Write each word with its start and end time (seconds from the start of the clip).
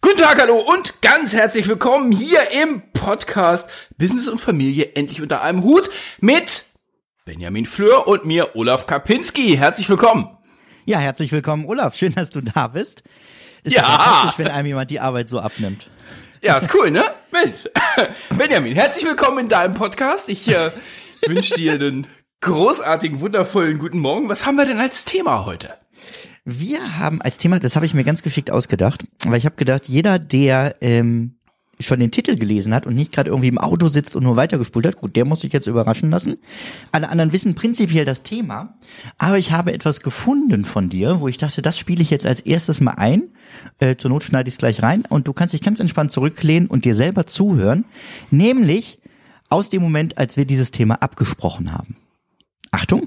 Guten 0.00 0.18
Tag, 0.18 0.40
hallo 0.40 0.56
und 0.58 1.02
ganz 1.02 1.34
herzlich 1.34 1.68
willkommen 1.68 2.10
hier 2.10 2.40
im 2.62 2.82
Podcast 2.92 3.68
Business 3.98 4.28
und 4.28 4.40
Familie 4.40 4.92
endlich 4.94 5.20
unter 5.20 5.42
einem 5.42 5.62
Hut 5.62 5.90
mit 6.20 6.64
Benjamin 7.26 7.66
Fleur 7.66 8.08
und 8.08 8.24
mir 8.24 8.56
Olaf 8.56 8.86
Kapinski. 8.86 9.56
Herzlich 9.58 9.88
willkommen. 9.90 10.38
Ja, 10.86 10.98
herzlich 11.00 11.30
willkommen, 11.32 11.66
Olaf. 11.66 11.94
Schön, 11.94 12.14
dass 12.14 12.30
du 12.30 12.40
da 12.40 12.68
bist. 12.68 13.02
Ist 13.64 13.74
Ja. 13.76 13.82
fantastisch, 13.84 14.38
wenn 14.38 14.48
einem 14.52 14.66
jemand 14.68 14.90
die 14.90 15.00
Arbeit 15.00 15.28
so 15.28 15.38
abnimmt. 15.38 15.90
Ja, 16.42 16.56
ist 16.56 16.74
cool, 16.74 16.90
ne? 16.90 17.04
Mensch. 17.30 17.68
Benjamin, 18.30 18.74
herzlich 18.74 19.04
willkommen 19.04 19.38
in 19.40 19.48
deinem 19.48 19.74
Podcast. 19.74 20.30
Ich 20.30 20.48
äh, 20.48 20.70
wünsche 21.26 21.54
dir 21.54 21.74
einen 21.74 22.06
großartigen, 22.42 23.20
wundervollen 23.20 23.78
guten 23.78 24.00
Morgen. 24.00 24.28
Was 24.28 24.44
haben 24.44 24.56
wir 24.56 24.66
denn 24.66 24.78
als 24.78 25.04
Thema 25.04 25.46
heute? 25.46 25.70
Wir 26.44 26.98
haben 26.98 27.22
als 27.22 27.38
Thema, 27.38 27.60
das 27.60 27.76
habe 27.76 27.86
ich 27.86 27.94
mir 27.94 28.04
ganz 28.04 28.22
geschickt 28.22 28.50
ausgedacht, 28.50 29.04
weil 29.24 29.38
ich 29.38 29.46
habe 29.46 29.54
gedacht, 29.54 29.84
jeder, 29.86 30.18
der 30.18 30.74
ähm, 30.80 31.36
schon 31.78 32.00
den 32.00 32.10
Titel 32.10 32.34
gelesen 32.34 32.74
hat 32.74 32.84
und 32.84 32.96
nicht 32.96 33.12
gerade 33.12 33.30
irgendwie 33.30 33.48
im 33.48 33.58
Auto 33.58 33.86
sitzt 33.86 34.16
und 34.16 34.24
nur 34.24 34.34
weitergespult 34.34 34.86
hat, 34.86 34.96
gut, 34.96 35.14
der 35.14 35.24
muss 35.24 35.42
sich 35.42 35.52
jetzt 35.52 35.68
überraschen 35.68 36.10
lassen. 36.10 36.36
Alle 36.90 37.10
anderen 37.10 37.32
wissen 37.32 37.54
prinzipiell 37.54 38.04
das 38.04 38.24
Thema, 38.24 38.74
aber 39.18 39.38
ich 39.38 39.52
habe 39.52 39.72
etwas 39.72 40.00
gefunden 40.00 40.64
von 40.64 40.88
dir, 40.88 41.20
wo 41.20 41.28
ich 41.28 41.38
dachte, 41.38 41.62
das 41.62 41.78
spiele 41.78 42.02
ich 42.02 42.10
jetzt 42.10 42.26
als 42.26 42.40
erstes 42.40 42.80
mal 42.80 42.94
ein. 42.94 43.22
Äh, 43.78 43.94
zur 43.96 44.10
Not 44.10 44.24
schneide 44.24 44.48
ich 44.48 44.54
es 44.54 44.58
gleich 44.58 44.82
rein 44.82 45.04
und 45.08 45.28
du 45.28 45.32
kannst 45.32 45.54
dich 45.54 45.62
ganz 45.62 45.78
entspannt 45.78 46.10
zurücklehnen 46.10 46.68
und 46.68 46.84
dir 46.84 46.96
selber 46.96 47.24
zuhören, 47.26 47.84
nämlich 48.32 48.98
aus 49.48 49.68
dem 49.68 49.80
Moment, 49.80 50.18
als 50.18 50.36
wir 50.36 50.44
dieses 50.44 50.72
Thema 50.72 50.96
abgesprochen 50.96 51.72
haben. 51.72 51.96
Achtung. 52.82 53.06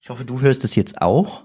Ich 0.00 0.08
hoffe, 0.08 0.24
du 0.24 0.40
hörst 0.40 0.62
es 0.62 0.76
jetzt 0.76 1.02
auch. 1.02 1.42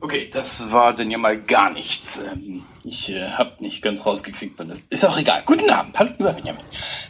Okay, 0.00 0.28
das 0.30 0.70
war 0.70 0.94
denn 0.94 1.10
ja 1.10 1.16
mal 1.16 1.40
gar 1.40 1.70
nichts. 1.70 2.22
Ähm, 2.30 2.62
Ich 2.84 3.08
äh, 3.08 3.30
habe 3.30 3.52
nicht 3.60 3.80
ganz 3.80 4.04
rausgekriegt, 4.04 4.58
wann 4.58 4.68
das 4.68 4.80
ist 4.80 5.02
auch 5.06 5.16
egal. 5.16 5.42
Guten 5.46 5.70
Abend, 5.70 5.98
hallo 5.98 6.10
lieber 6.18 6.34
Benjamin. 6.34 6.60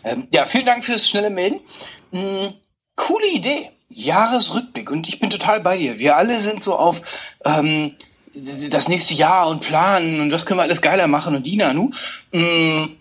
Ähm, 0.04 0.28
ja, 0.32 0.46
vielen 0.46 0.64
Dank 0.66 0.84
fürs 0.84 1.08
schnelle 1.08 1.28
Melden. 1.28 1.58
Mm, 2.12 2.54
coole 2.94 3.26
Idee, 3.26 3.70
Jahresrückblick 3.88 4.88
und 4.88 5.08
ich 5.08 5.18
bin 5.18 5.30
total 5.30 5.58
bei 5.58 5.76
dir. 5.76 5.98
Wir 5.98 6.16
alle 6.16 6.38
sind 6.38 6.62
so 6.62 6.76
auf 6.76 7.02
ähm, 7.44 7.96
das 8.70 8.88
nächste 8.88 9.14
Jahr 9.14 9.48
und 9.48 9.60
planen 9.60 10.20
und 10.20 10.30
was 10.30 10.46
können 10.46 10.58
wir 10.60 10.64
alles 10.64 10.82
geiler 10.82 11.08
machen 11.08 11.34
und 11.34 11.44
Dina, 11.44 11.72
nu. 11.72 11.90
Mm, 12.30 12.96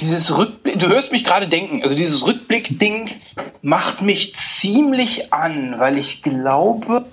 dieses 0.00 0.36
Rückblick, 0.36 0.78
du 0.78 0.88
hörst 0.88 1.12
mich 1.12 1.24
gerade 1.24 1.48
denken, 1.48 1.82
also 1.82 1.96
dieses 1.96 2.26
Rückblick-Ding 2.26 3.10
macht 3.62 4.02
mich 4.02 4.34
ziemlich 4.34 5.32
an, 5.32 5.74
weil 5.78 5.98
ich 5.98 6.22
glaube, 6.22 7.06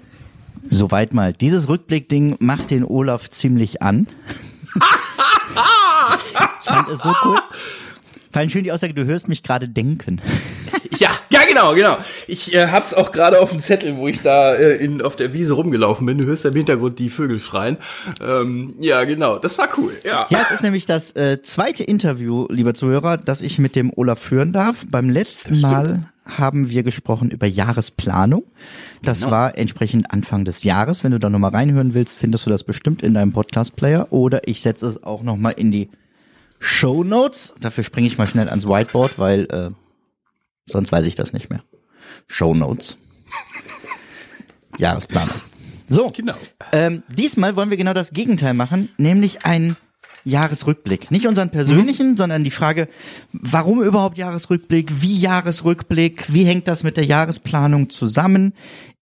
Soweit 0.69 1.13
mal. 1.13 1.33
Dieses 1.33 1.69
Rückblickding 1.69 2.37
macht 2.39 2.71
den 2.71 2.83
Olaf 2.83 3.29
ziemlich 3.29 3.81
an. 3.81 4.07
ich 6.59 6.65
fand 6.65 6.89
es 6.89 7.01
so 7.01 7.13
cool. 7.23 7.39
Vor 8.31 8.39
allem 8.39 8.49
schön 8.49 8.63
die 8.63 8.71
Aussage, 8.71 8.93
du 8.93 9.05
hörst 9.05 9.27
mich 9.27 9.43
gerade 9.43 9.69
denken. 9.69 10.21
Ja, 11.29 11.41
genau, 11.47 11.73
genau. 11.73 11.97
Ich 12.27 12.53
äh, 12.53 12.67
hab's 12.67 12.93
auch 12.93 13.11
gerade 13.11 13.39
auf 13.39 13.49
dem 13.49 13.59
Zettel, 13.59 13.97
wo 13.97 14.07
ich 14.07 14.21
da 14.21 14.53
äh, 14.53 14.75
in, 14.75 15.01
auf 15.01 15.15
der 15.15 15.33
Wiese 15.33 15.53
rumgelaufen 15.53 16.05
bin. 16.05 16.17
Du 16.17 16.25
hörst 16.25 16.43
ja 16.43 16.51
im 16.51 16.55
Hintergrund 16.55 16.99
die 16.99 17.09
Vögel 17.09 17.39
schreien. 17.39 17.77
Ähm, 18.21 18.75
ja, 18.79 19.03
genau. 19.03 19.37
Das 19.37 19.57
war 19.57 19.69
cool. 19.77 19.93
Ja. 20.03 20.27
Ja, 20.29 20.41
es 20.43 20.51
ist 20.51 20.63
nämlich 20.63 20.85
das 20.85 21.15
äh, 21.15 21.41
zweite 21.41 21.83
Interview, 21.83 22.47
lieber 22.49 22.73
Zuhörer, 22.73 23.17
das 23.17 23.41
ich 23.41 23.59
mit 23.59 23.75
dem 23.75 23.91
Olaf 23.95 24.19
führen 24.19 24.53
darf. 24.53 24.85
Beim 24.89 25.09
letzten 25.09 25.59
Mal 25.61 26.09
haben 26.25 26.69
wir 26.69 26.83
gesprochen 26.83 27.29
über 27.29 27.45
Jahresplanung. 27.45 28.43
Das 29.03 29.29
war 29.29 29.57
entsprechend 29.57 30.11
Anfang 30.11 30.45
des 30.45 30.63
Jahres. 30.63 31.03
Wenn 31.03 31.11
du 31.11 31.19
da 31.19 31.29
nochmal 31.29 31.51
reinhören 31.51 31.93
willst, 31.93 32.17
findest 32.17 32.45
du 32.45 32.49
das 32.49 32.63
bestimmt 32.63 33.03
in 33.03 33.13
deinem 33.13 33.31
Podcast-Player. 33.31 34.07
Oder 34.11 34.47
ich 34.47 34.61
setze 34.61 34.87
es 34.87 35.03
auch 35.03 35.21
nochmal 35.21 35.53
in 35.57 35.71
die 35.71 35.89
Show 36.59 37.03
Notes. 37.03 37.53
Dafür 37.59 37.83
springe 37.83 38.07
ich 38.07 38.17
mal 38.17 38.25
schnell 38.25 38.49
ans 38.49 38.67
Whiteboard, 38.67 39.19
weil 39.19 39.45
äh, 39.51 39.69
sonst 40.67 40.91
weiß 40.91 41.05
ich 41.05 41.15
das 41.15 41.33
nicht 41.33 41.49
mehr. 41.49 41.63
Show 42.27 42.53
Notes. 42.53 42.97
Jahresplanung. 44.77 45.33
So, 45.87 46.09
Genau. 46.09 46.33
ähm, 46.71 47.03
diesmal 47.09 47.55
wollen 47.55 47.69
wir 47.69 47.77
genau 47.77 47.93
das 47.93 48.11
Gegenteil 48.11 48.53
machen, 48.53 48.89
nämlich 48.97 49.45
einen 49.45 49.77
Jahresrückblick. 50.23 51.11
Nicht 51.11 51.27
unseren 51.27 51.51
persönlichen, 51.51 52.17
sondern 52.17 52.43
die 52.43 52.51
Frage, 52.51 52.87
warum 53.31 53.83
überhaupt 53.83 54.17
Jahresrückblick, 54.17 55.01
wie 55.01 55.19
Jahresrückblick, 55.19 56.33
wie 56.33 56.45
hängt 56.45 56.67
das 56.67 56.81
mit 56.83 56.97
der 56.97 57.05
Jahresplanung 57.05 57.91
zusammen? 57.91 58.53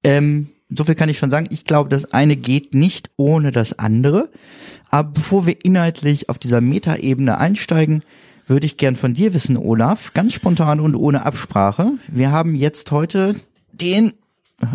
Ähm, 0.03 0.49
so 0.69 0.83
viel 0.83 0.95
kann 0.95 1.07
ich 1.07 1.17
schon 1.19 1.29
sagen. 1.29 1.47
Ich 1.49 1.63
glaube, 1.63 1.89
das 1.89 2.11
eine 2.11 2.35
geht 2.35 2.73
nicht 2.73 3.09
ohne 3.15 3.53
das 3.53 3.79
andere. 3.79 4.29
Aber 4.89 5.11
bevor 5.11 5.45
wir 5.45 5.63
inhaltlich 5.63 6.27
auf 6.27 6.37
dieser 6.37 6.59
Metaebene 6.59 7.37
einsteigen, 7.37 8.03
würde 8.47 8.65
ich 8.65 8.77
gern 8.77 8.95
von 8.95 9.13
dir 9.13 9.33
wissen, 9.33 9.57
Olaf, 9.57 10.13
ganz 10.13 10.33
spontan 10.33 10.79
und 10.79 10.95
ohne 10.95 11.25
Absprache. 11.25 11.91
Wir 12.07 12.31
haben 12.31 12.55
jetzt 12.55 12.91
heute 12.91 13.35
den, 13.71 14.13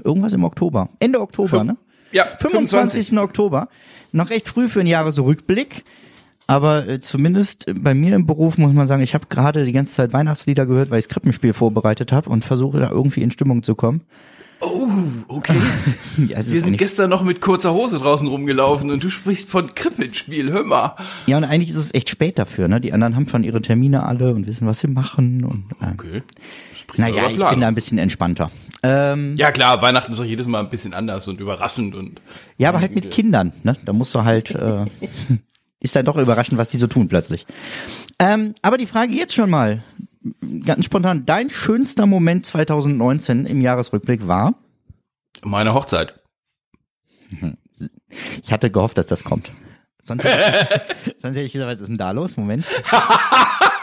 irgendwas 0.05 0.33
im 0.33 0.45
Oktober, 0.45 0.89
Ende 1.01 1.21
Oktober, 1.21 1.61
Fün- 1.61 1.65
ne? 1.65 1.77
Ja, 2.13 2.25
25. 2.39 3.19
Oktober. 3.19 3.69
Noch 4.13 4.31
recht 4.31 4.49
früh 4.49 4.69
für 4.69 4.81
einen 4.81 4.89
Jahresrückblick. 4.89 5.85
Aber 6.47 6.89
äh, 6.89 7.01
zumindest 7.03 7.67
bei 7.75 7.93
mir 7.93 8.17
im 8.17 8.27
Beruf 8.27 8.57
muss 8.57 8.73
man 8.73 8.87
sagen, 8.87 9.03
ich 9.03 9.13
habe 9.13 9.27
gerade 9.29 9.67
die 9.67 9.73
ganze 9.73 9.93
Zeit 9.93 10.15
Weihnachtslieder 10.15 10.65
gehört, 10.65 10.91
weil 10.91 10.99
ich 11.01 11.09
Krippenspiel 11.09 11.53
vorbereitet 11.53 12.11
habe 12.11 12.31
und 12.31 12.43
versuche 12.47 12.81
da 12.81 12.89
irgendwie 12.91 13.21
in 13.23 13.31
Stimmung 13.31 13.63
zu 13.63 13.75
kommen. 13.75 14.01
Oh, 14.61 14.89
okay. 15.29 15.55
Ja, 16.29 16.45
Wir 16.45 16.61
sind 16.61 16.77
gestern 16.77 17.11
noch 17.11 17.23
mit 17.23 17.41
kurzer 17.41 17.73
Hose 17.73 17.99
draußen 18.01 18.27
rumgelaufen 18.27 18.91
und 18.91 19.05
du 19.05 19.09
sprichst 19.09 19.49
von 19.49 19.73
Krippenspiel. 19.77 20.51
Hör 20.51 20.65
mal. 20.65 20.97
ja, 21.27 21.37
und 21.37 21.45
eigentlich 21.45 21.71
ist 21.71 21.77
es 21.77 21.95
echt 21.95 22.09
spät 22.09 22.41
dafür. 22.41 22.67
Ne? 22.67 22.81
Die 22.81 22.93
anderen 22.93 23.15
haben 23.15 23.29
schon 23.29 23.45
ihre 23.45 23.63
Termine 23.63 24.03
alle 24.05 24.35
und 24.35 24.49
wissen, 24.49 24.67
was 24.67 24.81
sie 24.81 24.89
machen. 24.89 25.45
Und, 25.45 25.67
äh, 25.81 25.93
Okay. 25.93 26.23
Naja, 26.97 27.29
ich 27.31 27.39
bin 27.39 27.61
da 27.61 27.69
ein 27.69 27.75
bisschen 27.77 27.99
entspannter. 27.99 28.51
Ähm, 28.83 29.35
Ja 29.37 29.53
klar, 29.53 29.81
Weihnachten 29.83 30.11
ist 30.13 30.19
doch 30.19 30.25
jedes 30.25 30.47
Mal 30.49 30.61
ein 30.61 30.71
bisschen 30.71 30.93
anders 30.95 31.29
und 31.29 31.39
überraschend 31.41 31.95
und 31.95 32.21
ja, 32.57 32.69
aber 32.71 32.81
halt 32.81 32.95
mit 32.95 33.11
Kindern. 33.13 33.53
Ne? 33.63 33.77
Da 33.85 33.93
musst 33.93 34.15
du 34.15 34.25
halt, 34.25 34.51
äh, 34.53 34.85
ist 35.81 35.95
dann 35.95 36.05
doch 36.05 36.17
überraschend, 36.17 36.59
was 36.59 36.69
die 36.69 36.79
so 36.79 36.87
tun 36.89 37.07
plötzlich. 37.09 37.47
Ähm, 38.19 38.55
aber 38.63 38.79
die 38.79 38.87
Frage 38.87 39.13
jetzt 39.13 39.35
schon 39.35 39.51
mal, 39.51 39.85
ganz 40.65 40.85
spontan, 40.85 41.27
dein 41.27 41.51
schönster 41.51 42.07
Moment 42.07 42.47
2019 42.47 43.47
im 43.47 43.61
Jahresrückblick 43.61 44.27
war? 44.27 44.55
meine 45.45 45.75
Hochzeit. 45.75 46.21
Ich 48.43 48.51
hatte 48.53 48.71
gehofft, 48.71 48.97
dass 48.97 49.07
das 49.07 49.23
kommt. 49.23 49.53
Sonst 50.03 50.25
hätte 50.25 50.67
ich, 51.05 51.15
sonst 51.19 51.37
hätte 51.37 51.45
ich 51.45 51.53
gesagt, 51.53 51.71
was 51.71 51.81
ist 51.81 51.89
denn 51.89 51.99
da 51.99 52.11
los? 52.13 52.39
Moment. 52.39 52.67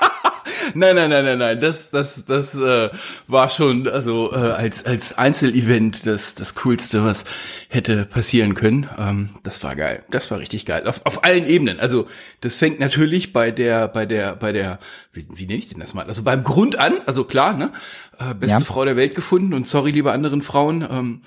Nein, 0.74 0.96
nein, 0.96 1.10
nein, 1.10 1.26
nein, 1.26 1.38
nein. 1.38 1.60
Das, 1.60 1.90
das, 1.90 2.26
das 2.26 2.56
äh, 2.56 2.90
war 3.28 3.50
schon 3.50 3.88
also 3.88 4.32
äh, 4.34 4.36
als 4.36 4.86
als 4.86 5.18
Einzelevent 5.18 6.06
das 6.06 6.36
das 6.36 6.56
coolste, 6.56 7.04
was 7.04 7.26
hätte 7.70 8.06
passieren 8.06 8.54
können. 8.56 8.90
Ähm, 8.98 9.30
das 9.44 9.64
war 9.64 9.76
geil. 9.76 10.04
Das 10.10 10.30
war 10.32 10.40
richtig 10.40 10.66
geil. 10.66 10.88
Auf, 10.88 11.02
auf 11.06 11.24
allen 11.24 11.48
Ebenen. 11.48 11.80
Also 11.80 12.08
das 12.42 12.58
fängt 12.58 12.80
natürlich 12.80 13.34
bei 13.34 13.52
der 13.52 13.88
bei 13.88 14.06
der 14.06 14.36
bei 14.36 14.52
der 14.52 14.80
wie, 15.14 15.26
wie 15.34 15.46
nenne 15.46 15.60
ich 15.60 15.70
denn 15.70 15.80
das 15.80 15.94
mal? 15.94 16.06
Also 16.08 16.24
beim 16.24 16.44
Grund 16.44 16.78
an. 16.78 16.94
Also 17.06 17.24
klar, 17.24 17.54
ne? 17.54 17.72
Äh, 18.20 18.34
beste 18.34 18.60
Ja. 18.60 18.66
Frau 18.66 18.86
der 18.86 18.96
Welt 18.96 19.14
gefunden 19.16 19.54
und 19.54 19.68
sorry, 19.68 19.92
liebe 19.92 20.12
anderen 20.12 20.42
Frauen. 20.42 20.88
Ähm, 20.90 21.22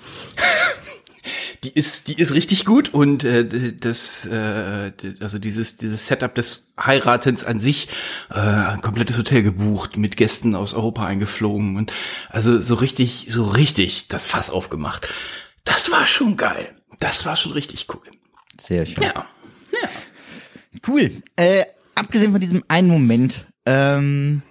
die 1.63 1.71
ist 1.71 2.07
die 2.07 2.19
ist 2.19 2.33
richtig 2.33 2.65
gut 2.65 2.93
und 2.93 3.23
äh, 3.23 3.73
das 3.73 4.25
äh, 4.25 4.91
also 5.19 5.39
dieses 5.39 5.77
dieses 5.77 6.07
Setup 6.07 6.33
des 6.33 6.73
Heiratens 6.79 7.43
an 7.43 7.59
sich 7.59 7.89
äh, 8.31 8.39
ein 8.39 8.81
komplettes 8.81 9.17
Hotel 9.17 9.43
gebucht 9.43 9.97
mit 9.97 10.17
Gästen 10.17 10.55
aus 10.55 10.73
Europa 10.73 11.05
eingeflogen 11.05 11.75
und 11.75 11.91
also 12.29 12.59
so 12.59 12.75
richtig 12.75 13.27
so 13.29 13.43
richtig 13.43 14.07
das 14.07 14.25
Fass 14.25 14.49
aufgemacht 14.49 15.09
das 15.63 15.91
war 15.91 16.05
schon 16.05 16.37
geil 16.37 16.75
das 16.99 17.25
war 17.25 17.35
schon 17.35 17.51
richtig 17.51 17.87
cool 17.89 18.01
Sehr 18.59 18.85
schön. 18.85 19.03
ja 19.03 19.25
Cool. 20.87 21.11
Äh, 21.35 21.65
abgesehen 21.95 22.31
von 22.31 22.39
diesem 22.39 22.63
einen 22.67 22.87
Moment, 22.87 23.45
ähm, 23.65 24.41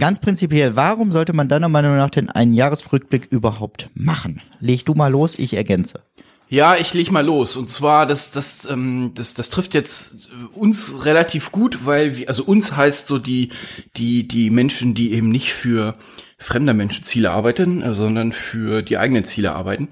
Ganz 0.00 0.20
prinzipiell, 0.20 0.76
warum 0.76 1.10
sollte 1.10 1.32
man 1.32 1.48
deiner 1.48 1.68
Meinung 1.68 1.96
nach 1.96 2.10
denn 2.10 2.30
einen 2.30 2.54
Jahresrückblick 2.54 3.26
überhaupt 3.32 3.90
machen? 3.94 4.40
Leg 4.60 4.86
du 4.86 4.94
mal 4.94 5.10
los, 5.10 5.36
ich 5.36 5.54
ergänze. 5.54 6.04
Ja, 6.50 6.76
ich 6.76 6.94
leg 6.94 7.10
mal 7.10 7.24
los. 7.24 7.56
Und 7.56 7.68
zwar, 7.68 8.06
das, 8.06 8.30
das, 8.30 8.70
ähm, 8.70 9.12
das, 9.14 9.34
das 9.34 9.50
trifft 9.50 9.74
jetzt 9.74 10.30
uns 10.54 11.04
relativ 11.04 11.52
gut, 11.52 11.84
weil 11.84 12.16
wir, 12.16 12.28
also 12.28 12.42
uns 12.44 12.74
heißt 12.74 13.06
so 13.06 13.18
die, 13.18 13.50
die, 13.96 14.26
die 14.26 14.50
Menschen, 14.50 14.94
die 14.94 15.12
eben 15.12 15.30
nicht 15.30 15.52
für 15.52 15.96
fremder 16.38 16.72
Menschen 16.72 17.04
Ziele 17.04 17.32
arbeiten, 17.32 17.82
äh, 17.82 17.94
sondern 17.94 18.32
für 18.32 18.82
die 18.82 18.96
eigenen 18.96 19.24
Ziele 19.24 19.52
arbeiten, 19.52 19.88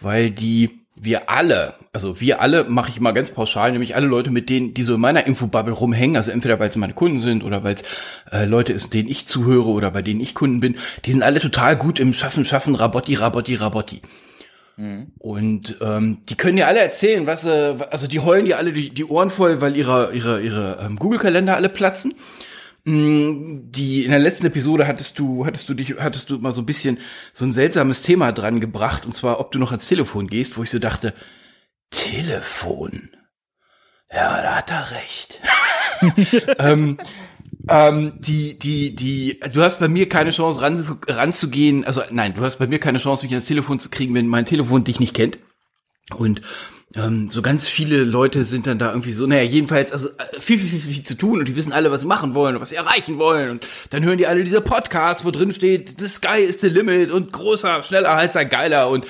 weil 0.00 0.30
die 0.30 0.84
wir 0.96 1.28
alle, 1.28 1.74
also 1.92 2.20
wir 2.20 2.40
alle 2.40 2.64
mache 2.64 2.90
ich 2.90 3.00
mal 3.00 3.12
ganz 3.12 3.30
pauschal, 3.30 3.72
nämlich 3.72 3.96
alle 3.96 4.06
Leute, 4.06 4.30
mit 4.30 4.48
denen, 4.48 4.74
die 4.74 4.84
so 4.84 4.94
in 4.94 5.00
meiner 5.00 5.26
Infobubble 5.26 5.72
rumhängen, 5.72 6.16
also 6.16 6.30
entweder 6.30 6.60
weil 6.60 6.68
es 6.68 6.76
meine 6.76 6.92
Kunden 6.92 7.20
sind 7.20 7.42
oder 7.42 7.64
weil 7.64 7.74
es 7.74 7.82
äh, 8.30 8.44
Leute 8.44 8.72
ist, 8.72 8.92
denen 8.92 9.08
ich 9.08 9.26
zuhöre 9.26 9.68
oder 9.70 9.90
bei 9.90 10.02
denen 10.02 10.20
ich 10.20 10.34
Kunden 10.34 10.60
bin, 10.60 10.76
die 11.04 11.12
sind 11.12 11.22
alle 11.22 11.40
total 11.40 11.76
gut 11.76 11.98
im 11.98 12.12
Schaffen, 12.12 12.44
Schaffen, 12.44 12.74
Rabotti, 12.74 13.14
Rabotti, 13.14 13.56
Rabotti. 13.56 14.02
Und 15.18 15.76
ähm, 15.80 16.18
die 16.28 16.34
können 16.36 16.56
dir 16.56 16.66
alle 16.66 16.80
erzählen, 16.80 17.26
was 17.26 17.44
äh, 17.44 17.76
also 17.90 18.06
die 18.06 18.20
heulen 18.20 18.44
dir 18.44 18.58
alle 18.58 18.72
die, 18.72 18.90
die 18.90 19.04
Ohren 19.04 19.30
voll, 19.30 19.60
weil 19.60 19.76
ihre 19.76 20.12
ihre 20.14 20.40
ihre 20.42 20.80
ähm, 20.84 20.96
Google-Kalender 20.96 21.54
alle 21.54 21.68
platzen. 21.68 22.14
Mm, 22.84 23.70
Die 23.70 24.04
in 24.04 24.10
der 24.10 24.18
letzten 24.18 24.46
Episode 24.46 24.86
hattest 24.86 25.18
du 25.18 25.46
hattest 25.46 25.68
du 25.68 25.74
dich 25.74 25.94
hattest 26.00 26.28
du 26.30 26.38
mal 26.38 26.52
so 26.52 26.60
ein 26.62 26.66
bisschen 26.66 26.98
so 27.32 27.44
ein 27.44 27.52
seltsames 27.52 28.02
Thema 28.02 28.32
dran 28.32 28.60
gebracht 28.60 29.06
und 29.06 29.14
zwar 29.14 29.40
ob 29.40 29.52
du 29.52 29.58
noch 29.58 29.70
ans 29.70 29.86
Telefon 29.86 30.26
gehst, 30.26 30.58
wo 30.58 30.62
ich 30.62 30.70
so 30.70 30.78
dachte 30.78 31.14
Telefon. 31.90 33.10
Ja, 34.12 34.42
da 34.42 34.56
hat 34.56 34.70
er 34.70 34.90
recht. 34.90 35.40
ähm, 36.58 36.98
ähm, 37.68 38.14
die, 38.18 38.58
die, 38.58 38.94
die, 38.94 39.40
du 39.52 39.62
hast 39.62 39.80
bei 39.80 39.88
mir 39.88 40.08
keine 40.08 40.30
Chance 40.30 40.60
ran, 40.60 40.98
ranzugehen, 41.06 41.84
also 41.84 42.02
nein, 42.10 42.34
du 42.34 42.42
hast 42.42 42.58
bei 42.58 42.66
mir 42.66 42.78
keine 42.78 42.98
Chance, 42.98 43.24
mich 43.24 43.32
ans 43.32 43.46
Telefon 43.46 43.78
zu 43.78 43.90
kriegen, 43.90 44.14
wenn 44.14 44.26
mein 44.26 44.46
Telefon 44.46 44.84
dich 44.84 45.00
nicht 45.00 45.14
kennt. 45.14 45.38
Und 46.14 46.42
ähm, 46.94 47.30
so 47.30 47.42
ganz 47.42 47.68
viele 47.68 48.04
Leute 48.04 48.44
sind 48.44 48.66
dann 48.66 48.78
da 48.78 48.90
irgendwie 48.90 49.12
so, 49.12 49.26
naja, 49.26 49.42
jedenfalls, 49.42 49.92
also 49.92 50.08
äh, 50.10 50.40
viel, 50.40 50.58
viel, 50.58 50.68
viel, 50.68 50.92
viel 50.92 51.04
zu 51.04 51.16
tun 51.16 51.38
und 51.40 51.46
die 51.46 51.56
wissen 51.56 51.72
alle, 51.72 51.90
was 51.90 52.02
sie 52.02 52.06
machen 52.06 52.34
wollen 52.34 52.54
und 52.54 52.62
was 52.62 52.70
sie 52.70 52.76
erreichen 52.76 53.18
wollen. 53.18 53.50
Und 53.50 53.66
dann 53.90 54.04
hören 54.04 54.18
die 54.18 54.26
alle 54.26 54.44
diese 54.44 54.60
Podcasts, 54.60 55.24
wo 55.24 55.30
drin 55.30 55.52
steht, 55.52 55.98
the 55.98 56.08
sky 56.08 56.40
is 56.40 56.60
the 56.60 56.68
limit 56.68 57.10
und 57.10 57.32
großer, 57.32 57.82
schneller, 57.82 58.14
heißer, 58.14 58.44
geiler 58.44 58.90
und 58.90 59.06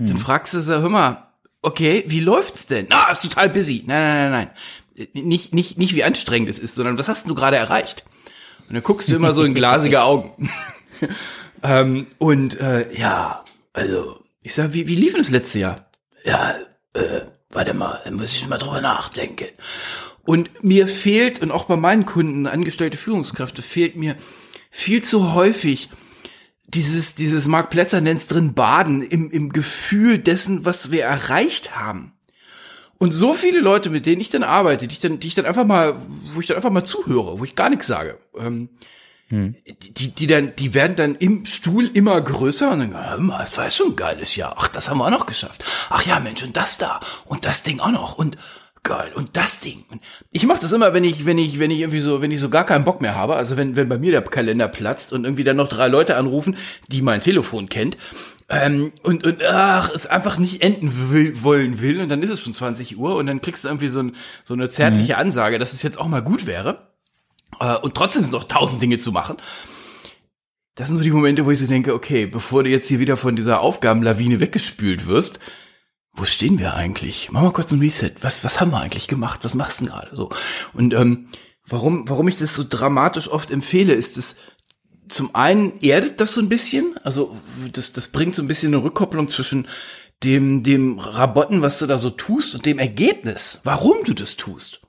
dann 0.00 0.18
fragst 0.18 0.54
du 0.54 0.60
sie, 0.60 0.80
hör 0.80 0.88
mal, 0.88 1.27
okay, 1.62 2.04
wie 2.06 2.20
läuft's 2.20 2.66
denn? 2.66 2.88
Ah, 2.90 3.10
ist 3.10 3.22
total 3.22 3.48
busy. 3.48 3.84
Nein, 3.86 4.02
nein, 4.02 4.30
nein, 4.30 4.50
nein. 4.94 5.08
Nicht, 5.24 5.54
nicht, 5.54 5.78
nicht 5.78 5.94
wie 5.94 6.04
anstrengend 6.04 6.48
es 6.48 6.58
ist, 6.58 6.74
sondern 6.74 6.98
was 6.98 7.08
hast 7.08 7.28
du 7.28 7.34
gerade 7.34 7.56
erreicht? 7.56 8.04
Und 8.68 8.74
dann 8.74 8.82
guckst 8.82 9.08
du 9.08 9.14
immer 9.14 9.32
so 9.32 9.44
in 9.44 9.54
glasige 9.54 10.02
Augen. 10.02 10.50
ähm, 11.62 12.08
und 12.18 12.60
äh, 12.60 12.92
ja, 12.92 13.44
also, 13.72 14.24
ich 14.42 14.54
sag, 14.54 14.72
wie, 14.72 14.88
wie 14.88 14.96
lief 14.96 15.12
denn 15.12 15.22
das 15.22 15.30
letzte 15.30 15.60
Jahr? 15.60 15.90
Ja, 16.24 16.54
äh, 16.94 17.20
warte 17.50 17.74
mal, 17.74 18.00
da 18.04 18.10
muss 18.10 18.32
ich 18.32 18.48
mal 18.48 18.58
drüber 18.58 18.80
nachdenken. 18.80 19.48
Und 20.24 20.62
mir 20.62 20.86
fehlt, 20.86 21.40
und 21.40 21.52
auch 21.52 21.64
bei 21.64 21.76
meinen 21.76 22.04
Kunden, 22.04 22.46
angestellte 22.46 22.98
Führungskräfte, 22.98 23.62
fehlt 23.62 23.96
mir 23.96 24.16
viel 24.70 25.02
zu 25.02 25.32
häufig 25.32 25.88
dieses, 26.68 27.14
dieses 27.14 27.46
Mark 27.46 27.70
Plätzer 27.70 28.00
nennt's 28.00 28.26
drin 28.26 28.54
baden 28.54 29.02
im, 29.02 29.30
im 29.30 29.52
Gefühl 29.52 30.18
dessen, 30.18 30.64
was 30.64 30.90
wir 30.90 31.04
erreicht 31.04 31.76
haben. 31.76 32.12
Und 32.98 33.12
so 33.12 33.32
viele 33.32 33.60
Leute, 33.60 33.90
mit 33.90 34.06
denen 34.06 34.20
ich 34.20 34.28
dann 34.28 34.42
arbeite, 34.42 34.86
die 34.86 34.94
ich 34.94 35.00
dann, 35.00 35.20
die 35.20 35.28
ich 35.28 35.34
dann 35.34 35.46
einfach 35.46 35.64
mal, 35.64 36.00
wo 36.32 36.40
ich 36.40 36.46
dann 36.46 36.56
einfach 36.56 36.70
mal 36.70 36.84
zuhöre, 36.84 37.38
wo 37.38 37.44
ich 37.44 37.54
gar 37.54 37.70
nichts 37.70 37.86
sage, 37.86 38.18
ähm, 38.36 38.68
die, 39.30 40.14
die 40.14 40.26
dann, 40.26 40.56
die 40.56 40.74
werden 40.74 40.96
dann 40.96 41.14
im 41.14 41.44
Stuhl 41.44 41.86
immer 41.86 42.20
größer 42.20 42.70
und 42.70 42.80
dann, 42.80 43.28
das 43.28 43.56
war 43.56 43.64
ja 43.66 43.70
schon 43.70 43.88
ein 43.88 43.96
geiles 43.96 44.36
Jahr. 44.36 44.54
Ach, 44.58 44.68
das 44.68 44.88
haben 44.88 44.98
wir 44.98 45.06
auch 45.06 45.10
noch 45.10 45.26
geschafft. 45.26 45.64
Ach 45.90 46.02
ja, 46.04 46.18
Mensch, 46.18 46.42
und 46.42 46.56
das 46.56 46.78
da 46.78 47.00
und 47.26 47.44
das 47.44 47.62
Ding 47.62 47.78
auch 47.80 47.90
noch 47.90 48.16
und 48.16 48.38
geil 48.82 49.12
und 49.14 49.36
das 49.36 49.60
Ding. 49.60 49.84
Ich 50.30 50.46
mache 50.46 50.60
das 50.60 50.72
immer, 50.72 50.94
wenn 50.94 51.04
ich, 51.04 51.26
wenn 51.26 51.38
ich, 51.38 51.58
wenn 51.58 51.70
ich 51.70 51.80
irgendwie 51.80 52.00
so, 52.00 52.22
wenn 52.22 52.30
ich 52.30 52.40
so 52.40 52.48
gar 52.48 52.64
keinen 52.64 52.84
Bock 52.84 53.00
mehr 53.00 53.14
habe. 53.14 53.36
Also 53.36 53.56
wenn, 53.56 53.76
wenn 53.76 53.88
bei 53.88 53.98
mir 53.98 54.10
der 54.10 54.22
Kalender 54.22 54.68
platzt 54.68 55.12
und 55.12 55.24
irgendwie 55.24 55.44
dann 55.44 55.56
noch 55.56 55.68
drei 55.68 55.88
Leute 55.88 56.16
anrufen, 56.16 56.56
die 56.88 57.02
mein 57.02 57.20
Telefon 57.20 57.68
kennt. 57.68 57.96
Ähm, 58.50 58.92
und, 59.02 59.24
und 59.24 59.44
ach, 59.44 59.90
es 59.94 60.06
einfach 60.06 60.38
nicht 60.38 60.62
enden 60.62 61.10
will, 61.10 61.42
wollen 61.42 61.82
will 61.82 62.00
und 62.00 62.08
dann 62.08 62.22
ist 62.22 62.30
es 62.30 62.40
schon 62.40 62.54
20 62.54 62.96
Uhr 62.96 63.16
und 63.16 63.26
dann 63.26 63.42
kriegst 63.42 63.64
du 63.64 63.68
irgendwie 63.68 63.88
so, 63.88 64.00
ein, 64.00 64.16
so 64.44 64.54
eine 64.54 64.70
zärtliche 64.70 65.18
Ansage, 65.18 65.58
dass 65.58 65.74
es 65.74 65.82
jetzt 65.82 65.98
auch 65.98 66.08
mal 66.08 66.22
gut 66.22 66.46
wäre 66.46 66.88
äh, 67.60 67.76
und 67.76 67.94
trotzdem 67.94 68.22
sind 68.22 68.32
noch 68.32 68.44
tausend 68.44 68.80
Dinge 68.80 68.96
zu 68.96 69.12
machen. 69.12 69.36
Das 70.76 70.88
sind 70.88 70.96
so 70.96 71.02
die 71.02 71.10
Momente, 71.10 71.44
wo 71.44 71.50
ich 71.50 71.58
so 71.58 71.66
denke, 71.66 71.92
okay, 71.92 72.26
bevor 72.26 72.62
du 72.62 72.70
jetzt 72.70 72.88
hier 72.88 73.00
wieder 73.00 73.16
von 73.16 73.36
dieser 73.36 73.60
Aufgabenlawine 73.60 74.40
weggespült 74.40 75.06
wirst, 75.06 75.40
wo 76.18 76.24
stehen 76.24 76.58
wir 76.58 76.74
eigentlich? 76.74 77.28
Mach 77.30 77.42
mal 77.42 77.52
kurz 77.52 77.72
ein 77.72 77.78
Reset. 77.78 78.12
Was, 78.20 78.44
was 78.44 78.60
haben 78.60 78.72
wir 78.72 78.80
eigentlich 78.80 79.06
gemacht? 79.06 79.40
Was 79.44 79.54
machst 79.54 79.80
du 79.80 79.84
denn 79.84 79.92
gerade 79.92 80.14
so? 80.14 80.30
Und 80.74 80.92
ähm, 80.94 81.28
warum, 81.66 82.08
warum 82.08 82.28
ich 82.28 82.36
das 82.36 82.54
so 82.54 82.64
dramatisch 82.68 83.28
oft 83.28 83.50
empfehle, 83.50 83.94
ist 83.94 84.18
es 84.18 84.36
zum 85.08 85.34
einen 85.34 85.80
erdet 85.80 86.20
das 86.20 86.34
so 86.34 86.40
ein 86.40 86.48
bisschen, 86.48 86.98
also 87.02 87.36
das, 87.72 87.92
das 87.92 88.08
bringt 88.08 88.34
so 88.34 88.42
ein 88.42 88.48
bisschen 88.48 88.74
eine 88.74 88.82
Rückkopplung 88.82 89.28
zwischen 89.28 89.66
dem, 90.22 90.62
dem 90.62 90.98
Rabotten, 90.98 91.62
was 91.62 91.78
du 91.78 91.86
da 91.86 91.96
so 91.98 92.10
tust 92.10 92.54
und 92.54 92.66
dem 92.66 92.78
Ergebnis, 92.78 93.60
warum 93.64 94.04
du 94.04 94.12
das 94.12 94.36
tust. 94.36 94.80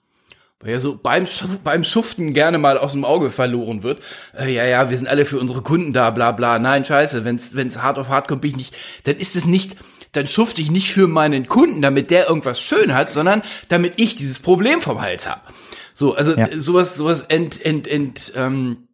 Weil 0.60 0.72
ja 0.72 0.80
so 0.82 1.00
beim, 1.02 1.26
beim 1.64 1.86
Schuften 1.86 2.34
gerne 2.34 2.58
mal 2.58 2.78
aus 2.78 2.92
dem 2.92 3.06
Auge 3.06 3.32
verloren 3.32 3.82
wird. 3.82 4.04
Äh, 4.38 4.54
ja, 4.54 4.66
ja, 4.66 4.90
wir 4.90 4.98
sind 4.98 5.08
alle 5.08 5.26
für 5.26 5.40
unsere 5.40 5.62
Kunden 5.62 5.94
da, 5.94 6.10
bla 6.10 6.34
bla. 6.34 6.60
Nein, 6.60 6.84
scheiße, 6.84 7.24
wenn's, 7.24 7.56
wenn's 7.56 7.82
hart 7.82 7.98
auf 7.98 8.10
hart 8.10 8.28
kommt, 8.28 8.42
bin 8.42 8.52
ich 8.52 8.58
nicht, 8.58 8.76
dann 9.06 9.16
ist 9.16 9.38
es 9.38 9.46
nicht, 9.46 9.78
dann 10.12 10.28
schufte 10.28 10.62
ich 10.62 10.72
nicht 10.72 10.92
für 10.92 11.08
meinen 11.08 11.48
Kunden, 11.48 11.82
damit 11.82 12.10
der 12.10 12.28
irgendwas 12.30 12.60
schön 12.62 12.94
hat, 12.96 13.12
sondern 13.12 13.42
damit 13.68 13.94
ich 13.98 14.16
dieses 14.16 14.40
Problem 14.40 14.82
vom 14.82 15.02
Hals 15.02 15.30
hab. 15.30 15.54
So, 15.94 16.16
also 16.16 16.36
Ja. 16.36 16.48
sowas, 16.56 16.96
sowas 16.96 17.22
ent, 17.24 17.64
ent, 17.64 17.88
ent, 17.88 18.34
ähm, 18.36 18.88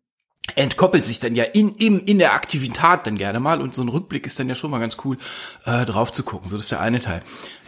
entkoppelt 0.56 1.06
sich 1.06 1.20
dann 1.20 1.34
ja 1.36 1.44
in, 1.44 1.70
in, 1.70 2.00
in 2.00 2.20
der 2.20 2.34
Aktivität 2.34 3.00
dann 3.06 3.18
gerne 3.18 3.40
mal 3.40 3.62
und 3.62 3.74
so 3.74 3.82
ein 3.82 3.90
Rückblick 3.90 4.28
ist 4.28 4.38
dann 4.40 4.48
ja 4.48 4.54
schon 4.54 4.70
mal 4.70 4.78
ganz 4.80 4.96
cool, 5.04 5.18
äh, 5.66 5.86
drauf 5.86 6.12
zu 6.14 6.22
gucken. 6.22 6.50
So, 6.50 6.56
das 6.56 6.66
ist 6.66 6.72
der 6.72 6.82
eine 6.82 7.00
Teil. 7.00 7.22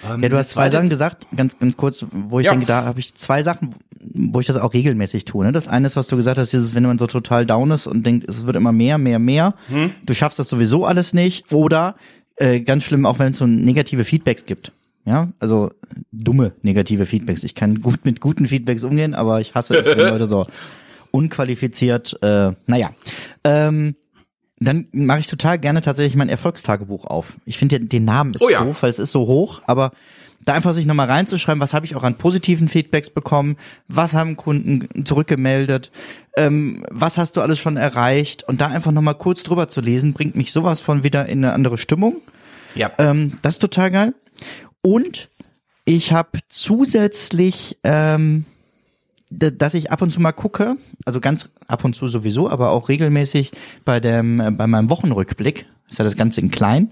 Ähm, 0.07 0.21
Ja, 0.21 0.29
du 0.29 0.37
hast 0.37 0.51
zwei 0.51 0.69
Sachen 0.69 0.87
gesagt, 0.89 1.25
ganz, 1.35 1.57
ganz 1.57 1.75
kurz, 1.75 2.05
wo 2.11 2.39
ich 2.39 2.45
Ja. 2.45 2.51
denke, 2.51 2.67
da 2.67 2.85
habe 2.85 2.99
ich 2.99 3.15
zwei 3.15 3.41
Sachen, 3.41 3.73
wo 3.99 4.39
ich 4.39 4.45
das 4.45 4.57
auch 4.57 4.73
regelmäßig 4.73 5.25
tue. 5.25 5.43
Ne? 5.43 5.51
Das 5.51 5.67
eine 5.67 5.87
ist, 5.87 5.95
was 5.95 6.05
du 6.07 6.15
gesagt 6.17 6.37
hast, 6.37 6.53
dieses, 6.53 6.75
wenn 6.75 6.83
man 6.83 6.99
so 6.99 7.07
total 7.07 7.47
down 7.47 7.71
ist 7.71 7.87
und 7.87 8.05
denkt, 8.05 8.29
es 8.29 8.45
wird 8.45 8.55
immer 8.55 8.71
mehr, 8.71 8.99
mehr, 8.99 9.17
mehr, 9.17 9.55
Hm? 9.69 9.91
du 10.03 10.13
schaffst 10.13 10.37
das 10.37 10.47
sowieso 10.47 10.85
alles 10.85 11.13
nicht. 11.13 11.51
Oder 11.51 11.95
äh, 12.37 12.59
ganz 12.61 12.83
schlimm, 12.83 13.05
auch 13.05 13.19
wenn 13.19 13.31
es 13.31 13.37
so 13.37 13.45
negative 13.47 14.03
Feedbacks 14.03 14.45
gibt. 14.45 14.71
Ja, 15.05 15.31
also 15.39 15.71
dumme 16.11 16.51
negative 16.63 17.05
Feedbacks. 17.05 17.43
Ich 17.43 17.55
kann 17.55 17.81
gut 17.81 18.03
mit 18.03 18.19
guten 18.19 18.47
Feedbacks 18.47 18.83
umgehen, 18.83 19.13
aber 19.13 19.39
ich 19.39 19.55
hasse 19.55 19.75
es, 19.75 19.85
wenn 19.85 19.97
Leute 20.09 20.27
so 20.27 20.45
unqualifiziert, 21.11 22.17
äh, 22.21 22.51
naja. 22.67 22.91
Ähm, 23.43 23.95
dann 24.59 24.87
mache 24.91 25.19
ich 25.19 25.27
total 25.27 25.59
gerne 25.59 25.81
tatsächlich 25.81 26.15
mein 26.15 26.29
Erfolgstagebuch 26.29 27.05
auf. 27.05 27.37
Ich 27.45 27.57
finde 27.57 27.79
den, 27.79 27.89
den 27.89 28.05
Namen 28.05 28.33
ist 28.33 28.41
Oh 28.41 28.49
ja. 28.49 28.63
doof, 28.63 28.81
weil 28.81 28.89
es 28.89 28.99
ist 28.99 29.11
so 29.11 29.27
hoch, 29.27 29.61
aber 29.67 29.91
da 30.47 30.53
einfach 30.53 30.73
sich 30.73 30.85
nochmal 30.85 31.07
reinzuschreiben, 31.07 31.59
was 31.59 31.73
habe 31.73 31.85
ich 31.85 31.95
auch 31.97 32.03
an 32.03 32.15
positiven 32.15 32.69
Feedbacks 32.69 33.09
bekommen, 33.09 33.57
was 33.89 34.13
haben 34.13 34.37
Kunden 34.37 35.03
zurückgemeldet, 35.03 35.91
ähm, 36.37 36.85
was 36.89 37.17
hast 37.17 37.35
du 37.35 37.41
alles 37.41 37.59
schon 37.59 37.75
erreicht 37.75 38.43
und 38.47 38.61
da 38.61 38.67
einfach 38.67 38.93
nochmal 38.93 39.15
kurz 39.15 39.43
drüber 39.43 39.67
zu 39.67 39.81
lesen, 39.81 40.13
bringt 40.13 40.35
mich 40.35 40.53
sowas 40.53 40.79
von 40.79 41.03
wieder 41.03 41.25
in 41.25 41.43
eine 41.43 41.53
andere 41.53 41.77
Stimmung. 41.77 42.21
Ja. 42.75 42.91
Ähm, 42.97 43.33
das 43.41 43.55
ist 43.55 43.59
total 43.59 43.91
geil. 43.91 44.13
Und 44.81 45.29
ich 45.83 46.13
habe 46.13 46.39
zusätzlich, 46.47 47.77
ähm, 47.83 48.45
dass 49.29 49.73
ich 49.73 49.91
ab 49.91 50.01
und 50.01 50.11
zu 50.11 50.21
mal 50.21 50.31
gucke, 50.31 50.77
also 51.03 51.19
ganz 51.19 51.49
ab 51.67 51.83
und 51.83 51.93
zu 51.93 52.07
sowieso, 52.07 52.49
aber 52.49 52.71
auch 52.71 52.87
regelmäßig 52.87 53.51
bei 53.83 53.99
dem, 53.99 54.39
äh, 54.39 54.51
bei 54.51 54.65
meinem 54.65 54.89
Wochenrückblick, 54.89 55.65
ist 55.89 55.99
ja 55.99 56.05
das 56.05 56.15
Ganze 56.15 56.39
in 56.39 56.51
klein, 56.51 56.91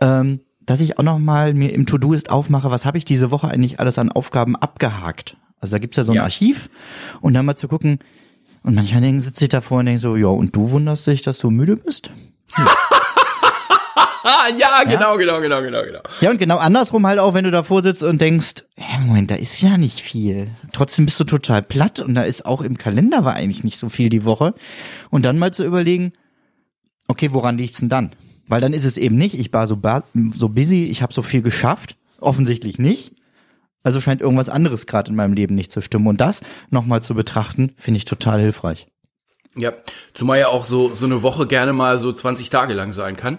ähm, 0.00 0.38
dass 0.66 0.80
ich 0.80 0.98
auch 0.98 1.02
noch 1.02 1.18
mal 1.18 1.54
mir 1.54 1.72
im 1.72 1.86
To-Do-Ist 1.86 2.30
aufmache, 2.30 2.70
was 2.70 2.84
habe 2.84 2.98
ich 2.98 3.04
diese 3.04 3.30
Woche 3.30 3.48
eigentlich 3.48 3.80
alles 3.80 3.98
an 3.98 4.10
Aufgaben 4.12 4.56
abgehakt. 4.56 5.36
Also 5.60 5.72
da 5.76 5.78
gibt's 5.78 5.96
ja 5.96 6.04
so 6.04 6.12
ein 6.12 6.16
Ja. 6.16 6.24
Archiv 6.24 6.68
und 7.20 7.34
dann 7.34 7.46
mal 7.46 7.56
zu 7.56 7.68
gucken, 7.68 8.00
und 8.62 8.74
manchmal 8.74 9.20
sitze 9.20 9.44
ich 9.44 9.48
davor 9.48 9.78
und 9.78 9.86
denke 9.86 10.00
so, 10.00 10.16
ja, 10.16 10.26
und 10.26 10.56
du 10.56 10.72
wunderst 10.72 11.06
dich, 11.06 11.22
dass 11.22 11.38
du 11.38 11.50
müde 11.50 11.76
bist? 11.76 12.10
Ah, 14.28 14.48
ja, 14.58 14.82
genau, 14.82 15.16
genau, 15.16 15.40
genau, 15.40 15.62
genau, 15.62 15.84
genau. 15.84 16.00
Ja, 16.20 16.30
und 16.30 16.38
genau 16.38 16.56
andersrum 16.56 17.06
halt 17.06 17.20
auch, 17.20 17.32
wenn 17.34 17.44
du 17.44 17.52
davor 17.52 17.82
sitzt 17.84 18.02
und 18.02 18.20
denkst, 18.20 18.64
hey, 18.76 19.00
Moment, 19.06 19.30
da 19.30 19.36
ist 19.36 19.62
ja 19.62 19.76
nicht 19.78 20.00
viel. 20.00 20.50
Trotzdem 20.72 21.04
bist 21.04 21.20
du 21.20 21.24
total 21.24 21.62
platt 21.62 22.00
und 22.00 22.16
da 22.16 22.22
ist 22.22 22.44
auch 22.44 22.60
im 22.62 22.76
Kalender 22.76 23.24
war 23.24 23.34
eigentlich 23.34 23.62
nicht 23.62 23.78
so 23.78 23.88
viel 23.88 24.08
die 24.08 24.24
Woche. 24.24 24.54
Und 25.10 25.24
dann 25.24 25.38
mal 25.38 25.54
zu 25.54 25.64
überlegen, 25.64 26.12
okay, 27.06 27.28
woran 27.32 27.56
liegt's 27.56 27.78
denn 27.78 27.88
dann? 27.88 28.16
Weil 28.48 28.60
dann 28.60 28.72
ist 28.72 28.84
es 28.84 28.96
eben 28.96 29.16
nicht, 29.16 29.38
ich 29.38 29.52
war 29.52 29.66
so, 29.66 29.78
so 30.34 30.48
busy, 30.48 30.84
ich 30.84 31.02
habe 31.02 31.12
so 31.12 31.22
viel 31.22 31.42
geschafft, 31.42 31.96
offensichtlich 32.20 32.78
nicht, 32.78 33.12
Also 33.82 34.00
scheint 34.00 34.20
irgendwas 34.20 34.48
anderes 34.48 34.86
gerade 34.86 35.10
in 35.10 35.16
meinem 35.16 35.34
Leben 35.34 35.54
nicht 35.54 35.70
zu 35.70 35.80
stimmen. 35.80 36.08
Und 36.08 36.20
das 36.20 36.40
nochmal 36.70 37.02
zu 37.02 37.14
betrachten, 37.14 37.72
finde 37.76 37.98
ich 37.98 38.04
total 38.04 38.40
hilfreich. 38.40 38.88
Ja, 39.56 39.72
zumal 40.12 40.40
ja 40.40 40.48
auch 40.48 40.64
so, 40.64 40.92
so 40.92 41.06
eine 41.06 41.22
Woche 41.22 41.46
gerne 41.46 41.72
mal 41.72 41.98
so 41.98 42.12
20 42.12 42.50
Tage 42.50 42.74
lang 42.74 42.90
sein 42.90 43.16
kann. 43.16 43.38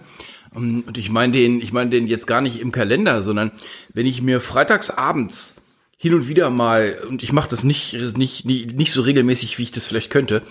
Ähm, 0.56 0.84
Und 0.86 0.96
ich 0.96 1.10
meine 1.10 1.32
den, 1.32 1.60
ich 1.60 1.72
meine 1.72 1.90
den 1.90 2.06
jetzt 2.06 2.26
gar 2.26 2.40
nicht 2.40 2.60
im 2.60 2.72
Kalender, 2.72 3.22
sondern 3.22 3.52
wenn 3.92 4.06
ich 4.06 4.22
mir 4.22 4.40
freitags 4.40 4.90
abends 4.90 5.56
hin 5.98 6.14
und 6.14 6.28
wieder 6.28 6.48
mal, 6.48 6.96
und 7.08 7.22
ich 7.22 7.32
mache 7.32 7.50
das 7.50 7.64
nicht, 7.64 8.16
nicht, 8.16 8.46
nicht, 8.46 8.92
so 8.92 9.02
regelmäßig, 9.02 9.58
wie 9.58 9.64
ich 9.64 9.70
das 9.72 9.86
vielleicht 9.86 10.10
könnte, 10.10 10.42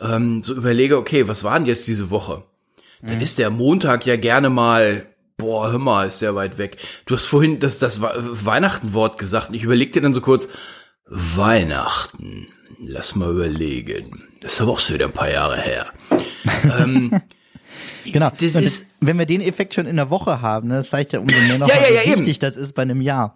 ähm, 0.00 0.42
so 0.42 0.54
überlege, 0.54 0.96
okay, 0.96 1.28
was 1.28 1.44
war 1.44 1.58
denn 1.58 1.66
jetzt 1.66 1.88
diese 1.88 2.08
Woche? 2.08 2.44
Dann 3.02 3.20
ist 3.20 3.38
der 3.38 3.50
Montag 3.50 4.06
ja 4.06 4.16
gerne 4.16 4.48
mal, 4.48 5.06
boah, 5.36 5.70
hör 5.72 5.78
mal, 5.78 6.06
ist 6.06 6.22
der 6.22 6.34
weit 6.36 6.56
weg. 6.58 6.76
Du 7.06 7.14
hast 7.14 7.26
vorhin 7.26 7.58
das, 7.58 7.78
das 7.78 8.00
We- 8.00 8.14
Weihnachtenwort 8.44 9.18
gesagt 9.18 9.48
und 9.48 9.54
ich 9.54 9.64
überlegte 9.64 10.00
dann 10.00 10.14
so 10.14 10.20
kurz, 10.20 10.48
Weihnachten, 11.06 12.46
lass 12.80 13.14
mal 13.16 13.30
überlegen. 13.30 14.18
Das 14.40 14.54
ist 14.54 14.60
aber 14.60 14.72
auch 14.72 14.80
schon 14.80 14.94
wieder 14.94 15.06
ein 15.06 15.12
paar 15.12 15.30
Jahre 15.30 15.60
her. 15.60 15.86
Genau. 18.04 18.30
Das 18.30 18.54
ist- 18.56 18.90
wenn 19.00 19.16
wir 19.18 19.26
den 19.26 19.40
Effekt 19.40 19.74
schon 19.74 19.86
in 19.86 19.94
der 19.96 20.10
Woche 20.10 20.40
haben, 20.40 20.68
ne, 20.68 20.74
das 20.74 20.90
zeigt 20.90 21.12
ja 21.12 21.20
umso 21.20 21.36
mehr 21.46 21.58
noch, 21.58 21.68
Ja, 21.68 21.76
ja, 21.76 21.82
wie 21.88 21.94
ja, 21.94 22.02
eben. 22.12 22.20
wichtig 22.22 22.40
das 22.40 22.56
ist 22.56 22.72
bei 22.74 22.82
einem 22.82 23.00
Jahr. 23.00 23.34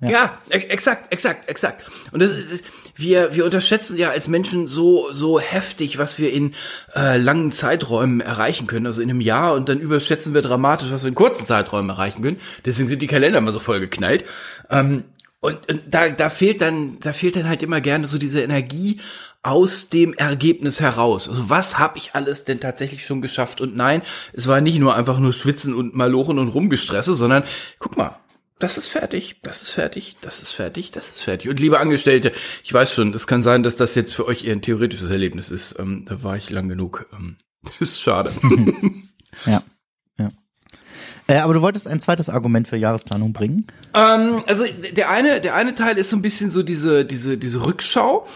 Ja, 0.00 0.38
e- 0.50 0.56
exakt, 0.58 1.10
exakt, 1.12 1.48
exakt. 1.48 1.84
Und 2.12 2.20
das 2.20 2.32
ist, 2.32 2.62
wir, 2.96 3.34
wir 3.34 3.44
unterschätzen 3.44 3.96
ja 3.96 4.10
als 4.10 4.26
Menschen 4.26 4.66
so, 4.66 5.12
so 5.12 5.38
heftig, 5.38 5.98
was 5.98 6.18
wir 6.18 6.32
in 6.32 6.54
äh, 6.94 7.18
langen 7.18 7.52
Zeiträumen 7.52 8.20
erreichen 8.20 8.66
können, 8.66 8.86
also 8.86 9.00
in 9.00 9.10
einem 9.10 9.20
Jahr, 9.20 9.54
und 9.54 9.68
dann 9.68 9.78
überschätzen 9.78 10.34
wir 10.34 10.42
dramatisch, 10.42 10.90
was 10.90 11.02
wir 11.02 11.08
in 11.08 11.14
kurzen 11.14 11.46
Zeiträumen 11.46 11.90
erreichen 11.90 12.22
können. 12.22 12.38
Deswegen 12.64 12.88
sind 12.88 13.02
die 13.02 13.06
Kalender 13.06 13.38
immer 13.38 13.52
so 13.52 13.60
voll 13.60 13.80
geknallt. 13.80 14.24
Ähm, 14.70 15.04
und, 15.40 15.70
und 15.70 15.82
da, 15.88 16.08
da 16.08 16.30
fehlt 16.30 16.60
dann, 16.60 16.98
da 17.00 17.12
fehlt 17.12 17.36
dann 17.36 17.48
halt 17.48 17.62
immer 17.62 17.80
gerne 17.80 18.08
so 18.08 18.18
diese 18.18 18.40
Energie 18.42 19.00
aus 19.42 19.90
dem 19.90 20.12
Ergebnis 20.14 20.80
heraus. 20.80 21.28
Also 21.28 21.48
was 21.48 21.78
habe 21.78 21.98
ich 21.98 22.14
alles 22.14 22.44
denn 22.44 22.58
tatsächlich 22.58 23.06
schon 23.06 23.20
geschafft? 23.20 23.60
Und 23.60 23.76
nein, 23.76 24.02
es 24.32 24.48
war 24.48 24.60
nicht 24.60 24.78
nur 24.78 24.96
einfach 24.96 25.20
nur 25.20 25.32
Schwitzen 25.32 25.72
und 25.72 25.94
Malochen 25.94 26.40
und 26.40 26.48
Rumgestresse, 26.48 27.14
sondern 27.14 27.44
guck 27.78 27.96
mal, 27.96 28.18
das 28.58 28.78
ist 28.78 28.88
fertig, 28.88 29.40
das 29.42 29.62
ist 29.62 29.70
fertig, 29.70 30.16
das 30.22 30.40
ist 30.40 30.52
fertig, 30.52 30.90
das 30.90 31.08
ist 31.08 31.22
fertig. 31.22 31.48
Und 31.50 31.60
liebe 31.60 31.78
Angestellte, 31.78 32.32
ich 32.64 32.72
weiß 32.72 32.92
schon, 32.92 33.12
es 33.12 33.26
kann 33.26 33.42
sein, 33.42 33.62
dass 33.62 33.76
das 33.76 33.94
jetzt 33.94 34.14
für 34.14 34.26
euch 34.26 34.44
eher 34.44 34.52
ein 34.52 34.62
theoretisches 34.62 35.10
Erlebnis 35.10 35.50
ist. 35.50 35.78
Ähm, 35.78 36.06
da 36.08 36.22
war 36.22 36.36
ich 36.36 36.48
lang 36.48 36.68
genug. 36.68 37.06
Ähm, 37.12 37.36
das 37.62 37.80
ist 37.80 38.00
schade. 38.00 38.32
Ja. 39.44 39.62
ja. 40.18 40.30
Äh, 41.26 41.40
aber 41.40 41.52
du 41.52 41.60
wolltest 41.60 41.86
ein 41.86 42.00
zweites 42.00 42.30
Argument 42.30 42.66
für 42.66 42.78
Jahresplanung 42.78 43.34
bringen? 43.34 43.66
Ähm, 43.92 44.42
also 44.46 44.64
der 44.92 45.10
eine, 45.10 45.42
der 45.42 45.54
eine 45.54 45.74
Teil 45.74 45.98
ist 45.98 46.08
so 46.08 46.16
ein 46.16 46.22
bisschen 46.22 46.50
so 46.50 46.62
diese, 46.62 47.04
diese, 47.04 47.36
diese 47.36 47.66
Rückschau. 47.66 48.26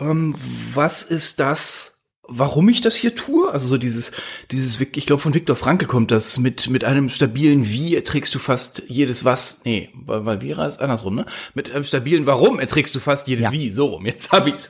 Ähm, 0.00 0.34
was 0.74 1.04
ist 1.04 1.38
das? 1.38 1.97
Warum 2.30 2.68
ich 2.68 2.82
das 2.82 2.94
hier 2.94 3.14
tue? 3.14 3.50
Also 3.50 3.68
so 3.68 3.78
dieses, 3.78 4.12
dieses, 4.50 4.78
ich 4.80 5.06
glaube 5.06 5.22
von 5.22 5.32
Viktor 5.32 5.56
Frankl 5.56 5.86
kommt 5.86 6.10
das 6.10 6.38
mit 6.38 6.68
mit 6.68 6.84
einem 6.84 7.08
stabilen 7.08 7.66
Wie 7.66 7.96
erträgst 7.96 8.34
du 8.34 8.38
fast 8.38 8.82
jedes 8.86 9.24
Was. 9.24 9.62
Nee, 9.64 9.88
weil, 9.94 10.26
weil 10.26 10.40
Vera 10.40 10.66
ist 10.66 10.78
andersrum, 10.78 11.14
ne? 11.14 11.26
Mit 11.54 11.72
einem 11.72 11.84
stabilen 11.84 12.26
Warum 12.26 12.60
erträgst 12.60 12.94
du 12.94 13.00
fast 13.00 13.28
jedes 13.28 13.44
Ja. 13.44 13.52
Wie. 13.52 13.72
So 13.72 13.86
rum. 13.86 14.04
Jetzt 14.04 14.30
habe 14.30 14.50
ich's. 14.50 14.68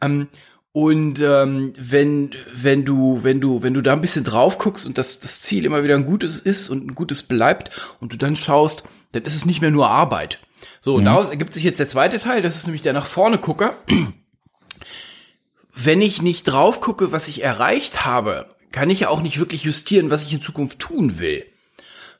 Ähm, 0.00 0.28
und 0.70 1.18
ähm, 1.20 1.74
wenn 1.76 2.30
wenn 2.54 2.84
du 2.84 3.18
wenn 3.22 3.40
du 3.40 3.62
wenn 3.62 3.74
du 3.74 3.82
da 3.82 3.92
ein 3.92 4.00
bisschen 4.00 4.24
drauf 4.24 4.56
guckst 4.58 4.86
und 4.86 4.96
das 4.96 5.20
das 5.20 5.40
Ziel 5.40 5.64
immer 5.64 5.84
wieder 5.84 5.96
ein 5.96 6.06
gutes 6.06 6.38
ist 6.38 6.68
und 6.68 6.86
ein 6.86 6.94
gutes 6.94 7.22
bleibt 7.22 7.96
und 8.00 8.12
du 8.12 8.16
dann 8.16 8.36
schaust, 8.36 8.84
dann 9.10 9.24
ist 9.24 9.34
es 9.34 9.44
nicht 9.44 9.60
mehr 9.60 9.70
nur 9.70 9.90
Arbeit. 9.90 10.38
So, 10.80 10.94
und 10.94 11.04
daraus 11.04 11.28
ergibt 11.28 11.52
sich 11.52 11.64
jetzt 11.64 11.80
der 11.80 11.88
zweite 11.88 12.20
Teil, 12.20 12.42
das 12.42 12.56
ist 12.56 12.66
nämlich 12.66 12.82
der 12.82 12.92
nach 12.92 13.06
vorne 13.06 13.38
Gucker. 13.38 13.74
Wenn 15.74 16.02
ich 16.02 16.22
nicht 16.22 16.44
drauf 16.44 16.80
gucke, 16.80 17.12
was 17.12 17.28
ich 17.28 17.42
erreicht 17.42 18.04
habe, 18.04 18.46
kann 18.72 18.90
ich 18.90 19.00
ja 19.00 19.08
auch 19.08 19.22
nicht 19.22 19.38
wirklich 19.38 19.64
justieren, 19.64 20.10
was 20.10 20.22
ich 20.22 20.32
in 20.32 20.42
Zukunft 20.42 20.78
tun 20.78 21.18
will. 21.18 21.44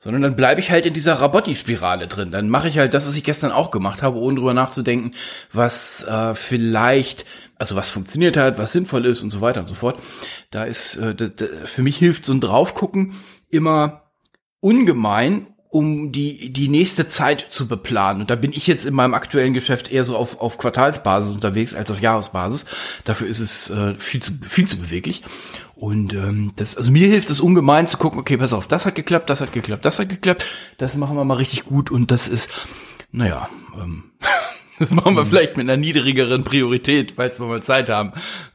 Sondern 0.01 0.23
dann 0.23 0.37
bleibe 0.37 0.61
ich 0.61 0.71
halt 0.71 0.85
in 0.85 0.95
dieser 0.95 1.15
Rabotti-Spirale 1.15 2.09
drin. 2.09 2.33
Dann 2.33 2.49
mache 2.49 2.69
ich 2.69 2.79
halt 2.79 2.93
das, 2.93 3.07
was 3.07 3.17
ich 3.17 3.25
gestern 3.25 3.53
auch 3.53 3.71
gemacht 3.71 4.03
habe, 4.03 4.19
ohne 4.19 4.37
drüber 4.37 4.53
nachzudenken, 4.53 5.13
was 5.53 6.03
äh, 6.05 6.35
vielleicht, 6.35 7.25
also 7.57 7.77
was 7.77 7.91
funktioniert 7.91 8.37
hat, 8.37 8.59
was 8.59 8.73
sinnvoll 8.73 9.07
ist 9.07 9.23
und 9.23 9.31
so 9.31 9.41
weiter 9.41 9.61
und 9.61 9.69
so 9.69 9.75
fort. 9.75 10.01
Da 10.51 10.65
ist, 10.65 10.97
äh, 10.97 11.15
für 11.65 11.83
mich 11.83 11.99
hilft 11.99 12.25
so 12.25 12.33
ein 12.33 12.41
Draufgucken 12.41 13.15
immer 13.49 14.11
ungemein, 14.61 15.47
um 15.73 16.13
die, 16.13 16.51
die 16.51 16.69
nächste 16.69 17.09
Zeit 17.09 17.47
zu 17.49 17.67
beplanen. 17.67 18.21
Und 18.21 18.31
da 18.31 18.37
bin 18.37 18.53
ich 18.53 18.67
jetzt 18.67 18.85
in 18.85 18.93
meinem 18.93 19.15
aktuellen 19.15 19.55
Geschäft 19.55 19.91
eher 19.91 20.05
so 20.05 20.19
auf, 20.19 20.39
auf 20.39 20.59
Quartalsbasis 20.59 21.35
unterwegs 21.35 21.75
als 21.75 21.91
auf 21.91 21.99
Jahresbasis. 21.99 22.67
Dafür 23.05 23.27
ist 23.27 23.39
es 23.39 23.71
äh, 23.71 23.95
viel, 23.95 24.23
zu, 24.23 24.33
viel 24.47 24.69
zu 24.69 24.77
beweglich. 24.77 25.23
Und 25.75 26.13
ähm, 26.13 26.53
das, 26.57 26.77
also 26.77 26.91
mir 26.91 27.09
hilft 27.09 27.31
es 27.31 27.41
ungemein 27.41 27.87
zu 27.87 27.97
gucken, 27.97 28.21
okay, 28.21 28.37
pass 28.37 28.53
auf, 28.53 28.69
das 28.69 28.85
hat 28.85 28.95
geklappt, 28.97 29.31
das 29.31 29.41
hat 29.41 29.55
geklappt, 29.55 29.87
das 29.87 29.99
hat 29.99 30.11
geklappt, 30.11 30.45
das 30.77 30.95
machen 30.95 31.17
wir 31.17 31.25
mal 31.25 31.39
richtig 31.39 31.65
gut 31.65 31.91
und 31.91 32.11
das 32.11 32.29
ist, 32.29 32.51
naja, 33.11 33.49
ähm, 33.81 34.05
das 34.79 34.91
machen 34.91 35.17
wir 35.17 35.25
vielleicht 35.25 35.57
mit 35.57 35.71
einer 35.71 35.79
niedrigeren 35.79 36.45
Priorität, 36.45 37.15
falls 37.17 37.41
wir 37.41 37.47
mal 37.47 37.63
Zeit 37.63 37.89
haben. 37.89 38.13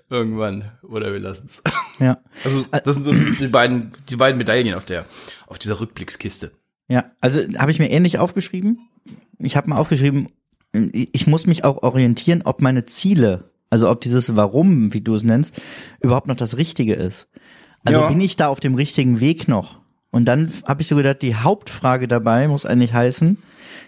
Irgendwann. 0.09 0.71
Oder 0.83 1.11
wir 1.11 1.19
lassen 1.19 1.47
es. 1.47 1.63
Ja. 1.99 2.19
Also, 2.43 2.63
das 2.85 2.93
sind 2.95 3.03
so 3.03 3.11
die 3.11 3.47
beiden, 3.47 3.93
die 4.07 4.15
beiden 4.15 4.37
Medaillen 4.37 4.75
auf 4.75 4.85
der, 4.85 5.05
auf 5.47 5.57
dieser 5.57 5.79
Rückblickskiste. 5.79 6.51
Ja, 6.89 7.05
also 7.21 7.39
habe 7.57 7.71
ich 7.71 7.79
mir 7.79 7.89
ähnlich 7.89 8.17
aufgeschrieben. 8.19 8.79
Ich 9.39 9.57
habe 9.57 9.69
mal 9.69 9.77
aufgeschrieben, 9.77 10.27
ich 10.73 11.27
muss 11.27 11.45
mich 11.47 11.63
auch 11.63 11.83
orientieren, 11.83 12.41
ob 12.43 12.61
meine 12.61 12.85
Ziele, 12.85 13.51
also 13.69 13.89
ob 13.89 14.01
dieses 14.01 14.35
Warum, 14.35 14.93
wie 14.93 15.01
du 15.01 15.15
es 15.15 15.23
nennst, 15.23 15.53
überhaupt 16.01 16.27
noch 16.27 16.35
das 16.35 16.57
Richtige 16.57 16.93
ist. 16.93 17.27
Also 17.83 18.01
Ja. 18.01 18.07
bin 18.07 18.21
ich 18.21 18.35
da 18.35 18.47
auf 18.47 18.59
dem 18.59 18.75
richtigen 18.75 19.19
Weg 19.19 19.47
noch? 19.47 19.79
Und 20.11 20.25
dann 20.25 20.51
habe 20.67 20.81
ich 20.81 20.87
so 20.87 20.95
gedacht, 20.95 21.21
die 21.21 21.35
Hauptfrage 21.35 22.07
dabei 22.07 22.47
muss 22.47 22.65
eigentlich 22.65 22.93
heißen, 22.93 23.37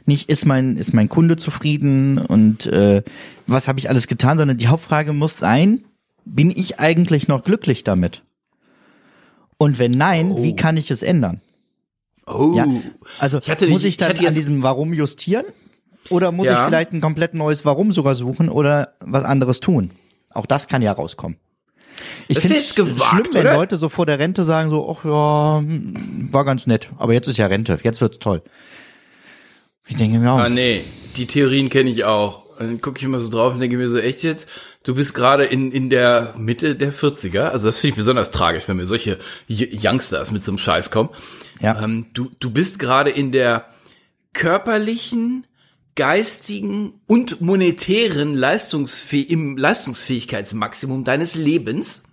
nicht 0.05 0.29
ist 0.29 0.45
mein 0.45 0.75
ist 0.77 0.93
mein 0.93 1.07
Kunde 1.09 1.37
zufrieden 1.37 2.17
und 2.17 2.65
äh, 2.65 3.03
was 3.47 3.67
habe 3.67 3.79
ich 3.79 3.89
alles 3.89 4.07
getan, 4.07 4.37
sondern 4.37 4.57
die 4.57 4.67
Hauptfrage 4.67 5.13
muss 5.13 5.37
sein, 5.37 5.83
bin 6.25 6.51
ich 6.51 6.79
eigentlich 6.79 7.27
noch 7.27 7.43
glücklich 7.43 7.83
damit? 7.83 8.23
Und 9.57 9.79
wenn 9.79 9.91
nein, 9.91 10.35
wie 10.43 10.51
Oh. 10.51 10.55
kann 10.55 10.77
ich 10.77 10.91
es 10.91 11.03
ändern? 11.03 11.41
Oh. 12.31 12.53
Ja, 12.55 12.65
also 13.19 13.39
Ich 13.39 13.47
muss 13.69 13.81
ich 13.81 13.87
ich 13.87 13.97
dann 13.97 14.09
hatte 14.09 14.27
an 14.27 14.33
diesem 14.33 14.61
Warum 14.63 14.93
justieren? 14.93 15.45
Oder 16.09 16.31
muss 16.31 16.45
Ja. 16.47 16.53
ich 16.61 16.67
vielleicht 16.67 16.93
ein 16.93 17.01
komplett 17.01 17.33
neues 17.33 17.65
Warum 17.65 17.91
sogar 17.91 18.15
suchen 18.15 18.49
oder 18.49 18.93
was 19.01 19.23
anderes 19.23 19.59
tun? 19.59 19.91
Auch 20.31 20.45
das 20.45 20.67
kann 20.67 20.81
ja 20.81 20.91
rauskommen. 20.91 21.37
Ich 22.27 22.39
finde 22.39 22.55
es 22.57 22.69
schlimm, 22.73 22.95
wenn 23.33 23.41
oder? 23.41 23.55
Leute 23.55 23.75
so 23.77 23.89
vor 23.89 24.05
der 24.05 24.19
Rente 24.19 24.43
sagen 24.43 24.69
so, 24.69 24.89
ach 24.97 25.03
ja, 25.03 25.61
war 26.31 26.45
ganz 26.45 26.65
nett, 26.67 26.89
aber 26.97 27.13
jetzt 27.13 27.27
ist 27.27 27.37
ja 27.37 27.47
Rente, 27.47 27.77
jetzt 27.83 27.99
wird's 27.99 28.19
toll. 28.19 28.41
Ich 29.87 29.95
denke 29.95 30.19
mir 30.19 30.31
auch, 30.31 30.37
Ah, 30.39 30.49
nee, 30.49 30.83
die 31.17 31.25
Theorien 31.25 31.69
kenne 31.69 31.89
ich 31.89 32.05
auch. 32.05 32.45
Und 32.59 32.67
dann 32.67 32.81
gucke 32.81 32.99
ich 32.99 33.03
immer 33.03 33.19
so 33.19 33.29
drauf 33.31 33.53
und 33.53 33.59
denke 33.59 33.77
mir 33.77 33.87
so, 33.89 33.97
echt 33.97 34.23
jetzt? 34.23 34.47
Du 34.83 34.95
bist 34.95 35.13
gerade 35.13 35.43
in, 35.43 35.71
in 35.71 35.89
der 35.89 36.33
Mitte 36.37 36.75
der 36.75 36.93
40er. 36.93 37.49
Also 37.49 37.67
das 37.67 37.77
finde 37.77 37.91
ich 37.91 37.97
besonders 37.97 38.31
tragisch, 38.31 38.67
wenn 38.67 38.77
mir 38.77 38.85
solche 38.85 39.19
Youngsters 39.49 40.31
mit 40.31 40.43
so 40.43 40.51
einem 40.51 40.57
Scheiß 40.57 40.89
kommen. 40.89 41.09
Ja. 41.59 41.81
Ähm, 41.83 42.07
du, 42.13 42.31
du 42.39 42.49
bist 42.49 42.79
gerade 42.79 43.09
in 43.09 43.33
der 43.33 43.65
körperlichen, 44.33 45.45
geistigen 45.95 47.01
und 47.07 47.41
monetären 47.41 48.35
Leistungsfäh 48.35 49.19
im 49.19 49.57
Leistungsfähigkeitsmaximum 49.57 51.03
deines 51.03 51.35
Lebens. 51.35 52.03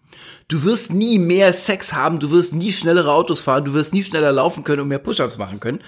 Du 0.49 0.65
wirst 0.65 0.93
nie 0.93 1.21
mehr 1.21 1.53
Sex 1.53 1.93
haben, 1.93 2.19
du 2.19 2.33
wirst 2.33 2.53
nie 2.53 2.73
schnellere 2.73 3.13
Autos 3.13 3.43
fahren, 3.43 3.65
du 3.65 3.75
wirst 3.75 3.93
nie 3.93 4.03
schneller 4.03 4.33
laufen 4.33 4.65
können 4.65 4.83
und 4.83 4.89
mehr 4.89 4.99
Push-ups 4.99 5.39
machen 5.39 5.61
können. 5.61 5.81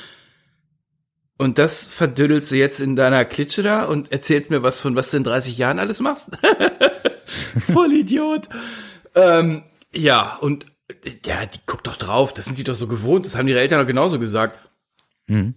Und 1.39 1.59
das 1.59 1.85
verdüddelst 1.85 2.51
du 2.51 2.57
jetzt 2.57 2.81
in 2.81 2.97
deiner 2.97 3.25
Klitsche 3.25 3.63
da 3.63 3.85
und 3.85 4.11
erzählst 4.11 4.51
mir 4.51 4.63
was 4.65 4.81
von 4.81 4.97
was 4.97 5.11
du 5.11 5.17
in 5.19 5.25
30 5.25 5.57
Jahren 5.57 5.79
alles 5.79 6.01
machst? 6.01 6.31
Voll 7.73 7.93
Idiot. 7.93 8.49
ähm, 9.15 9.63
ja, 9.95 10.37
und 10.41 10.67
ja, 11.25 11.47
die 11.47 11.59
guck 11.67 11.85
doch 11.85 11.97
drauf, 11.97 12.33
das 12.33 12.45
sind 12.47 12.59
die 12.59 12.65
doch 12.65 12.75
so 12.75 12.89
gewohnt, 12.89 13.25
das 13.27 13.37
haben 13.37 13.47
ihre 13.49 13.61
Eltern 13.61 13.79
doch 13.81 13.87
genauso 13.87 14.19
gesagt. 14.19 14.59
Also, 15.29 15.35
es 15.35 15.37
Mhm. 15.37 15.55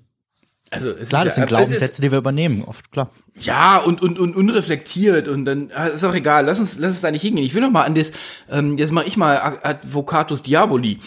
klar, 0.70 0.96
ist 1.00 1.14
das 1.14 1.24
ja, 1.26 1.30
sind 1.32 1.48
Glaubenssätze, 1.48 2.02
die 2.02 2.12
wir 2.12 2.18
übernehmen, 2.20 2.64
oft, 2.64 2.92
klar. 2.92 3.10
ja, 3.40 3.78
und, 3.78 4.02
und, 4.02 4.20
und 4.20 4.36
unreflektiert 4.36 5.28
und 5.28 5.46
dann 5.46 5.72
ah, 5.74 5.88
ist 5.88 6.04
auch 6.04 6.14
egal, 6.14 6.46
lass 6.46 6.60
uns, 6.60 6.78
lass 6.78 6.92
uns 6.92 7.02
da 7.02 7.12
nicht 7.12 7.22
hingehen. 7.24 7.46
Ich 7.46 7.54
will 7.54 7.62
noch 7.62 7.72
mal 7.72 7.84
an 7.84 7.96
das, 7.96 8.12
ähm, 8.50 8.78
jetzt 8.78 8.92
mache 8.92 9.08
ich 9.08 9.18
mal 9.18 9.38
Ad- 9.42 9.60
Advocatus 9.64 10.44
Diaboli. 10.44 11.00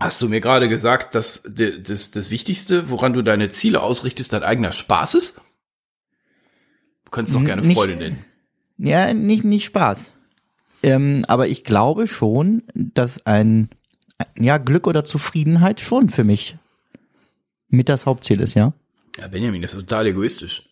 Hast 0.00 0.20
du 0.22 0.28
mir 0.28 0.40
gerade 0.40 0.68
gesagt, 0.68 1.14
dass 1.14 1.42
das, 1.46 2.10
das 2.10 2.30
Wichtigste, 2.30 2.88
woran 2.88 3.12
du 3.12 3.22
deine 3.22 3.50
Ziele 3.50 3.82
ausrichtest, 3.82 4.32
dein 4.32 4.42
eigener 4.42 4.72
Spaß 4.72 5.14
ist? 5.14 5.40
Du 7.04 7.10
kannst 7.10 7.34
doch 7.34 7.44
gerne 7.44 7.62
nicht- 7.62 7.76
Freude 7.76 7.96
nennen. 7.96 8.24
Ja, 8.78 9.12
nicht, 9.12 9.44
nicht 9.44 9.66
Spaß. 9.66 10.04
Ähm, 10.82 11.24
aber 11.28 11.48
ich 11.48 11.64
glaube 11.64 12.06
schon, 12.06 12.62
dass 12.74 13.26
ein, 13.26 13.68
ja, 14.38 14.56
Glück 14.56 14.86
oder 14.86 15.04
Zufriedenheit 15.04 15.80
schon 15.80 16.08
für 16.08 16.24
mich 16.24 16.56
mit 17.68 17.90
das 17.90 18.06
Hauptziel 18.06 18.40
ist, 18.40 18.54
ja. 18.54 18.72
Ja, 19.18 19.28
Benjamin, 19.28 19.60
das 19.60 19.74
ist 19.74 19.80
total 19.80 20.06
egoistisch. 20.06 20.62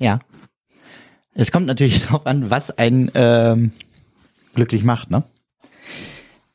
Ja. 0.00 0.20
Es 1.34 1.52
kommt 1.52 1.66
natürlich 1.66 2.00
darauf 2.06 2.26
an, 2.26 2.50
was 2.50 2.70
einen 2.78 3.10
ähm, 3.14 3.72
glücklich 4.54 4.82
macht, 4.82 5.10
ne? 5.10 5.24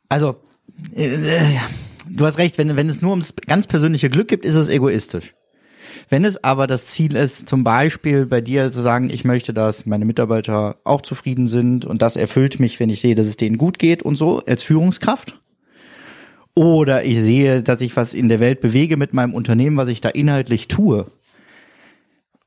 Also, 0.09 0.39
äh, 0.95 1.57
du 2.13 2.25
hast 2.25 2.37
recht, 2.37 2.57
wenn, 2.57 2.75
wenn 2.75 2.89
es 2.89 3.01
nur 3.01 3.11
ums 3.11 3.33
ganz 3.47 3.67
persönliche 3.67 4.09
Glück 4.09 4.27
gibt, 4.27 4.45
ist 4.45 4.55
es 4.55 4.69
egoistisch. 4.69 5.35
Wenn 6.09 6.25
es 6.25 6.43
aber 6.43 6.67
das 6.67 6.85
Ziel 6.87 7.15
ist, 7.15 7.47
zum 7.47 7.63
Beispiel 7.63 8.25
bei 8.25 8.41
dir 8.41 8.71
zu 8.71 8.81
sagen, 8.81 9.09
ich 9.09 9.25
möchte, 9.25 9.53
dass 9.53 9.85
meine 9.85 10.05
Mitarbeiter 10.05 10.77
auch 10.83 11.01
zufrieden 11.01 11.47
sind 11.47 11.85
und 11.85 12.01
das 12.01 12.15
erfüllt 12.15 12.59
mich, 12.59 12.79
wenn 12.79 12.89
ich 12.89 13.01
sehe, 13.01 13.15
dass 13.15 13.27
es 13.27 13.37
denen 13.37 13.57
gut 13.57 13.79
geht 13.79 14.03
und 14.03 14.15
so 14.15 14.39
als 14.39 14.63
Führungskraft. 14.63 15.39
Oder 16.55 17.03
ich 17.03 17.19
sehe, 17.19 17.63
dass 17.63 17.81
ich 17.81 17.95
was 17.95 18.13
in 18.13 18.29
der 18.29 18.39
Welt 18.39 18.61
bewege 18.61 18.97
mit 18.97 19.13
meinem 19.13 19.33
Unternehmen, 19.33 19.77
was 19.77 19.87
ich 19.87 20.01
da 20.01 20.09
inhaltlich 20.09 20.67
tue. 20.67 21.11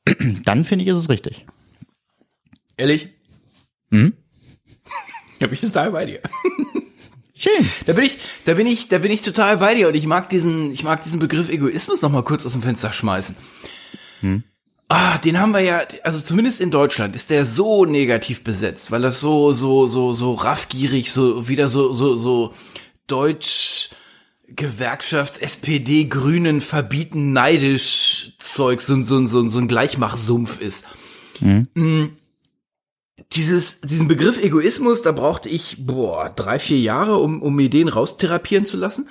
Dann 0.44 0.64
finde 0.64 0.84
ich, 0.84 0.90
ist 0.90 0.98
es 0.98 1.08
richtig. 1.08 1.46
Ehrlich? 2.76 3.08
Hm? 3.90 4.12
Da 5.38 5.48
bin 5.48 5.54
ich 5.54 5.60
total 5.60 5.90
bei 5.90 6.06
dir. 6.06 6.20
Schön. 7.36 7.68
Da 7.84 7.92
bin 7.92 8.04
ich, 8.04 8.18
da 8.46 8.54
bin 8.54 8.66
ich, 8.66 8.88
da 8.88 8.98
bin 8.98 9.12
ich 9.12 9.20
total 9.20 9.58
bei 9.58 9.74
dir 9.74 9.88
und 9.88 9.94
ich 9.94 10.06
mag 10.06 10.30
diesen, 10.30 10.72
ich 10.72 10.82
mag 10.82 11.02
diesen 11.02 11.18
Begriff 11.18 11.50
Egoismus 11.50 12.00
noch 12.00 12.10
mal 12.10 12.22
kurz 12.22 12.46
aus 12.46 12.52
dem 12.52 12.62
Fenster 12.62 12.92
schmeißen. 12.92 13.36
Ah, 14.88 15.18
den 15.18 15.38
haben 15.38 15.52
wir 15.52 15.60
ja, 15.60 15.82
also 16.04 16.20
zumindest 16.20 16.60
in 16.60 16.70
Deutschland 16.70 17.14
ist 17.14 17.30
der 17.30 17.44
so 17.44 17.84
negativ 17.84 18.42
besetzt, 18.42 18.90
weil 18.90 19.02
das 19.02 19.20
so, 19.20 19.52
so, 19.52 19.86
so, 19.86 20.12
so 20.12 20.32
raffgierig, 20.34 21.12
so 21.12 21.48
wieder 21.48 21.68
so, 21.68 21.92
so, 21.92 22.16
so 22.16 22.54
deutsch 23.06 23.90
Gewerkschafts, 24.48 25.38
SPD, 25.38 26.04
Grünen 26.04 26.60
verbieten 26.60 27.32
neidisch 27.32 28.32
Zeug, 28.38 28.80
so, 28.80 29.02
so, 29.02 29.26
so, 29.26 29.48
so 29.48 29.58
ein 29.58 29.68
Gleichmachsumpf 29.68 30.60
ist. 30.60 30.84
Mm, 31.40 32.04
Dieses, 33.32 33.80
diesen 33.80 34.08
Begriff 34.08 34.42
Egoismus, 34.42 35.02
da 35.02 35.12
brauchte 35.12 35.48
ich, 35.48 35.84
boah, 35.84 36.30
drei, 36.34 36.58
vier 36.58 36.78
Jahre, 36.78 37.16
um, 37.16 37.42
um 37.42 37.56
mir 37.56 37.68
den 37.68 37.88
raustherapieren 37.88 38.66
zu 38.66 38.76
lassen. 38.76 39.08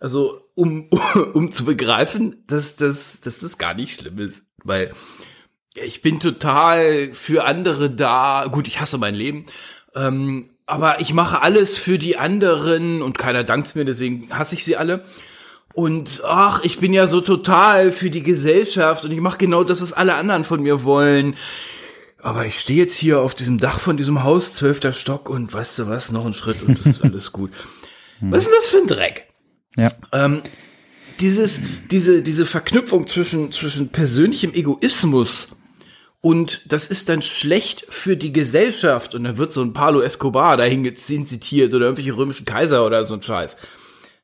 Also, 0.00 0.42
um, 0.54 0.88
um 1.34 1.52
zu 1.52 1.64
begreifen, 1.64 2.44
dass, 2.46 2.76
dass, 2.76 3.20
dass 3.20 3.40
das 3.40 3.58
gar 3.58 3.74
nicht 3.74 3.98
schlimm 3.98 4.18
ist. 4.18 4.42
Weil 4.62 4.92
ich 5.74 6.02
bin 6.02 6.20
total 6.20 7.10
für 7.12 7.44
andere 7.44 7.90
da. 7.90 8.46
Gut, 8.50 8.68
ich 8.68 8.80
hasse 8.80 8.98
mein 8.98 9.14
Leben. 9.14 9.46
Ähm, 9.94 10.50
aber 10.66 11.00
ich 11.00 11.14
mache 11.14 11.40
alles 11.40 11.76
für 11.78 11.98
die 11.98 12.18
anderen 12.18 13.00
und 13.00 13.16
keiner 13.16 13.42
dankt 13.42 13.74
mir, 13.74 13.86
deswegen 13.86 14.28
hasse 14.30 14.54
ich 14.54 14.64
sie 14.64 14.76
alle. 14.76 15.02
Und 15.72 16.22
ach, 16.26 16.62
ich 16.62 16.78
bin 16.78 16.92
ja 16.92 17.06
so 17.06 17.20
total 17.20 17.92
für 17.92 18.10
die 18.10 18.22
Gesellschaft 18.22 19.04
und 19.04 19.10
ich 19.10 19.20
mache 19.20 19.38
genau 19.38 19.64
das, 19.64 19.80
was 19.80 19.92
alle 19.92 20.14
anderen 20.14 20.44
von 20.44 20.62
mir 20.62 20.84
wollen. 20.84 21.36
Aber 22.20 22.46
ich 22.46 22.58
stehe 22.58 22.78
jetzt 22.78 22.96
hier 22.96 23.20
auf 23.20 23.34
diesem 23.34 23.58
Dach 23.58 23.78
von 23.78 23.96
diesem 23.96 24.24
Haus, 24.24 24.52
zwölfter 24.52 24.92
Stock 24.92 25.30
und 25.30 25.52
weißt 25.52 25.78
du 25.78 25.88
was, 25.88 26.10
noch 26.10 26.26
ein 26.26 26.34
Schritt 26.34 26.62
und 26.62 26.78
das 26.78 26.86
ist 26.86 27.02
alles 27.02 27.32
gut. 27.32 27.52
Was 28.20 28.46
ist 28.46 28.52
das 28.56 28.68
für 28.70 28.78
ein 28.78 28.88
Dreck? 28.88 29.28
Ja. 29.76 29.92
Ähm, 30.12 30.42
dieses, 31.20 31.60
diese, 31.88 32.20
diese 32.22 32.46
Verknüpfung 32.46 33.06
zwischen, 33.06 33.52
zwischen 33.52 33.90
persönlichem 33.90 34.52
Egoismus 34.54 35.48
und 36.20 36.62
das 36.66 36.90
ist 36.90 37.08
dann 37.08 37.22
schlecht 37.22 37.86
für 37.88 38.16
die 38.16 38.32
Gesellschaft 38.32 39.14
und 39.14 39.24
dann 39.24 39.38
wird 39.38 39.52
so 39.52 39.62
ein 39.62 39.72
Pablo 39.72 40.00
Escobar 40.00 40.56
dahin 40.56 40.96
zitiert 40.96 41.72
oder 41.74 41.86
irgendwelche 41.86 42.16
römischen 42.16 42.44
Kaiser 42.44 42.84
oder 42.84 43.04
so 43.04 43.14
ein 43.14 43.22
Scheiß. 43.22 43.56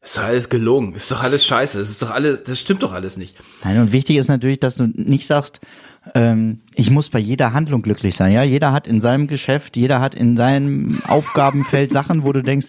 Ist 0.03 0.19
doch 0.19 0.25
alles 0.25 0.49
gelungen, 0.49 0.95
ist 0.95 1.11
doch 1.11 1.23
alles 1.23 1.47
scheiße, 1.47 1.79
ist 1.81 2.03
doch 2.03 2.11
alles, 2.11 2.43
das 2.43 2.61
stimmt 2.61 2.83
doch 2.83 2.93
alles 2.93 3.17
nicht. 3.17 3.37
Nein, 3.63 3.81
und 3.81 3.93
wichtig 3.93 4.17
ist 4.17 4.29
natürlich, 4.29 4.61
dass 4.61 4.75
du 4.75 4.87
nicht 4.87 5.29
sagst, 5.29 5.61
ähm, 6.15 6.61
ich 6.75 6.91
muss 6.91 7.09
bei 7.09 7.19
jeder 7.19 7.53
Handlung 7.53 7.83
glücklich 7.83 8.15
sein. 8.17 8.33
Ja, 8.33 8.43
jeder 8.43 8.73
hat 8.73 8.87
in 8.87 9.01
seinem 9.01 9.27
Geschäft, 9.27 9.77
jeder 9.77 10.01
hat 10.01 10.15
in 10.15 10.37
seinem 10.37 11.01
Aufgabenfeld 11.09 11.93
Sachen, 11.93 12.25
wo 12.25 12.33
du 12.33 12.43
denkst, 12.43 12.69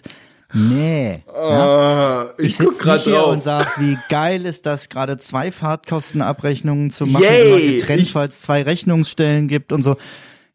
nee. 0.54 1.22
Ja? 1.28 2.28
Ich, 2.38 2.56
sitze 2.56 2.88
nicht 2.90 3.04
hier 3.04 3.26
und 3.28 3.44
sag, 3.44 3.80
wie 3.80 3.98
geil 4.10 4.46
ist 4.46 4.66
das, 4.66 4.90
gerade 4.90 5.18
zwei 5.18 5.52
Fahrtkostenabrechnungen 5.52 6.92
zu 6.92 7.06
machen, 7.08 7.24
Yay, 7.24 7.48
immer 7.48 7.80
getrennt, 7.80 8.02
ich- 8.04 8.16
es 8.16 8.42
zwei 8.42 8.62
Rechnungsstellen 8.64 9.48
gibt 9.48 9.72
und 9.72 9.82
so. 9.84 9.98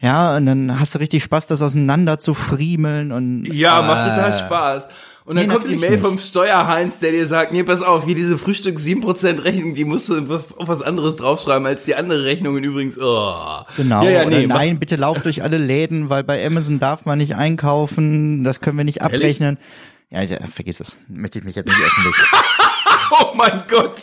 Ja, 0.03 0.37
und 0.37 0.47
dann 0.47 0.81
hast 0.81 0.95
du 0.95 0.99
richtig 0.99 1.23
Spaß, 1.25 1.47
das 1.47 1.61
auseinander 1.61 2.19
zu 2.19 2.33
friemeln 2.33 3.13
und 3.13 3.45
Ja, 3.53 3.83
macht 3.83 4.09
total 4.09 4.31
äh, 4.33 4.39
Spaß. 4.39 4.89
Und 5.31 5.37
dann 5.37 5.47
Nee, 5.47 5.55
kommt 5.55 5.69
die 5.69 5.77
Mail 5.77 5.91
nicht. 5.93 6.01
vom 6.01 6.19
Steuerheinz, 6.19 6.99
der 6.99 7.13
dir 7.13 7.25
sagt, 7.25 7.53
nee, 7.53 7.63
pass 7.63 7.83
auf, 7.83 8.05
hier 8.05 8.17
diese 8.17 8.37
Frühstück 8.37 8.79
7% 8.79 9.45
Rechnung, 9.45 9.75
die 9.75 9.85
musst 9.85 10.09
du 10.09 10.29
was, 10.29 10.53
auf 10.57 10.67
was 10.67 10.83
anderes 10.83 11.15
draufschreiben 11.15 11.65
als 11.69 11.85
die 11.85 11.95
andere 11.95 12.25
Rechnungen 12.25 12.65
übrigens. 12.65 12.99
Oh. 13.01 13.33
Genau. 13.77 14.03
Ja, 14.03 14.11
ja, 14.11 14.25
nee, 14.25 14.49
nein, 14.49 14.81
bitte 14.81 14.97
lauf 14.97 15.21
durch 15.23 15.45
alle 15.45 15.57
Läden, 15.57 16.11
weil 16.11 16.25
bei 16.25 16.45
Amazon 16.45 16.81
darf 16.81 17.07
man 17.07 17.19
nicht 17.19 17.37
einkaufen, 17.37 18.43
das 18.43 18.61
können 18.61 18.77
wir 18.77 18.83
nicht 18.85 19.03
abrechnen. 19.03 19.57
Ja, 20.11 20.21
ja, 20.23 20.39
vergiss 20.53 20.81
es. 20.81 20.97
Möchte 21.07 21.39
ich 21.39 21.45
mich 21.45 21.55
jetzt 21.55 21.69
nicht 21.69 21.81
öffentlich. 21.81 22.17
Oh 23.13 23.35
mein 23.37 23.63
Gott. 23.69 24.03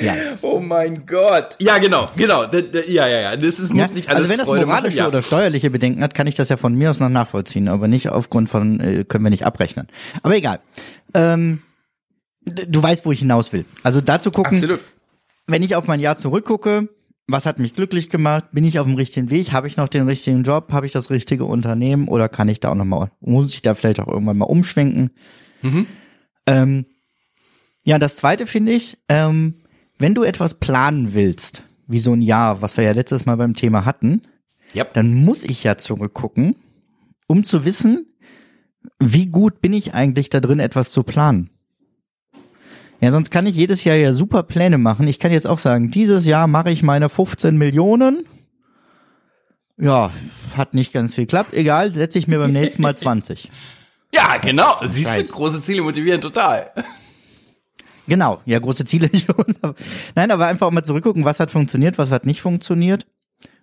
Ja. 0.00 0.14
Oh 0.42 0.60
mein 0.60 1.06
Gott. 1.06 1.56
Ja, 1.58 1.78
genau, 1.78 2.10
genau. 2.16 2.44
Ja, 2.86 3.06
ja, 3.06 3.20
ja. 3.20 3.36
Das 3.36 3.58
ist, 3.60 3.72
muss 3.72 3.90
Ja, 3.90 3.94
nicht 3.94 4.08
alles 4.08 4.22
also 4.22 4.30
wenn 4.30 4.38
das 4.38 4.46
Freude 4.46 4.66
machen, 4.66 4.76
moralische 4.76 4.98
ja. 4.98 5.08
oder 5.08 5.22
steuerliche 5.22 5.70
Bedenken 5.70 6.02
hat, 6.02 6.14
kann 6.14 6.26
ich 6.26 6.34
das 6.34 6.48
ja 6.48 6.56
von 6.56 6.74
mir 6.74 6.90
aus 6.90 7.00
noch 7.00 7.08
nachvollziehen, 7.08 7.68
aber 7.68 7.88
nicht 7.88 8.08
aufgrund 8.10 8.48
von, 8.48 8.80
äh, 8.80 9.04
können 9.04 9.24
wir 9.24 9.30
nicht 9.30 9.46
abrechnen. 9.46 9.86
Aber 10.22 10.36
egal. 10.36 10.60
Ähm, 11.14 11.62
du 12.44 12.82
weißt, 12.82 13.06
wo 13.06 13.12
ich 13.12 13.20
hinaus 13.20 13.52
will. 13.52 13.64
Also 13.82 14.00
dazu 14.00 14.30
gucken, 14.30 14.56
Absolut. 14.56 14.80
wenn 15.46 15.62
ich 15.62 15.74
auf 15.76 15.86
mein 15.86 16.00
Jahr 16.00 16.16
zurückgucke, 16.16 16.88
was 17.28 17.44
hat 17.44 17.58
mich 17.58 17.74
glücklich 17.74 18.08
gemacht? 18.08 18.44
Bin 18.52 18.64
ich 18.64 18.78
auf 18.78 18.86
dem 18.86 18.94
richtigen 18.94 19.30
Weg? 19.30 19.52
Habe 19.52 19.66
ich 19.66 19.76
noch 19.76 19.88
den 19.88 20.06
richtigen 20.06 20.44
Job? 20.44 20.72
Habe 20.72 20.86
ich 20.86 20.92
das 20.92 21.10
richtige 21.10 21.44
Unternehmen? 21.44 22.06
Oder 22.08 22.28
kann 22.28 22.48
ich 22.48 22.60
da 22.60 22.70
auch 22.70 22.76
noch 22.76 22.84
mal, 22.84 23.10
muss 23.20 23.54
ich 23.54 23.62
da 23.62 23.74
vielleicht 23.74 24.00
auch 24.00 24.06
irgendwann 24.08 24.38
mal 24.38 24.44
umschwenken? 24.44 25.10
Ähm, 26.46 26.86
ja, 27.82 27.98
das 27.98 28.16
zweite 28.16 28.46
finde 28.46 28.72
ich, 28.72 28.98
ähm, 29.08 29.54
wenn 29.98 30.14
du 30.14 30.22
etwas 30.24 30.54
planen 30.54 31.14
willst, 31.14 31.62
wie 31.86 31.98
so 32.00 32.12
ein 32.12 32.22
Jahr, 32.22 32.62
was 32.62 32.76
wir 32.76 32.84
ja 32.84 32.92
letztes 32.92 33.26
Mal 33.26 33.36
beim 33.36 33.54
Thema 33.54 33.84
hatten, 33.84 34.22
Ja. 34.74 34.84
dann 34.92 35.14
muss 35.14 35.44
ich 35.44 35.62
ja 35.64 35.78
zurückgucken, 35.78 36.56
um 37.26 37.44
zu 37.44 37.64
wissen, 37.64 38.06
wie 38.98 39.26
gut 39.26 39.60
bin 39.60 39.72
ich 39.72 39.94
eigentlich 39.94 40.28
da 40.28 40.40
drin, 40.40 40.58
etwas 40.60 40.90
zu 40.90 41.02
planen. 41.02 41.50
Ja, 43.00 43.10
sonst 43.10 43.30
kann 43.30 43.46
ich 43.46 43.54
jedes 43.54 43.84
Jahr 43.84 43.96
ja 43.96 44.12
super 44.12 44.42
Pläne 44.42 44.78
machen. 44.78 45.06
Ich 45.06 45.18
kann 45.18 45.30
jetzt 45.32 45.46
auch 45.46 45.58
sagen, 45.58 45.90
dieses 45.90 46.24
Jahr 46.24 46.46
mache 46.46 46.70
ich 46.70 46.82
meine 46.82 47.08
15 47.10 47.56
Millionen. 47.58 48.24
Ja, 49.78 50.10
hat 50.56 50.72
nicht 50.72 50.94
ganz 50.94 51.14
viel 51.14 51.24
geklappt. 51.24 51.52
Egal, 51.52 51.92
setze 51.94 52.18
ich 52.18 52.26
mir 52.26 52.38
beim 52.38 52.52
nächsten 52.52 52.80
Mal 52.80 52.96
20. 52.96 53.50
Ja, 54.14 54.38
genau. 54.38 54.72
Siehst 54.84 55.18
du, 55.18 55.24
große 55.24 55.60
Ziele 55.60 55.82
motivieren 55.82 56.22
total. 56.22 56.70
Genau, 58.08 58.40
ja, 58.44 58.58
große 58.58 58.84
Ziele 58.84 59.10
schon. 59.14 59.54
Nein, 60.14 60.30
aber 60.30 60.46
einfach 60.46 60.70
mal 60.70 60.84
zurückgucken, 60.84 61.24
was 61.24 61.40
hat 61.40 61.50
funktioniert, 61.50 61.98
was 61.98 62.10
hat 62.10 62.26
nicht 62.26 62.40
funktioniert. 62.40 63.06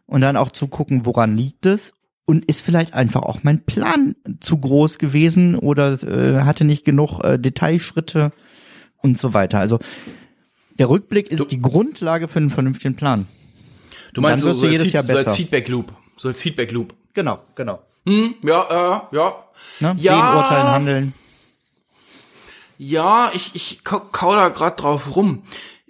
Und 0.06 0.22
dann 0.22 0.36
auch 0.38 0.50
zu 0.52 0.68
gucken, 0.68 1.06
woran 1.06 1.38
liegt 1.38 1.66
es. 1.66 1.94
Und 2.26 2.46
ist 2.46 2.62
vielleicht 2.62 2.94
einfach 2.94 3.22
auch 3.24 3.40
mein 3.44 3.66
Plan 3.66 4.16
zu 4.40 4.58
groß 4.58 4.98
gewesen 4.98 5.56
oder 5.56 5.94
äh, 6.04 6.42
hatte 6.44 6.64
nicht 6.64 6.86
genug 6.86 7.22
äh, 7.24 7.38
Detailschritte 7.38 8.32
und 9.02 9.18
so 9.18 9.34
weiter. 9.34 9.60
Also 9.60 9.80
der 10.80 10.90
Rückblick 10.90 11.30
ist 11.30 11.40
Du- 11.40 11.46
die 11.46 11.60
Grundlage 11.62 12.30
für 12.30 12.40
einen 12.40 12.50
vernünftigen 12.50 12.96
Plan. 12.96 13.28
Du 14.14 14.22
meinst 14.22 14.44
so, 14.44 14.54
so, 14.54 14.64
als, 14.64 14.72
jedes 14.72 14.86
Feed- 14.88 14.94
Jahr 14.94 15.04
so 15.04 15.14
als 15.14 15.24
besser. 15.26 15.36
Feedback 15.36 15.68
Loop. 15.68 15.94
So 16.16 16.30
als 16.30 16.40
Feedback 16.42 16.72
Loop. 16.72 16.94
Genau, 17.14 17.40
genau. 17.56 17.82
Hm, 18.06 18.36
ja, 18.44 18.62
äh, 19.12 19.16
ja. 19.16 19.36
Ne? 19.82 19.96
Ja. 19.98 20.14
Sehen, 20.16 20.38
urteilen, 20.38 20.68
handeln. 20.72 21.14
Ja, 22.78 23.32
ich, 23.34 23.52
ich 23.56 23.84
kau, 23.84 24.00
da 24.36 24.50
grad 24.50 24.82
drauf 24.82 25.16
rum. 25.16 25.44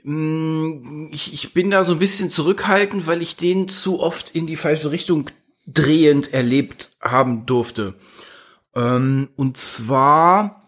Mm, 0.04 1.10
Ich, 1.12 1.34
ich 1.34 1.54
bin 1.54 1.70
da 1.72 1.86
so 1.86 1.94
ein 1.94 2.00
bisschen 2.00 2.30
zurückhaltend, 2.30 3.08
weil 3.08 3.22
ich 3.22 3.36
den 3.38 3.68
zu 3.68 4.00
oft 4.00 4.32
in 4.36 4.48
die 4.48 4.56
falsche 4.58 4.92
Richtung 4.92 5.30
drehend 5.66 6.34
erlebt 6.34 6.90
haben 7.02 7.46
durfte. 7.46 7.96
Ähm, 8.76 9.30
und 9.36 9.56
zwar, 9.58 10.68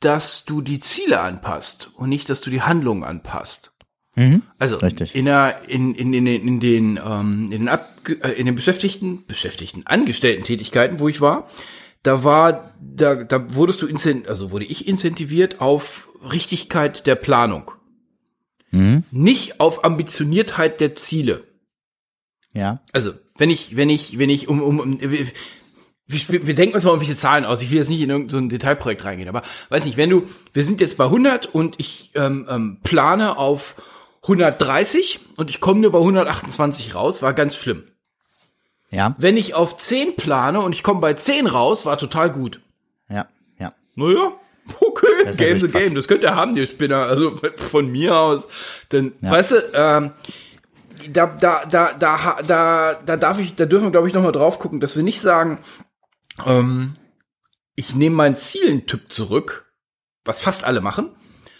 dass 0.00 0.44
du 0.44 0.60
die 0.60 0.80
Ziele 0.80 1.20
anpasst 1.20 1.90
und 1.94 2.08
nicht, 2.08 2.28
dass 2.30 2.40
du 2.40 2.50
die 2.50 2.62
Handlungen 2.62 3.02
anpasst. 3.02 3.72
Mhm. 4.14 4.42
Also 4.58 4.76
Richtig. 4.76 5.14
in 5.14 5.24
der 5.26 5.68
in 5.68 5.94
in 5.94 6.12
in, 6.14 6.24
den- 6.24 6.48
in 6.48 6.60
den 6.60 7.00
ähm, 7.04 7.44
in 7.52 7.60
den 7.62 7.68
Ab, 7.68 7.96
äh, 8.08 8.30
in 8.32 8.46
den 8.46 8.54
Beschäftigten 8.54 9.26
Beschäftigten 9.26 9.86
Angestellten 9.86 10.44
Tätigkeiten, 10.44 11.00
wo 11.00 11.08
ich 11.08 11.20
war, 11.20 11.50
da 12.06 12.22
war 12.22 12.74
da 12.80 13.16
da 13.16 13.54
wurdest 13.54 13.82
du 13.82 13.88
also 14.28 14.50
wurde 14.50 14.64
ich 14.64 14.86
incentiviert 14.86 15.60
auf 15.60 16.08
Richtigkeit 16.32 17.06
der 17.06 17.16
Planung, 17.16 17.72
Mhm. 18.70 19.04
nicht 19.10 19.60
auf 19.60 19.84
Ambitioniertheit 19.84 20.80
der 20.80 20.94
Ziele. 20.94 21.44
Ja. 22.52 22.82
Also 22.92 23.12
wenn 23.38 23.50
ich 23.50 23.76
wenn 23.76 23.90
ich 23.90 24.18
wenn 24.18 24.30
ich 24.30 24.48
um 24.48 24.62
um, 24.62 24.80
um 24.80 25.00
wir, 25.00 25.26
wir, 26.08 26.46
wir 26.46 26.54
denken 26.54 26.76
uns 26.76 26.84
mal 26.84 26.90
irgendwelche 26.90 27.16
Zahlen 27.16 27.44
aus. 27.44 27.62
Ich 27.62 27.70
will 27.70 27.78
jetzt 27.78 27.90
nicht 27.90 28.00
in 28.00 28.10
irgendein 28.10 28.30
so 28.30 28.38
ein 28.38 28.48
Detailprojekt 28.48 29.04
reingehen, 29.04 29.28
aber 29.28 29.42
weiß 29.70 29.84
nicht, 29.84 29.96
wenn 29.96 30.10
du, 30.10 30.28
wir 30.52 30.62
sind 30.62 30.80
jetzt 30.80 30.96
bei 30.96 31.04
100 31.04 31.46
und 31.46 31.74
ich 31.78 32.12
ähm, 32.14 32.46
ähm, 32.48 32.78
plane 32.84 33.36
auf 33.36 33.74
130 34.22 35.18
und 35.36 35.50
ich 35.50 35.60
komme 35.60 35.80
nur 35.80 35.90
bei 35.90 35.98
128 35.98 36.94
raus, 36.94 37.22
war 37.22 37.34
ganz 37.34 37.56
schlimm. 37.56 37.84
Ja, 38.90 39.14
Wenn 39.18 39.36
ich 39.36 39.54
auf 39.54 39.76
10 39.76 40.16
plane 40.16 40.60
und 40.60 40.72
ich 40.72 40.82
komme 40.82 41.00
bei 41.00 41.12
10 41.14 41.46
raus, 41.46 41.84
war 41.86 41.98
total 41.98 42.30
gut. 42.30 42.60
ja, 43.08 43.26
ja. 43.58 43.72
Naja, 43.94 44.32
okay, 44.80 45.32
Game 45.36 45.60
the 45.60 45.68
Game, 45.68 45.94
das 45.94 46.06
könnt 46.08 46.22
ihr 46.22 46.34
haben, 46.34 46.56
ihr 46.56 46.66
Spinner, 46.66 46.98
also 47.04 47.36
von 47.56 47.90
mir 47.90 48.16
aus. 48.16 48.48
Denn, 48.92 49.12
Ja. 49.20 49.30
weißt 49.32 49.52
du, 49.52 49.56
ähm, 49.74 50.10
da, 51.12 51.26
da, 51.26 51.64
da, 51.66 51.92
da, 51.94 52.38
da, 52.46 52.94
da 53.04 53.16
darf 53.16 53.38
ich, 53.38 53.54
da 53.54 53.66
dürfen 53.66 53.84
wir, 53.86 53.90
glaube 53.92 54.08
ich, 54.08 54.14
nochmal 54.14 54.32
drauf 54.32 54.58
gucken, 54.58 54.80
dass 54.80 54.96
wir 54.96 55.02
nicht 55.02 55.20
sagen, 55.20 55.58
ähm, 56.46 56.96
ich 57.74 57.94
nehme 57.94 58.16
meinen 58.16 58.36
Zielentyp 58.36 59.12
zurück, 59.12 59.66
was 60.24 60.40
fast 60.40 60.64
alle 60.64 60.80
machen, 60.80 61.10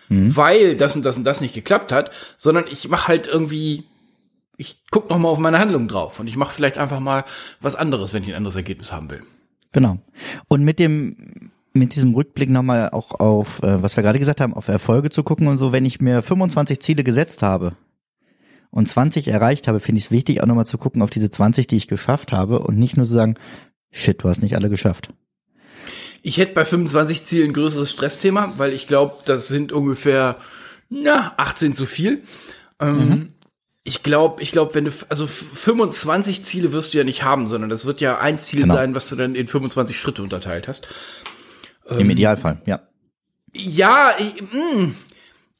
Mhm. 0.08 0.36
weil 0.36 0.76
das 0.76 0.94
und 0.94 1.02
das 1.04 1.16
und 1.16 1.24
das 1.24 1.40
nicht 1.40 1.54
geklappt 1.54 1.90
hat, 1.90 2.12
sondern 2.36 2.66
ich 2.68 2.88
mache 2.88 3.08
halt 3.08 3.26
irgendwie, 3.26 3.84
ich 4.56 4.82
guck 4.90 5.10
noch 5.10 5.18
mal 5.18 5.28
auf 5.28 5.38
meine 5.38 5.58
Handlung 5.58 5.88
drauf 5.88 6.20
und 6.20 6.26
ich 6.26 6.36
mache 6.36 6.52
vielleicht 6.52 6.78
einfach 6.78 7.00
mal 7.00 7.24
was 7.60 7.76
anderes, 7.76 8.14
wenn 8.14 8.22
ich 8.22 8.30
ein 8.30 8.36
anderes 8.36 8.56
Ergebnis 8.56 8.92
haben 8.92 9.10
will. 9.10 9.22
Genau. 9.72 9.98
Und 10.48 10.64
mit 10.64 10.78
dem 10.78 11.50
mit 11.72 11.94
diesem 11.94 12.14
Rückblick 12.14 12.48
nochmal 12.48 12.88
auch 12.90 13.12
auf, 13.20 13.62
äh, 13.62 13.82
was 13.82 13.96
wir 13.96 14.02
gerade 14.02 14.18
gesagt 14.18 14.40
haben, 14.40 14.54
auf 14.54 14.68
Erfolge 14.68 15.10
zu 15.10 15.22
gucken 15.22 15.46
und 15.46 15.58
so, 15.58 15.72
wenn 15.72 15.84
ich 15.84 16.00
mir 16.00 16.22
25 16.22 16.80
Ziele 16.80 17.04
gesetzt 17.04 17.42
habe 17.42 17.76
und 18.70 18.88
20 18.88 19.28
erreicht 19.28 19.68
habe, 19.68 19.78
finde 19.78 19.98
ich 19.98 20.06
es 20.06 20.10
wichtig, 20.10 20.42
auch 20.42 20.46
nochmal 20.46 20.66
zu 20.66 20.78
gucken 20.78 21.02
auf 21.02 21.10
diese 21.10 21.28
20, 21.28 21.66
die 21.66 21.76
ich 21.76 21.86
geschafft 21.86 22.32
habe 22.32 22.60
und 22.60 22.78
nicht 22.78 22.96
nur 22.96 23.04
zu 23.04 23.12
sagen, 23.12 23.34
shit, 23.90 24.22
du 24.22 24.28
hast 24.28 24.42
nicht 24.42 24.56
alle 24.56 24.70
geschafft. 24.70 25.10
Ich 26.22 26.38
hätte 26.38 26.54
bei 26.54 26.64
25 26.64 27.24
Zielen 27.24 27.50
ein 27.50 27.52
größeres 27.52 27.90
Stressthema, 27.90 28.54
weil 28.56 28.72
ich 28.72 28.86
glaube, 28.88 29.16
das 29.26 29.46
sind 29.48 29.70
ungefähr 29.70 30.38
na 30.88 31.34
18 31.36 31.74
zu 31.74 31.86
viel. 31.86 32.22
Ähm, 32.80 33.32
Ich 33.86 34.02
glaube, 34.02 34.42
ich 34.42 34.50
glaube, 34.50 34.74
wenn 34.74 34.86
du 34.86 34.90
also 35.08 35.26
25 35.28 36.42
Ziele 36.42 36.72
wirst 36.72 36.92
du 36.92 36.98
ja 36.98 37.04
nicht 37.04 37.22
haben, 37.22 37.46
sondern 37.46 37.70
das 37.70 37.84
wird 37.86 38.00
ja 38.00 38.18
ein 38.18 38.40
Ziel 38.40 38.62
Genau. 38.62 38.74
sein, 38.74 38.94
was 38.96 39.08
du 39.08 39.14
dann 39.14 39.36
in 39.36 39.46
25 39.46 39.98
Schritte 39.98 40.22
unterteilt 40.24 40.66
hast. 40.66 40.88
Im 41.96 42.10
Idealfall, 42.10 42.60
ja. 42.66 42.80
Ja, 43.52 44.10
ich, 44.18 44.42
mh, 44.42 44.90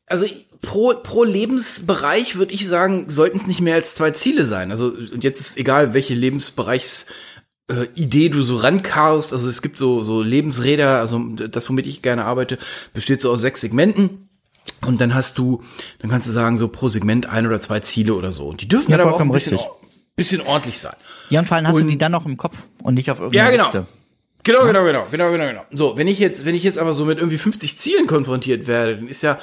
also 0.07 0.27
pro, 0.61 0.95
pro 0.95 1.23
Lebensbereich 1.23 2.37
würde 2.37 2.53
ich 2.53 2.67
sagen, 2.67 3.09
sollten 3.09 3.39
es 3.39 3.47
nicht 3.47 3.61
mehr 3.61 3.77
als 3.77 3.95
zwei 3.95 4.11
Ziele 4.11 4.45
sein. 4.45 4.73
Also 4.73 4.87
und 4.89 5.23
jetzt 5.23 5.41
ist 5.41 5.57
egal, 5.57 5.95
welche 5.95 6.15
Lebensbereichs 6.15 7.07
äh, 7.69 7.87
Idee 7.95 8.29
du 8.29 8.43
so 8.43 8.57
rankarst. 8.57 9.33
Also 9.33 9.49
es 9.49 9.63
gibt 9.63 9.79
so 9.79 10.03
so 10.03 10.21
Lebensräder, 10.21 10.99
also 10.99 11.19
das 11.19 11.69
womit 11.69 11.87
ich 11.87 12.03
gerne 12.03 12.25
arbeite, 12.25 12.59
besteht 12.93 13.21
so 13.21 13.31
aus 13.31 13.41
sechs 13.41 13.61
Segmenten. 13.61 14.26
Und 14.85 15.01
dann 15.01 15.15
hast 15.15 15.39
du, 15.39 15.63
dann 16.01 16.11
kannst 16.11 16.29
du 16.29 16.33
sagen, 16.33 16.59
so 16.59 16.69
pro 16.69 16.89
Segment 16.89 17.27
ein 17.27 17.47
oder 17.47 17.61
zwei 17.61 17.81
Ziele 17.81 18.15
oder 18.15 18.33
so. 18.33 18.47
Und 18.47 18.61
die 18.61 18.69
dürfen 18.69 18.91
Ja, 18.91 18.99
dann 18.99 19.07
aber 19.09 19.17
auch 19.17 19.21
ein 19.21 19.31
bisschen, 19.31 19.55
richtig. 19.55 19.71
bisschen 20.17 20.41
ordentlich 20.43 20.79
sein. 20.79 20.95
Ja, 21.31 21.41
und 21.41 21.47
vor 21.47 21.57
allem 21.57 21.67
hast 21.67 21.77
du 21.77 21.81
Und- 21.83 21.89
die 21.89 21.99
dann 21.99 22.13
noch 22.13 22.27
im 22.27 22.37
Kopf 22.37 22.57
und 22.83 22.95
nicht 22.95 23.11
auf 23.11 23.19
irgendeiner 23.21 23.45
Ja, 23.45 23.51
genau. 23.51 23.65
Liste. 23.65 23.87
Genau, 24.45 24.65
genau, 24.65 24.85
genau, 24.85 25.07
genau, 25.11 25.31
genau, 25.33 25.47
genau. 25.49 25.63
So, 25.73 25.97
wenn 25.97 26.07
ich 26.07 26.19
jetzt, 26.21 26.45
wenn 26.45 26.55
ich 26.55 26.63
jetzt 26.63 26.79
aber 26.79 26.95
so 26.95 27.05
mit 27.05 27.19
irgendwie 27.19 27.39
50 27.39 27.79
Zielen 27.79 28.07
konfrontiert 28.07 28.69
werde, 28.69 28.97
dann 28.97 29.09
ist 29.09 29.23
ja, 29.23 29.39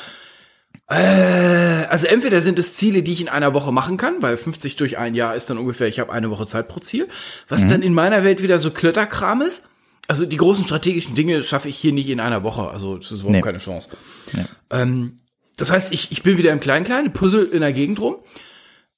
äh, 0.90 1.86
also 1.90 2.08
entweder 2.08 2.42
sind 2.42 2.60
es 2.60 2.74
Ziele, 2.74 3.04
die 3.04 3.12
ich 3.14 3.22
in 3.22 3.30
einer 3.30 3.54
Woche 3.54 3.72
machen 3.72 3.98
kann, 3.98 4.22
weil 4.22 4.38
50 4.38 4.76
durch 4.76 4.98
ein 4.98 5.16
Jahr 5.16 5.36
ist 5.36 5.50
dann 5.50 5.58
ungefähr, 5.58 5.88
ich 5.88 6.00
habe 6.00 6.12
eine 6.12 6.30
Woche 6.30 6.46
Zeit 6.46 6.68
pro 6.68 6.80
Ziel, 6.80 7.08
was 7.48 7.68
dann 7.68 7.82
in 7.82 7.94
meiner 7.94 8.24
Welt 8.24 8.42
wieder 8.42 8.60
so 8.60 8.72
Klötterkram 8.72 9.42
ist. 9.42 9.66
Also 10.08 10.26
die 10.26 10.38
großen 10.38 10.66
strategischen 10.66 11.16
Dinge 11.16 11.42
schaffe 11.44 11.70
ich 11.70 11.78
hier 11.78 11.94
nicht 11.94 12.10
in 12.10 12.20
einer 12.20 12.44
Woche, 12.44 12.70
also 12.70 12.98
das 12.98 13.06
ist 13.12 13.20
überhaupt 13.20 13.32
Nee. 13.36 13.42
keine 13.42 13.58
Chance. 13.58 13.90
Nee. 14.34 14.46
Ähm, 14.70 15.20
das 15.56 15.72
heißt, 15.72 15.94
ich, 15.94 16.12
ich 16.12 16.24
bin 16.24 16.38
wieder 16.38 16.52
im 16.52 16.60
Klein-Klein, 16.60 17.14
Puzzle 17.14 17.46
in 17.46 17.62
der 17.62 17.72
Gegend 17.74 18.00
rum. 18.00 18.18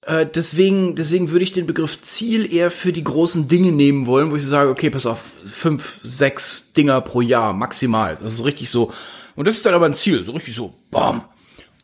Äh, 0.01 0.25
deswegen, 0.25 0.95
deswegen 0.95 1.31
würde 1.31 1.43
ich 1.43 1.51
den 1.51 1.65
Begriff 1.67 2.01
Ziel 2.01 2.51
eher 2.51 2.71
für 2.71 2.91
die 2.93 3.03
großen 3.03 3.47
Dinge 3.47 3.71
nehmen 3.71 4.05
wollen, 4.07 4.31
wo 4.31 4.35
ich 4.35 4.43
so 4.43 4.49
sage, 4.49 4.69
okay, 4.69 4.89
pass 4.89 5.05
auf, 5.05 5.19
fünf, 5.43 5.99
sechs 6.03 6.73
Dinger 6.73 7.01
pro 7.01 7.21
Jahr 7.21 7.53
maximal. 7.53 8.15
Das 8.15 8.31
ist 8.33 8.37
so 8.37 8.43
richtig 8.43 8.69
so. 8.69 8.91
Und 9.35 9.47
das 9.47 9.55
ist 9.57 9.65
dann 9.65 9.73
aber 9.73 9.85
ein 9.85 9.93
Ziel, 9.95 10.23
so 10.23 10.31
richtig 10.31 10.55
so, 10.55 10.73
bam. 10.91 11.25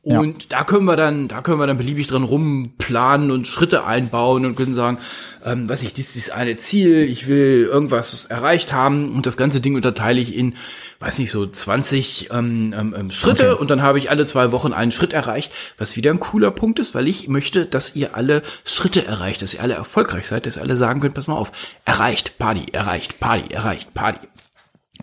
Und 0.03 0.51
da 0.51 0.63
können 0.63 0.85
wir 0.85 0.95
dann, 0.95 1.27
da 1.27 1.41
können 1.41 1.59
wir 1.59 1.67
dann 1.67 1.77
beliebig 1.77 2.07
dran 2.07 2.23
rumplanen 2.23 3.29
und 3.29 3.45
Schritte 3.45 3.85
einbauen 3.85 4.47
und 4.47 4.55
können 4.55 4.73
sagen, 4.73 4.97
ähm, 5.45 5.69
weiß 5.69 5.83
ich, 5.83 5.93
dies 5.93 6.15
ist 6.15 6.31
eine 6.31 6.55
Ziel, 6.55 7.01
ich 7.03 7.27
will 7.27 7.69
irgendwas 7.71 8.25
erreicht 8.25 8.73
haben 8.73 9.13
und 9.13 9.27
das 9.27 9.37
ganze 9.37 9.61
Ding 9.61 9.75
unterteile 9.75 10.19
ich 10.19 10.35
in, 10.35 10.55
weiß 10.99 11.19
nicht, 11.19 11.29
so 11.29 11.45
20 11.45 12.29
ähm, 12.31 12.73
ähm, 12.75 12.95
ähm, 12.97 13.11
Schritte 13.11 13.57
und 13.57 13.69
dann 13.69 13.83
habe 13.83 13.99
ich 13.99 14.09
alle 14.09 14.25
zwei 14.25 14.51
Wochen 14.51 14.73
einen 14.73 14.91
Schritt 14.91 15.13
erreicht, 15.13 15.53
was 15.77 15.95
wieder 15.95 16.09
ein 16.09 16.19
cooler 16.19 16.49
Punkt 16.49 16.79
ist, 16.79 16.95
weil 16.95 17.07
ich 17.07 17.27
möchte, 17.27 17.67
dass 17.67 17.95
ihr 17.95 18.15
alle 18.15 18.41
Schritte 18.65 19.05
erreicht, 19.05 19.43
dass 19.43 19.53
ihr 19.53 19.61
alle 19.61 19.75
erfolgreich 19.75 20.25
seid, 20.25 20.47
dass 20.47 20.57
ihr 20.57 20.63
alle 20.63 20.77
sagen 20.77 21.01
könnt, 21.01 21.13
pass 21.13 21.27
mal 21.27 21.35
auf, 21.35 21.51
erreicht, 21.85 22.39
Party, 22.39 22.65
erreicht, 22.71 23.19
Party, 23.19 23.53
erreicht, 23.53 23.93
Party. 23.93 24.27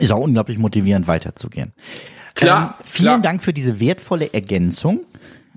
Ist 0.01 0.11
auch 0.11 0.23
unglaublich 0.23 0.59
motivierend 0.59 1.07
weiterzugehen. 1.07 1.73
Klar, 2.39 2.77
Ähm, 2.79 2.85
vielen 2.85 3.07
klar. 3.07 3.21
Dank 3.21 3.43
für 3.43 3.53
diese 3.53 3.81
wertvolle 3.81 4.33
Ergänzung. 4.33 5.01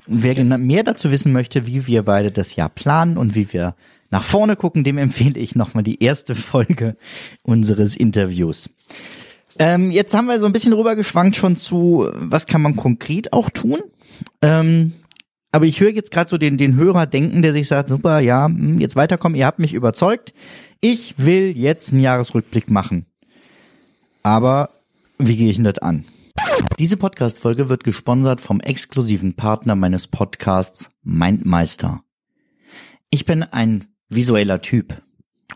Wer 0.08 0.34
gena- 0.36 0.58
mehr 0.58 0.84
dazu 0.84 1.12
wissen 1.12 1.32
möchte, 1.32 1.68
wie 1.68 1.86
wir 1.88 2.04
beide 2.04 2.32
das 2.32 2.56
Jahr 2.56 2.70
planen 2.70 3.18
und 3.18 3.36
wie 3.36 3.54
wir 3.54 3.76
nach 4.10 4.24
vorne 4.24 4.56
gucken, 4.56 4.84
dem 4.84 4.98
empfehle 4.98 5.40
ich 5.40 5.56
nochmal 5.56 5.84
die 5.84 6.04
erste 6.04 6.36
Folge 6.36 6.98
unseres 7.44 7.96
Interviews. 7.96 8.70
Ähm, 9.60 9.92
jetzt 9.92 10.14
haben 10.14 10.26
wir 10.26 10.40
so 10.40 10.46
ein 10.48 10.54
bisschen 10.54 10.74
rübergeschwankt 10.74 11.36
schon 11.36 11.56
zu, 11.56 12.10
was 12.16 12.46
kann 12.48 12.62
man 12.62 12.76
konkret 12.76 13.32
auch 13.32 13.50
tun. 13.50 13.80
Ähm, 14.42 14.94
aber 15.52 15.66
ich 15.66 15.80
höre 15.82 15.92
jetzt 15.92 16.12
gerade 16.12 16.30
so 16.30 16.38
den, 16.38 16.58
den 16.58 16.76
Hörer 16.76 17.06
denken, 17.06 17.42
der 17.42 17.52
sich 17.54 17.68
sagt, 17.68 17.90
super, 17.90 18.20
ja, 18.20 18.46
hm, 18.48 18.80
jetzt 18.80 18.96
weiterkommen, 18.96 19.38
ihr 19.38 19.46
habt 19.46 19.60
mich 19.60 19.74
überzeugt. 19.74 20.34
Ich 20.82 21.14
will 21.18 21.56
jetzt 21.56 21.92
einen 21.92 22.02
Jahresrückblick 22.02 22.70
machen. 22.72 23.06
Aber 24.24 24.70
wie 25.20 25.38
gehe 25.38 25.50
ich 25.50 25.58
denn 25.58 25.66
das 25.66 25.78
an? 25.80 26.06
Diese 26.80 26.98
Podcast-Folge 26.98 27.70
wird 27.70 27.84
gesponsert 27.84 28.42
vom 28.42 28.60
exklusiven 28.60 29.36
Partner 29.36 29.76
meines 29.76 30.08
Podcasts 30.08 30.90
Mindmeister. 31.04 32.04
Ich 33.10 33.26
bin 33.26 33.44
ein 33.44 33.88
visueller 34.10 34.62
Typ 34.62 35.02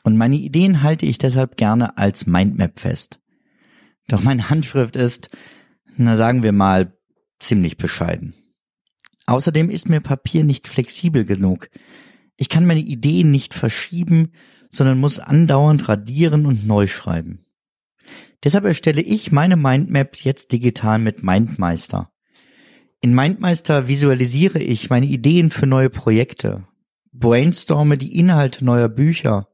und 0.03 0.17
meine 0.17 0.35
Ideen 0.35 0.83
halte 0.83 1.05
ich 1.05 1.17
deshalb 1.17 1.57
gerne 1.57 1.97
als 1.97 2.25
Mindmap 2.25 2.79
fest. 2.79 3.19
Doch 4.07 4.21
meine 4.21 4.49
Handschrift 4.49 4.95
ist, 4.95 5.29
na 5.97 6.17
sagen 6.17 6.43
wir 6.43 6.51
mal, 6.51 6.95
ziemlich 7.39 7.77
bescheiden. 7.77 8.33
Außerdem 9.25 9.69
ist 9.69 9.89
mir 9.89 10.01
Papier 10.01 10.43
nicht 10.43 10.67
flexibel 10.67 11.25
genug. 11.25 11.69
Ich 12.37 12.49
kann 12.49 12.65
meine 12.65 12.81
Ideen 12.81 13.31
nicht 13.31 13.53
verschieben, 13.53 14.33
sondern 14.69 14.99
muss 14.99 15.19
andauernd 15.19 15.87
radieren 15.89 16.45
und 16.45 16.67
neu 16.67 16.87
schreiben. 16.87 17.44
Deshalb 18.45 18.65
erstelle 18.65 19.01
ich 19.01 19.31
meine 19.31 19.57
Mindmaps 19.57 20.23
jetzt 20.23 20.51
digital 20.51 20.99
mit 20.99 21.23
Mindmeister. 21.23 22.11
In 23.01 23.15
Mindmeister 23.15 23.87
visualisiere 23.87 24.59
ich 24.59 24.91
meine 24.91 25.07
Ideen 25.07 25.49
für 25.49 25.65
neue 25.65 25.89
Projekte, 25.89 26.67
brainstorme 27.11 27.97
die 27.97 28.15
Inhalte 28.17 28.63
neuer 28.63 28.87
Bücher, 28.87 29.47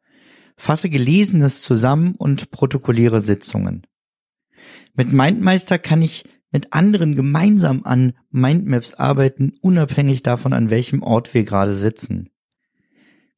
fasse 0.57 0.89
Gelesenes 0.89 1.61
zusammen 1.61 2.15
und 2.17 2.51
protokolliere 2.51 3.21
Sitzungen. 3.21 3.87
Mit 4.93 5.13
Mindmeister 5.13 5.79
kann 5.79 6.01
ich 6.01 6.25
mit 6.51 6.73
anderen 6.73 7.15
gemeinsam 7.15 7.83
an 7.85 8.11
Mindmaps 8.29 8.93
arbeiten, 8.93 9.53
unabhängig 9.61 10.21
davon, 10.21 10.51
an 10.51 10.69
welchem 10.69 11.01
Ort 11.01 11.33
wir 11.33 11.45
gerade 11.45 11.73
sitzen. 11.73 12.29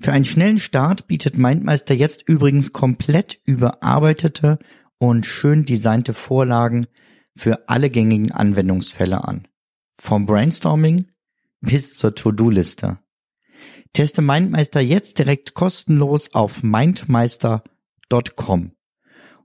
Für 0.01 0.11
einen 0.11 0.25
schnellen 0.25 0.57
Start 0.57 1.07
bietet 1.07 1.37
Mindmeister 1.37 1.93
jetzt 1.93 2.27
übrigens 2.27 2.73
komplett 2.73 3.39
überarbeitete 3.45 4.57
und 5.03 5.25
schön 5.25 5.65
designte 5.65 6.13
Vorlagen 6.13 6.87
für 7.35 7.67
alle 7.67 7.89
gängigen 7.89 8.31
Anwendungsfälle 8.31 9.25
an. 9.25 9.49
Vom 9.99 10.25
Brainstorming 10.25 11.11
bis 11.59 11.95
zur 11.95 12.15
To-Do-Liste. 12.15 12.99
Teste 13.91 14.21
Mindmeister 14.21 14.79
jetzt 14.79 15.19
direkt 15.19 15.55
kostenlos 15.55 16.33
auf 16.33 16.63
mindmeister.com. 16.63 18.71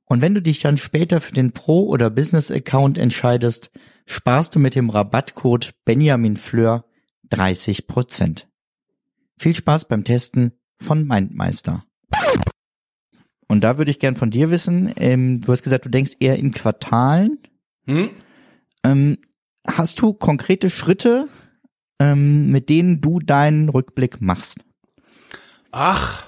Und 0.04 0.22
wenn 0.22 0.34
du 0.34 0.42
dich 0.42 0.60
dann 0.60 0.76
später 0.76 1.20
für 1.20 1.34
den 1.34 1.50
Pro- 1.50 1.88
oder 1.88 2.08
Business-Account 2.08 2.96
entscheidest, 2.96 3.72
sparst 4.06 4.54
du 4.54 4.60
mit 4.60 4.76
dem 4.76 4.90
Rabattcode 4.90 5.74
Benjamin 5.84 6.36
Fleur 6.36 6.84
30%. 7.32 8.44
Viel 9.40 9.56
Spaß 9.56 9.88
beim 9.88 10.04
Testen 10.04 10.52
von 10.78 11.04
Mindmeister. 11.04 11.84
Und 13.48 13.62
da 13.62 13.78
würde 13.78 13.90
ich 13.90 13.98
gern 13.98 14.16
von 14.16 14.30
dir 14.30 14.50
wissen, 14.50 14.92
ähm, 14.96 15.40
du 15.40 15.50
hast 15.50 15.62
gesagt, 15.62 15.86
du 15.86 15.88
denkst 15.88 16.12
eher 16.20 16.36
in 16.36 16.52
Quartalen. 16.52 17.38
Hm? 17.86 18.10
Ähm, 18.84 19.18
hast 19.66 20.00
du 20.00 20.12
konkrete 20.12 20.68
Schritte, 20.70 21.28
ähm, 21.98 22.50
mit 22.50 22.68
denen 22.68 23.00
du 23.00 23.18
deinen 23.20 23.70
Rückblick 23.70 24.20
machst? 24.20 24.58
Ach, 25.72 26.26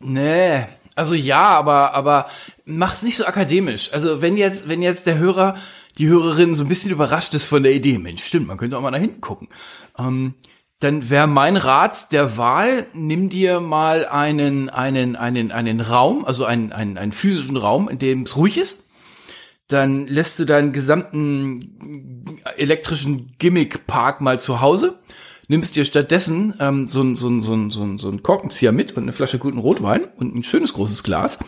nee. 0.00 0.64
Also 0.96 1.14
ja, 1.14 1.48
aber 1.48 1.94
aber 1.94 2.26
mach's 2.64 3.02
nicht 3.02 3.16
so 3.16 3.24
akademisch. 3.24 3.92
Also 3.92 4.20
wenn 4.20 4.36
jetzt 4.36 4.68
wenn 4.68 4.82
jetzt 4.82 5.06
der 5.06 5.18
Hörer, 5.18 5.56
die 5.98 6.08
Hörerin 6.08 6.54
so 6.54 6.64
ein 6.64 6.68
bisschen 6.68 6.90
überrascht 6.90 7.32
ist 7.34 7.46
von 7.46 7.62
der 7.62 7.72
Idee, 7.72 7.98
Mensch, 7.98 8.24
stimmt, 8.24 8.48
man 8.48 8.58
könnte 8.58 8.76
auch 8.76 8.82
mal 8.82 8.90
nach 8.90 8.98
hinten 8.98 9.20
gucken. 9.20 9.48
Ähm, 9.98 10.34
dann 10.80 11.10
wäre 11.10 11.26
mein 11.26 11.58
Rat 11.58 12.10
der 12.10 12.38
Wahl, 12.38 12.86
nimm 12.94 13.28
dir 13.28 13.60
mal 13.60 14.06
einen, 14.06 14.70
einen, 14.70 15.14
einen, 15.14 15.52
einen 15.52 15.80
Raum, 15.82 16.24
also 16.24 16.46
einen, 16.46 16.72
einen, 16.72 16.96
einen 16.96 17.12
physischen 17.12 17.58
Raum, 17.58 17.88
in 17.90 17.98
dem 17.98 18.22
es 18.22 18.34
ruhig 18.34 18.56
ist. 18.56 18.86
Dann 19.68 20.06
lässt 20.06 20.38
du 20.38 20.46
deinen 20.46 20.72
gesamten 20.72 22.40
elektrischen 22.56 23.34
Gimmick-Park 23.38 24.22
mal 24.22 24.40
zu 24.40 24.62
Hause, 24.62 24.98
nimmst 25.48 25.76
dir 25.76 25.84
stattdessen 25.84 26.54
ähm, 26.58 26.88
so 26.88 27.02
ein 27.02 27.14
so 27.14 27.28
ein 27.28 27.42
so 27.42 27.54
ein 27.54 27.70
so 27.70 27.82
ein 27.82 27.98
so 27.98 28.08
ein 28.08 28.22
Korkenzieher 28.22 28.72
mit 28.72 28.96
und 28.96 29.02
eine 29.02 29.12
Flasche 29.12 29.38
guten 29.38 29.58
Rotwein 29.58 30.04
und 30.16 30.34
ein 30.34 30.42
schönes 30.42 30.72
großes 30.72 31.02
Glas. 31.02 31.38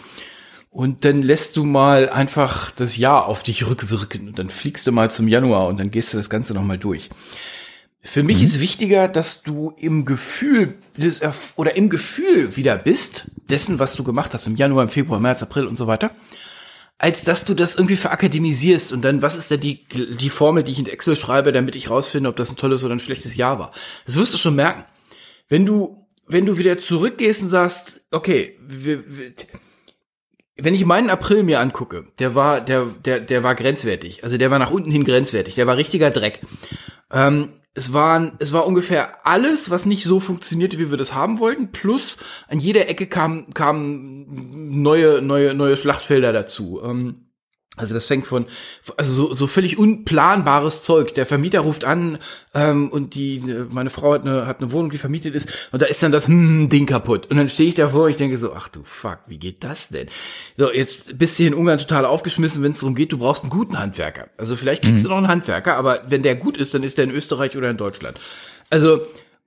Und 0.71 1.05
dann 1.05 1.23
lässt 1.23 1.57
du 1.57 1.64
mal 1.64 2.11
einfach 2.11 2.71
das 2.71 2.97
Jahr 2.97 3.27
auf 3.27 3.42
dich 3.42 3.66
rückwirken 3.66 4.29
und 4.29 4.38
dann 4.38 4.51
fliegst 4.51 4.87
du 4.87 4.92
mal 4.92 5.11
zum 5.11 5.27
Januar 5.27 5.68
und 5.68 5.79
dann 5.79 5.90
gehst 5.90 6.12
du 6.12 6.18
das 6.18 6.31
Ganze 6.31 6.55
nochmal 6.55 6.79
durch. 6.79 7.11
Für 8.05 8.25
mich 8.25 8.43
ist 8.43 8.61
wichtiger, 8.61 9.07
dass 9.07 9.43
du 9.43 9.73
im 9.77 10.05
Gefühl 10.05 10.75
des 10.97 11.21
oder 11.55 11.77
im 11.77 11.88
Gefühl 11.88 12.57
wieder 12.57 12.77
bist, 12.77 13.31
dessen, 13.49 13.79
was 13.79 13.95
du 13.95 14.03
gemacht 14.03 14.35
hast 14.35 14.49
im 14.49 14.57
Januar, 14.57 14.83
im 14.83 14.88
Februar, 14.88 15.21
März, 15.21 15.43
April 15.43 15.67
und 15.67 15.79
so 15.79 15.87
weiter, 15.87 16.11
als 16.99 17.23
dass 17.23 17.45
du 17.45 17.55
das 17.55 17.77
irgendwie 17.77 17.97
verakademisierst 17.97 18.93
und 18.93 19.03
dann, 19.03 19.23
was 19.23 19.37
ist 19.37 19.53
denn 19.53 19.61
die, 19.61 19.85
die 19.87 20.31
Formel, 20.31 20.65
die 20.65 20.73
ich 20.73 20.81
in 20.81 20.87
Excel 20.87 21.15
schreibe, 21.15 21.53
damit 21.53 21.77
ich 21.77 21.91
rausfinde, 21.91 22.29
ob 22.29 22.37
das 22.37 22.51
ein 22.51 22.57
tolles 22.57 22.83
oder 22.83 22.95
ein 22.95 23.01
schlechtes 23.01 23.37
Jahr 23.37 23.61
war. 23.61 23.71
Das 24.05 24.17
wirst 24.17 24.35
du 24.35 24.38
schon 24.38 24.57
merken. 24.57 24.85
Wenn 25.49 25.65
du, 25.65 26.05
wenn 26.27 26.45
du 26.45 26.59
wieder 26.59 26.79
zurückgehst 26.79 27.43
und 27.43 27.49
sagst, 27.49 28.01
okay, 28.11 28.59
wir, 28.61 29.05
wir, 29.07 29.33
wenn 30.57 30.75
ich 30.75 30.85
meinen 30.85 31.11
April 31.11 31.45
mir 31.45 31.61
angucke, 31.61 32.07
der 32.19 32.35
war, 32.35 32.61
der, 32.61 32.87
der, 33.05 33.21
der 33.21 33.45
war 33.45 33.55
grenzwertig. 33.55 34.25
Also 34.25 34.38
der 34.38 34.51
war 34.51 34.59
nach 34.59 34.71
unten 34.71 34.91
hin 34.91 35.05
grenzwertig. 35.05 35.55
Der 35.55 35.67
war 35.67 35.77
richtiger 35.77 36.11
Dreck. 36.11 36.41
Ähm, 37.12 37.49
es 37.75 37.93
waren, 37.93 38.33
es 38.39 38.53
war 38.53 38.67
ungefähr 38.67 39.27
alles, 39.27 39.71
was 39.71 39.87
nicht 39.87 40.05
so 40.05 40.21
funktionierte, 40.21 40.79
wie 40.79 40.91
wir 40.91 40.99
das 40.99 41.15
haben 41.15 41.39
wollten. 41.39 41.73
Plus 41.73 42.19
an 42.49 42.59
jeder 42.59 42.89
Ecke 42.89 43.07
kamen 43.07 43.55
kamen 43.55 44.83
neue, 44.83 45.23
neue, 45.23 45.55
neue 45.55 45.77
Schlachtfelder 45.77 46.33
dazu. 46.33 46.83
Ähm, 46.85 47.22
also 47.79 47.95
das 47.95 48.05
fängt 48.05 48.27
von, 48.27 48.45
also 48.99 49.13
so, 49.13 49.33
so 49.33 49.47
völlig 49.47 49.79
unplanbares 49.79 50.83
Zeug. 50.83 51.15
Der 51.15 51.25
Vermieter 51.25 51.61
ruft 51.61 51.87
an 51.87 52.19
ähm, 52.53 52.91
und 52.91 53.15
die, 53.15 53.43
meine 53.71 53.89
Frau 53.89 54.13
hat 54.13 54.27
eine, 54.27 54.47
hat 54.47 54.61
eine 54.61 54.73
Wohnung, 54.73 54.91
die 54.91 54.99
vermietet 54.99 55.35
ist 55.35 55.49
und 55.73 55.81
da 55.81 55.87
ist 55.87 56.03
dann 56.03 56.13
das 56.13 56.29
hm, 56.29 56.69
Ding 56.69 56.85
kaputt. 56.85 57.31
Und 57.31 57.39
dann 57.39 57.49
stehe 57.49 57.67
ich 57.67 57.75
davor, 57.75 58.11
ich 58.11 58.17
denke 58.17 58.37
so, 58.37 58.53
ach 58.53 58.69
du 58.69 58.81
Fuck, 58.85 59.21
wie 59.27 59.39
geht 59.39 59.65
das 59.65 59.89
denn? 59.89 60.09
So, 60.59 60.71
jetzt 60.71 61.17
bist 61.17 61.39
du 61.39 61.45
hier 61.45 61.53
in 61.53 61.59
Ungarn 61.59 61.79
total 61.79 62.05
aufgeschmissen, 62.05 62.63
wenn 62.63 62.73
es 62.73 62.81
darum 62.81 62.95
geht, 62.95 63.11
du 63.11 63.17
brauchst 63.17 63.45
einen 63.45 63.51
guten 63.51 63.79
Handwerker. 63.79 64.29
Also 64.37 64.55
vielleicht 64.55 64.83
kriegst 64.83 65.07
du 65.07 65.09
noch 65.09 65.17
einen 65.17 65.29
Handwerker, 65.29 65.77
aber 65.77 66.03
wenn 66.09 66.23
der 66.23 66.37
gut 66.37 66.59
ist, 66.59 66.75
dann 66.75 66.83
ist 66.83 66.99
der 66.99 67.05
in 67.05 67.11
Österreich 67.11 67.57
oder 67.57 67.71
in 67.71 67.79
Deutschland. 67.79 68.21
Also 68.69 69.01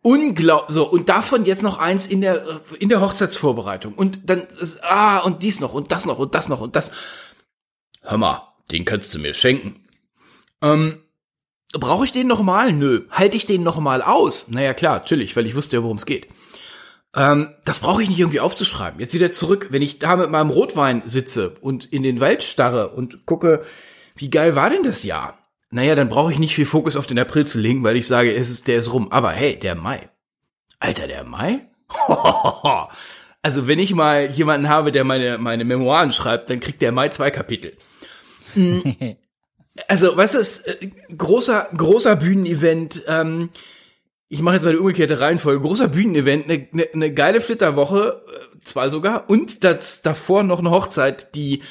unglaublich 0.06 0.74
so 0.76 0.88
und 0.88 1.10
davon 1.10 1.46
jetzt 1.46 1.64
noch 1.64 1.80
eins 1.80 2.06
in 2.06 2.22
der 2.22 2.44
in 2.78 2.90
der 2.90 3.02
Hochzeitsvorbereitung 3.02 3.94
und 3.94 4.20
dann 4.30 4.44
ah 4.84 5.18
und 5.18 5.42
dies 5.42 5.60
noch 5.60 5.74
und 5.74 5.92
das 5.92 6.06
noch 6.06 6.20
und 6.20 6.36
das 6.36 6.48
noch 6.48 6.62
und 6.62 6.76
das 6.76 6.92
hör 8.06 8.18
mal, 8.18 8.54
den 8.72 8.86
kannst 8.86 9.14
du 9.14 9.20
mir 9.20 9.34
schenken. 9.34 9.84
Ähm, 10.62 11.02
brauche 11.74 12.06
ich 12.06 12.12
den 12.12 12.28
noch 12.28 12.42
mal? 12.42 12.72
Nö. 12.72 13.06
Halte 13.12 13.38
ich 13.38 13.46
den 13.46 13.64
noch 13.64 13.80
mal 13.80 14.02
aus? 14.02 14.50
Naja, 14.50 14.74
klar, 14.74 15.00
natürlich, 15.00 15.36
weil 15.36 15.46
ich 15.46 15.56
wusste 15.56 15.78
ja, 15.78 15.84
worum 15.84 15.98
es 15.98 16.06
geht. 16.06 16.28
Ähm, 17.16 17.50
das 17.64 17.80
brauche 17.80 18.04
ich 18.04 18.10
nicht 18.10 18.20
irgendwie 18.20 18.40
aufzuschreiben. 18.40 19.00
Jetzt 19.00 19.14
wieder 19.14 19.32
zurück, 19.32 19.68
wenn 19.70 19.82
ich 19.82 20.00
da 20.00 20.16
mit 20.16 20.30
meinem 20.30 20.50
Rotwein 20.50 21.04
sitze 21.06 21.56
und 21.62 21.86
in 21.86 22.04
den 22.04 22.20
Wald 22.20 22.44
starre 22.44 22.90
und 22.90 23.26
gucke, 23.26 23.64
wie 24.16 24.30
geil 24.30 24.56
war 24.56 24.70
denn 24.70 24.84
das 24.84 25.04
Jahr? 25.04 25.40
Naja, 25.72 25.96
dann 25.96 26.10
brauche 26.10 26.32
ich 26.32 26.40
nicht 26.40 26.56
viel 26.56 26.66
Fokus 26.66 26.96
auf 26.96 27.08
den 27.08 27.20
April 27.20 27.46
zu 27.48 27.60
legen, 27.60 27.84
weil 27.84 27.96
ich 27.96 28.08
sage, 28.08 28.34
es 28.34 28.50
ist, 28.50 28.68
der 28.68 28.78
ist 28.78 28.94
rum. 28.94 29.12
Aber 29.12 29.32
hey, 29.32 29.58
der 29.58 29.76
Mai. 29.76 30.10
Alter, 30.80 31.08
der 31.08 31.24
Mai? 31.24 31.68
also 33.42 33.68
wenn 33.68 33.80
ich 33.80 33.94
mal 33.94 34.30
jemanden 34.32 34.70
habe, 34.70 34.92
der 34.92 35.04
meine, 35.04 35.38
meine 35.38 35.66
Memoiren 35.66 36.12
schreibt, 36.12 36.50
dann 36.50 36.60
kriegt 36.60 36.82
der 36.82 36.92
Mai 36.92 37.10
zwei 37.10 37.32
Kapitel. 37.32 37.78
Also, 39.90 40.16
was 40.16 40.36
ist 40.36 40.66
äh, 40.68 40.90
großer 41.18 41.68
großer 41.76 42.16
Bühnenevent? 42.16 43.04
Ähm, 43.08 43.50
ich 44.30 44.42
mache 44.42 44.56
jetzt 44.56 44.64
mal 44.64 44.72
die 44.72 44.80
umgekehrte 44.80 45.20
Reihenfolge. 45.20 45.62
Großer 45.62 45.90
Bühnenevent, 45.90 46.46
eine 46.46 46.68
ne, 46.72 46.88
ne 46.94 47.14
geile 47.14 47.42
Flitterwoche, 47.42 48.24
äh, 48.26 48.60
zwei 48.64 48.90
sogar, 48.90 49.30
und 49.30 49.64
das 49.64 50.02
davor 50.02 50.44
noch 50.44 50.60
eine 50.60 50.72
Hochzeit, 50.72 51.36
die 51.36 51.62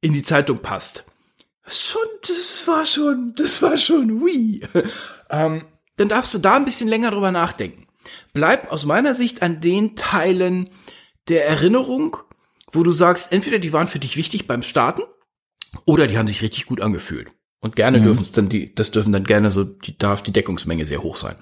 in 0.00 0.12
die 0.12 0.22
Zeitung 0.22 0.58
passt. 0.58 1.04
Schon, 1.66 2.02
das 2.26 2.66
war 2.66 2.84
schon, 2.86 3.34
das 3.36 3.62
war 3.62 3.76
schon, 3.76 4.20
hui. 4.20 4.62
ähm, 5.30 5.64
dann 5.96 6.08
darfst 6.08 6.34
du 6.34 6.38
da 6.38 6.56
ein 6.56 6.64
bisschen 6.64 6.88
länger 6.88 7.10
drüber 7.10 7.30
nachdenken. 7.30 7.86
Bleib 8.32 8.72
aus 8.72 8.84
meiner 8.84 9.14
Sicht 9.14 9.42
an 9.42 9.60
den 9.60 9.94
Teilen 9.94 10.70
der 11.28 11.46
Erinnerung, 11.46 12.16
wo 12.72 12.82
du 12.82 12.92
sagst, 12.92 13.30
entweder 13.30 13.58
die 13.58 13.72
waren 13.72 13.86
für 13.86 14.00
dich 14.00 14.16
wichtig 14.16 14.46
beim 14.46 14.62
Starten 14.62 15.02
oder 15.84 16.06
die 16.06 16.18
haben 16.18 16.26
sich 16.26 16.42
richtig 16.42 16.66
gut 16.66 16.80
angefühlt. 16.80 17.28
Und 17.60 17.76
gerne 17.76 17.98
Mhm. 18.00 18.04
dürfen 18.04 18.22
es 18.22 18.32
dann 18.32 18.48
die, 18.48 18.74
das 18.74 18.90
dürfen 18.90 19.12
dann 19.12 19.24
gerne 19.24 19.50
so, 19.50 19.62
die 19.64 19.96
darf 19.96 20.22
die 20.22 20.32
Deckungsmenge 20.32 20.84
sehr 20.84 21.02
hoch 21.02 21.16
sein. 21.16 21.36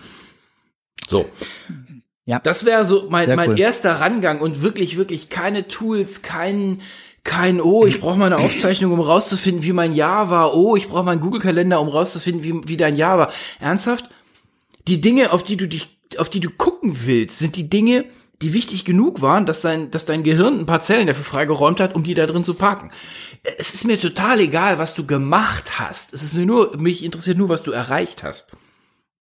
So. 1.08 1.28
Ja. 2.26 2.38
Das 2.38 2.64
wäre 2.64 2.84
so 2.84 3.08
mein, 3.10 3.26
Sehr 3.26 3.36
mein 3.36 3.50
cool. 3.50 3.58
erster 3.60 4.00
Rangang 4.00 4.40
und 4.40 4.62
wirklich, 4.62 4.96
wirklich 4.96 5.30
keine 5.30 5.66
Tools, 5.66 6.22
kein, 6.22 6.80
kein, 7.24 7.60
oh, 7.60 7.86
ich 7.86 8.00
brauche 8.00 8.16
mal 8.18 8.26
eine 8.32 8.38
Aufzeichnung, 8.38 8.92
um 8.92 9.00
rauszufinden, 9.00 9.64
wie 9.64 9.72
mein 9.72 9.94
Jahr 9.94 10.30
war. 10.30 10.54
Oh, 10.54 10.76
ich 10.76 10.88
brauche 10.88 11.04
mal 11.04 11.12
einen 11.12 11.20
Google-Kalender, 11.20 11.80
um 11.80 11.88
rauszufinden, 11.88 12.44
wie, 12.44 12.68
wie 12.68 12.76
dein 12.76 12.96
Jahr 12.96 13.18
war. 13.18 13.32
Ernsthaft? 13.58 14.10
Die 14.86 15.00
Dinge, 15.00 15.32
auf 15.32 15.42
die 15.42 15.56
du 15.56 15.66
dich, 15.66 15.98
auf 16.18 16.28
die 16.28 16.40
du 16.40 16.50
gucken 16.50 17.06
willst, 17.06 17.38
sind 17.38 17.56
die 17.56 17.68
Dinge, 17.68 18.04
die 18.42 18.52
wichtig 18.54 18.84
genug 18.84 19.20
waren, 19.20 19.44
dass 19.46 19.60
dein, 19.60 19.90
dass 19.90 20.06
dein 20.06 20.22
Gehirn 20.22 20.60
ein 20.60 20.66
paar 20.66 20.80
Zellen 20.80 21.06
dafür 21.06 21.24
freigeräumt 21.24 21.80
hat, 21.80 21.94
um 21.94 22.02
die 22.02 22.14
da 22.14 22.26
drin 22.26 22.44
zu 22.44 22.54
parken. 22.54 22.90
Es 23.58 23.74
ist 23.74 23.84
mir 23.84 24.00
total 24.00 24.40
egal, 24.40 24.78
was 24.78 24.94
du 24.94 25.06
gemacht 25.06 25.78
hast. 25.78 26.12
Es 26.12 26.22
ist 26.22 26.34
mir 26.34 26.46
nur, 26.46 26.76
mich 26.78 27.04
interessiert 27.04 27.38
nur, 27.38 27.48
was 27.48 27.62
du 27.62 27.70
erreicht 27.70 28.22
hast. 28.22 28.52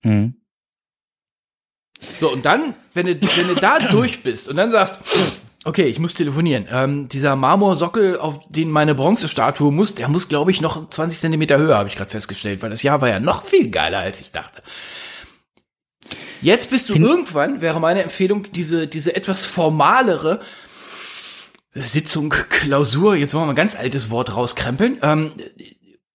Mhm. 0.04 0.36
So, 2.18 2.32
und 2.32 2.46
dann, 2.46 2.76
wenn 2.94 3.08
du, 3.08 3.20
wenn 3.36 3.48
du 3.48 3.56
da 3.56 3.80
durch 3.92 4.24
bist 4.24 4.48
und 4.48 4.56
dann 4.56 4.72
sagst, 4.72 5.00
okay, 5.66 5.84
ich 5.84 6.00
muss 6.00 6.14
telefonieren. 6.14 6.68
Ähm, 6.72 7.10
dieser 7.10 7.36
Marmorsockel, 7.36 8.18
auf 8.20 8.40
den 8.48 8.72
meine 8.72 8.96
Bronzestatue 8.96 9.72
muss, 9.72 9.96
der 9.96 10.08
muss, 10.08 10.30
glaube 10.30 10.52
ich, 10.52 10.62
noch 10.62 10.90
20 10.90 11.20
Zentimeter 11.20 11.58
höher, 11.58 11.78
habe 11.78 11.90
ich 11.90 11.96
gerade 11.96 12.12
festgestellt, 12.12 12.62
weil 12.62 12.70
das 12.70 12.84
Jahr 12.84 13.02
war 13.02 13.10
ja 13.10 13.20
noch 13.20 13.44
viel 13.44 13.70
geiler, 13.70 14.00
als 14.00 14.22
ich 14.22 14.32
dachte. 14.32 14.62
Jetzt 16.42 16.70
bist 16.70 16.90
du 16.90 16.94
Find- 16.94 17.06
irgendwann, 17.06 17.62
wäre 17.62 17.80
meine 17.80 18.04
Empfehlung, 18.04 18.52
diese, 18.52 18.88
diese 18.88 19.16
etwas 19.16 19.46
formalere 19.46 20.40
Sitzung, 21.74 22.30
Klausur, 22.30 23.16
jetzt 23.16 23.34
wollen 23.34 23.44
wir 23.44 23.48
mal 23.48 23.52
ein 23.54 23.56
ganz 23.56 23.76
altes 23.76 24.10
Wort 24.10 24.36
rauskrempeln, 24.36 24.98
ähm, 25.02 25.34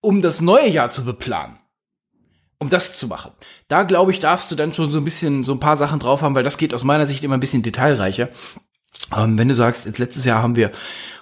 um 0.01 0.21
das 0.23 0.41
neue 0.41 0.69
Jahr 0.69 0.91
zu 0.91 1.05
beplanen 1.05 1.59
um 2.61 2.71
das 2.71 2.97
zu 2.97 3.09
machen. 3.09 3.33
Da 3.69 3.83
glaube 3.83 4.11
ich, 4.11 4.21
darfst 4.21 4.51
du 4.51 4.55
dann 4.55 4.73
schon 4.73 4.91
so 4.91 4.97
ein 4.97 5.05
bisschen 5.05 5.45
so 5.45 5.53
ein 5.53 5.61
paar 5.61 5.77
Sachen 5.77 5.99
drauf 5.99 6.23
haben, 6.23 6.35
weil 6.35 6.45
das 6.45 6.57
geht 6.57 6.73
aus 6.73 6.83
meiner 6.83 7.05
Sicht 7.05 7.23
immer 7.23 7.37
ein 7.37 7.41
bisschen 7.41 7.63
detailreicher. 7.63 8.31
Ähm, 9.17 9.39
wenn 9.39 9.49
du 9.49 9.55
sagst, 9.55 9.87
jetzt 9.87 9.99
letztes 9.99 10.25
Jahr 10.25 10.43
haben 10.43 10.57
wir, 10.57 10.73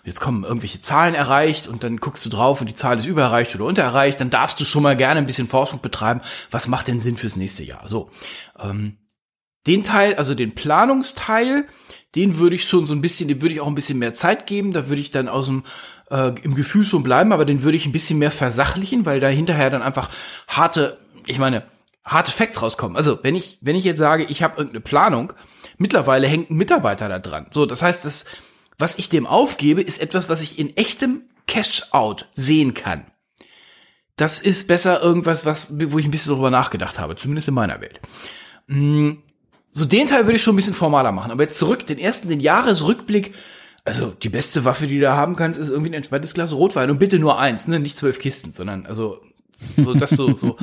jetzt 0.05 0.21
kommen 0.21 0.45
irgendwelche 0.45 0.81
Zahlen 0.81 1.15
erreicht 1.15 1.67
und 1.67 1.83
dann 1.83 1.99
guckst 1.99 2.25
du 2.25 2.31
drauf 2.31 2.61
und 2.61 2.67
die 2.67 2.75
Zahl 2.75 2.99
ist 2.99 3.07
übererreicht 3.07 3.55
oder 3.55 3.65
untererreicht, 3.65 4.21
dann 4.21 4.31
darfst 4.31 4.61
du 4.61 4.65
schon 4.65 4.83
mal 4.83 4.97
gerne 4.97 5.19
ein 5.19 5.27
bisschen 5.27 5.49
Forschung 5.49 5.81
betreiben. 5.81 6.21
Was 6.51 6.69
macht 6.69 6.89
denn 6.89 7.01
Sinn 7.01 7.17
fürs 7.17 7.37
nächste 7.37 7.65
Jahr? 7.65 7.87
So. 7.89 8.11
Ähm, 8.59 8.99
den 9.67 9.85
Teil, 9.85 10.15
also 10.17 10.35
den 10.35 10.55
Planungsteil, 10.55 11.67
den 12.15 12.39
würde 12.39 12.57
ich 12.57 12.65
schon 12.65 12.87
so 12.87 12.95
ein 12.95 13.01
bisschen, 13.01 13.29
dem 13.29 13.41
würde 13.43 13.55
ich 13.55 13.61
auch 13.61 13.69
ein 13.69 13.75
bisschen 13.75 13.99
mehr 13.99 14.15
Zeit 14.15 14.47
geben. 14.47 14.73
Da 14.73 14.89
würde 14.89 15.01
ich 15.01 15.11
dann 15.11 15.29
aus 15.29 15.47
dem 15.47 15.63
äh, 16.11 16.33
im 16.43 16.55
Gefühl 16.55 16.85
schon 16.85 17.03
bleiben, 17.03 17.33
aber 17.33 17.45
den 17.45 17.63
würde 17.63 17.77
ich 17.77 17.87
ein 17.87 17.93
bisschen 17.93 18.19
mehr 18.19 18.31
versachlichen, 18.31 19.07
weil 19.07 19.21
da 19.21 19.29
hinterher 19.29 19.71
dann 19.71 19.83
einfach 19.83 20.11
harte, 20.49 20.99
ich 21.27 21.39
meine, 21.39 21.65
harte 22.05 22.33
Facts 22.33 22.61
rauskommen. 22.61 22.97
Also 22.97 23.19
wenn 23.23 23.35
ich 23.35 23.59
wenn 23.61 23.77
ich 23.77 23.85
jetzt 23.85 23.99
sage, 23.99 24.25
ich 24.25 24.43
habe 24.43 24.59
irgendeine 24.59 24.81
Planung, 24.81 25.33
mittlerweile 25.83 26.27
hängt 26.27 26.51
ein 26.51 26.57
Mitarbeiter 26.57 27.09
da 27.09 27.19
dran. 27.19 27.47
So, 27.51 27.67
das 27.67 27.83
heißt, 27.83 28.05
das 28.05 28.27
was 28.79 28.99
ich 28.99 29.09
dem 29.09 29.27
aufgebe, 29.27 29.81
ist 29.81 30.01
etwas, 30.01 30.29
was 30.29 30.43
ich 30.43 30.59
in 30.59 30.77
echtem 30.77 31.23
Cash-out 31.47 32.29
sehen 32.35 32.75
kann. 32.75 33.07
Das 34.17 34.41
ist 34.41 34.67
besser 34.67 35.01
irgendwas, 35.03 35.47
was 35.47 35.75
wo 35.79 35.99
ich 35.99 36.05
ein 36.05 36.11
bisschen 36.11 36.35
drüber 36.35 36.51
nachgedacht 36.51 36.99
habe, 36.99 37.17
zumindest 37.17 37.49
in 37.49 37.55
meiner 37.55 37.81
Welt. 37.81 38.01
So, 38.69 39.85
den 39.85 40.07
Teil 40.07 40.25
würde 40.27 40.37
ich 40.37 40.43
schon 40.43 40.55
ein 40.55 40.57
bisschen 40.57 40.75
formaler 40.75 41.13
machen. 41.13 41.31
Aber 41.31 41.43
jetzt 41.43 41.59
zurück, 41.59 41.87
den 41.87 41.99
ersten, 41.99 42.29
den 42.29 42.41
Jahresrückblick. 42.41 43.35
Also, 43.85 44.11
die 44.11 44.29
beste 44.29 44.65
Waffe, 44.65 44.87
die 44.87 44.97
du 44.97 45.03
da 45.03 45.17
haben 45.17 45.35
kannst, 45.35 45.59
ist 45.59 45.69
irgendwie 45.69 45.91
ein 45.91 45.95
entspanntes 45.95 46.35
Glas 46.35 46.53
Rotwein. 46.53 46.91
Und 46.91 46.99
bitte 46.99 47.19
nur 47.19 47.39
eins, 47.39 47.67
ne? 47.67 47.81
Nicht 47.81 47.97
zwölf 47.97 48.19
Kisten, 48.19 48.53
sondern, 48.53 48.87
also, 48.87 49.21
so, 49.77 49.95
das 49.95 50.11
so, 50.11 50.35
so. 50.35 50.57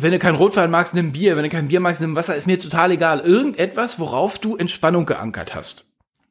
Wenn 0.00 0.12
du 0.12 0.18
kein 0.18 0.34
Rotwein 0.34 0.70
magst, 0.70 0.94
nimm 0.94 1.12
Bier. 1.12 1.36
Wenn 1.36 1.42
du 1.42 1.48
kein 1.48 1.68
Bier 1.68 1.80
magst, 1.80 2.00
nimm 2.00 2.16
Wasser. 2.16 2.36
Ist 2.36 2.46
mir 2.46 2.60
total 2.60 2.92
egal. 2.92 3.20
Irgendetwas, 3.20 3.98
worauf 3.98 4.38
du 4.38 4.56
Entspannung 4.56 5.06
geankert 5.06 5.54
hast. 5.54 5.86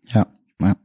Ja, 0.05 0.27
ja. 0.61 0.75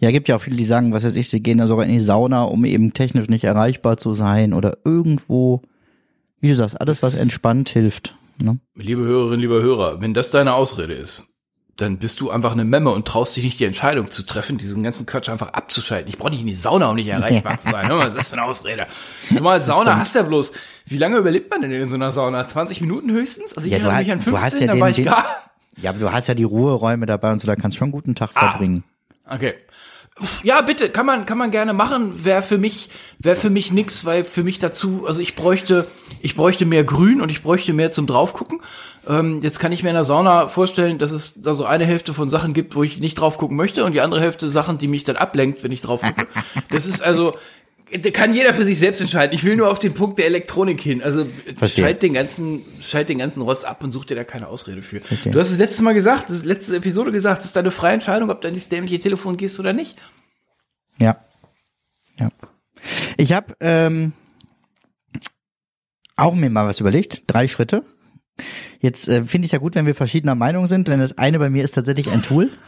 Ja, 0.00 0.10
gibt 0.10 0.28
ja 0.28 0.36
auch 0.36 0.40
viele, 0.40 0.56
die 0.56 0.64
sagen, 0.64 0.92
was 0.92 1.04
weiß 1.04 1.16
ich, 1.16 1.28
sie 1.28 1.42
gehen 1.42 1.58
da 1.58 1.66
sogar 1.66 1.86
in 1.86 1.92
die 1.92 2.00
Sauna, 2.00 2.44
um 2.44 2.64
eben 2.64 2.92
technisch 2.92 3.28
nicht 3.28 3.44
erreichbar 3.44 3.96
zu 3.96 4.14
sein 4.14 4.52
oder 4.52 4.78
irgendwo, 4.84 5.62
wie 6.40 6.48
du 6.48 6.56
sagst, 6.56 6.80
alles, 6.80 7.02
was 7.02 7.14
entspannt 7.14 7.68
hilft. 7.68 8.16
Ne? 8.38 8.58
Liebe 8.74 9.02
Hörerinnen, 9.02 9.40
lieber 9.40 9.62
Hörer, 9.62 10.00
wenn 10.00 10.14
das 10.14 10.30
deine 10.30 10.54
Ausrede 10.54 10.94
ist, 10.94 11.35
dann 11.76 11.98
bist 11.98 12.20
du 12.20 12.30
einfach 12.30 12.52
eine 12.52 12.64
Memme 12.64 12.90
und 12.90 13.06
traust 13.06 13.36
dich 13.36 13.44
nicht 13.44 13.60
die 13.60 13.64
Entscheidung 13.66 14.10
zu 14.10 14.22
treffen, 14.22 14.56
diesen 14.56 14.82
ganzen 14.82 15.04
Quatsch 15.04 15.28
einfach 15.28 15.52
abzuschalten. 15.52 16.08
Ich 16.08 16.16
brauche 16.16 16.30
nicht 16.30 16.40
in 16.40 16.46
die 16.46 16.54
Sauna, 16.54 16.88
um 16.88 16.96
nicht 16.96 17.08
erreichbar 17.08 17.58
zu 17.58 17.70
sein. 17.70 17.88
Was 17.90 18.08
ist 18.08 18.16
das 18.16 18.28
für 18.28 18.32
eine 18.36 18.44
Ausrede? 18.44 18.86
Zumal 19.34 19.60
Sauna 19.60 19.96
hast 19.98 20.14
du 20.14 20.20
ja 20.20 20.24
bloß. 20.24 20.52
Wie 20.86 20.96
lange 20.96 21.18
überlebt 21.18 21.50
man 21.50 21.60
denn 21.62 21.70
in 21.72 21.88
so 21.90 21.96
einer 21.96 22.12
Sauna? 22.12 22.46
20 22.46 22.80
Minuten 22.80 23.10
höchstens? 23.10 23.52
Also 23.54 23.66
ich 23.66 23.72
Ja, 23.72 23.78
erinnere 23.80 23.98
mich 23.98 24.12
an 24.12 24.20
du 24.24 24.32
hast 24.38 24.50
15, 24.54 24.68
ja 24.68 24.74
da 24.74 24.80
war 24.80 24.88
den- 24.88 24.90
ich 24.90 24.96
den- 24.96 25.04
gar. 25.06 25.26
Ja, 25.82 25.90
aber 25.90 25.98
du 25.98 26.10
hast 26.10 26.26
ja 26.28 26.32
die 26.34 26.44
Ruheräume 26.44 27.04
dabei 27.04 27.30
und 27.32 27.38
so, 27.38 27.46
da 27.46 27.54
kannst 27.54 27.76
du 27.76 27.80
schon 27.80 27.86
einen 27.86 27.92
guten 27.92 28.14
Tag 28.14 28.30
Ah. 28.34 28.48
verbringen. 28.48 28.82
Okay. 29.28 29.52
Ja, 30.42 30.62
bitte, 30.62 30.88
kann 30.88 31.04
man, 31.04 31.26
kann 31.26 31.36
man 31.36 31.50
gerne 31.50 31.74
machen. 31.74 32.24
Wäre 32.24 32.42
für 32.42 32.56
mich, 32.56 32.88
wäre 33.18 33.36
für 33.36 33.50
mich 33.50 33.70
nix, 33.72 34.06
weil 34.06 34.24
für 34.24 34.42
mich 34.42 34.58
dazu, 34.58 35.04
also 35.06 35.20
ich 35.20 35.34
bräuchte, 35.36 35.86
ich 36.22 36.34
bräuchte 36.34 36.64
mehr 36.64 36.84
Grün 36.84 37.20
und 37.20 37.28
ich 37.28 37.42
bräuchte 37.42 37.74
mehr 37.74 37.90
zum 37.90 38.06
draufgucken. 38.06 38.62
Ähm, 39.08 39.40
jetzt 39.40 39.60
kann 39.60 39.72
ich 39.72 39.82
mir 39.82 39.90
in 39.90 39.94
der 39.94 40.04
Sauna 40.04 40.48
vorstellen, 40.48 40.98
dass 40.98 41.12
es 41.12 41.40
da 41.40 41.54
so 41.54 41.64
eine 41.64 41.86
Hälfte 41.86 42.12
von 42.12 42.28
Sachen 42.28 42.54
gibt, 42.54 42.74
wo 42.74 42.82
ich 42.82 42.98
nicht 42.98 43.14
drauf 43.14 43.38
gucken 43.38 43.56
möchte 43.56 43.84
und 43.84 43.92
die 43.92 44.00
andere 44.00 44.20
Hälfte 44.20 44.50
Sachen, 44.50 44.78
die 44.78 44.88
mich 44.88 45.04
dann 45.04 45.16
ablenkt, 45.16 45.62
wenn 45.62 45.72
ich 45.72 45.80
drauf 45.80 46.02
gucke. 46.02 46.26
Das 46.70 46.86
ist 46.86 47.02
also, 47.02 47.36
kann 48.12 48.34
jeder 48.34 48.52
für 48.52 48.64
sich 48.64 48.78
selbst 48.78 49.00
entscheiden. 49.00 49.34
Ich 49.34 49.44
will 49.44 49.56
nur 49.56 49.70
auf 49.70 49.78
den 49.78 49.94
Punkt 49.94 50.18
der 50.18 50.26
Elektronik 50.26 50.80
hin. 50.80 51.02
Also 51.02 51.26
Verstehe. 51.56 51.84
schalt 51.84 52.02
den 52.02 52.14
ganzen, 52.14 52.64
schalt 52.80 53.08
den 53.08 53.18
ganzen 53.18 53.42
Rotz 53.42 53.62
ab 53.62 53.84
und 53.84 53.92
such 53.92 54.06
dir 54.06 54.16
da 54.16 54.24
keine 54.24 54.48
Ausrede 54.48 54.82
für. 54.82 55.00
Verstehe. 55.00 55.32
Du 55.32 55.38
hast 55.38 55.52
es 55.52 55.58
letzte 55.58 55.82
Mal 55.82 55.94
gesagt, 55.94 56.28
das 56.28 56.44
letzte 56.44 56.76
Episode 56.76 57.12
gesagt, 57.12 57.40
das 57.40 57.46
ist 57.46 57.56
deine 57.56 57.70
freie 57.70 57.94
Entscheidung, 57.94 58.30
ob 58.30 58.40
du 58.40 58.48
an 58.48 58.54
dieses 58.54 58.68
dämliche 58.68 58.98
Telefon 58.98 59.36
gehst 59.36 59.60
oder 59.60 59.72
nicht. 59.72 59.96
Ja. 60.98 61.18
Ja. 62.18 62.30
Ich 63.16 63.32
habe 63.32 63.54
ähm, 63.60 64.12
auch 66.16 66.34
mir 66.34 66.50
mal 66.50 66.66
was 66.66 66.80
überlegt. 66.80 67.22
Drei 67.28 67.46
Schritte. 67.46 67.84
Jetzt 68.80 69.08
äh, 69.08 69.24
finde 69.24 69.46
ich 69.46 69.48
es 69.48 69.52
ja 69.52 69.58
gut, 69.58 69.74
wenn 69.74 69.86
wir 69.86 69.94
verschiedener 69.94 70.34
Meinung 70.34 70.66
sind, 70.66 70.88
denn 70.88 71.00
das 71.00 71.18
eine 71.18 71.38
bei 71.38 71.50
mir 71.50 71.64
ist 71.64 71.72
tatsächlich 71.72 72.10
ein 72.10 72.22
Tool. 72.22 72.50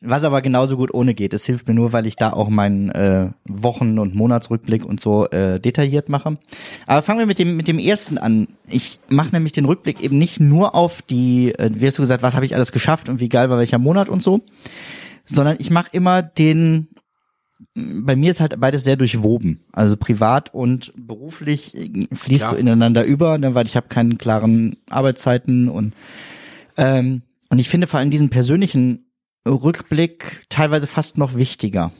Was 0.00 0.24
aber 0.24 0.40
genauso 0.40 0.76
gut 0.76 0.92
ohne 0.92 1.14
geht. 1.14 1.32
Es 1.32 1.46
hilft 1.46 1.68
mir 1.68 1.74
nur, 1.74 1.92
weil 1.92 2.06
ich 2.06 2.16
da 2.16 2.32
auch 2.32 2.48
meinen 2.48 2.90
äh, 2.90 3.30
Wochen- 3.44 3.98
und 3.98 4.14
Monatsrückblick 4.14 4.84
und 4.84 5.00
so 5.00 5.28
äh, 5.30 5.60
detailliert 5.60 6.08
mache. 6.08 6.38
Aber 6.86 7.02
fangen 7.02 7.20
wir 7.20 7.26
mit 7.26 7.38
dem 7.38 7.56
mit 7.56 7.68
dem 7.68 7.78
ersten 7.78 8.18
an. 8.18 8.48
Ich 8.68 8.98
mache 9.08 9.30
nämlich 9.30 9.52
den 9.52 9.64
Rückblick 9.64 10.00
eben 10.00 10.18
nicht 10.18 10.40
nur 10.40 10.74
auf 10.74 11.02
die, 11.02 11.52
äh, 11.58 11.70
wie 11.72 11.86
hast 11.86 11.98
du 11.98 12.02
gesagt, 12.02 12.22
was 12.22 12.34
habe 12.34 12.46
ich 12.46 12.54
alles 12.54 12.72
geschafft 12.72 13.08
und 13.08 13.20
wie 13.20 13.28
geil 13.28 13.50
war 13.50 13.58
welcher 13.58 13.78
Monat 13.78 14.08
und 14.08 14.22
so, 14.22 14.40
sondern 15.24 15.56
ich 15.58 15.70
mache 15.70 15.90
immer 15.92 16.22
den 16.22 16.88
bei 17.74 18.16
mir 18.16 18.30
ist 18.30 18.40
halt 18.40 18.58
beides 18.60 18.84
sehr 18.84 18.96
durchwoben. 18.96 19.64
Also 19.72 19.96
privat 19.96 20.52
und 20.52 20.92
beruflich 20.96 21.74
äh, 21.74 22.06
fließt 22.12 22.40
Klar. 22.40 22.50
so 22.52 22.56
ineinander 22.56 23.04
über, 23.04 23.38
ne, 23.38 23.54
weil 23.54 23.66
ich 23.66 23.76
habe 23.76 23.88
keine 23.88 24.16
klaren 24.16 24.76
Arbeitszeiten 24.88 25.68
und 25.68 25.94
ähm, 26.76 27.22
und 27.48 27.58
ich 27.58 27.68
finde 27.68 27.86
vor 27.86 28.00
allem 28.00 28.10
diesen 28.10 28.28
persönlichen 28.28 29.06
Rückblick 29.46 30.44
teilweise 30.48 30.86
fast 30.86 31.16
noch 31.16 31.36
wichtiger. 31.36 31.92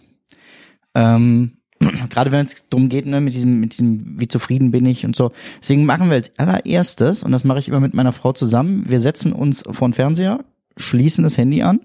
Ähm, 0.94 1.58
gerade 2.10 2.32
wenn 2.32 2.46
es 2.46 2.64
darum 2.68 2.88
geht, 2.88 3.06
ne, 3.06 3.20
mit 3.20 3.34
diesem, 3.34 3.60
mit 3.60 3.72
diesem, 3.72 4.18
wie 4.20 4.28
zufrieden 4.28 4.70
bin 4.70 4.86
ich 4.86 5.04
und 5.04 5.14
so. 5.14 5.32
Deswegen 5.60 5.84
machen 5.84 6.08
wir 6.08 6.14
als 6.14 6.36
allererstes, 6.38 7.22
und 7.22 7.32
das 7.32 7.44
mache 7.44 7.60
ich 7.60 7.68
immer 7.68 7.80
mit 7.80 7.94
meiner 7.94 8.12
Frau 8.12 8.32
zusammen, 8.32 8.84
wir 8.88 9.00
setzen 9.00 9.32
uns 9.32 9.62
vor 9.70 9.88
den 9.88 9.94
Fernseher, 9.94 10.44
schließen 10.76 11.22
das 11.22 11.38
Handy 11.38 11.62
an 11.62 11.80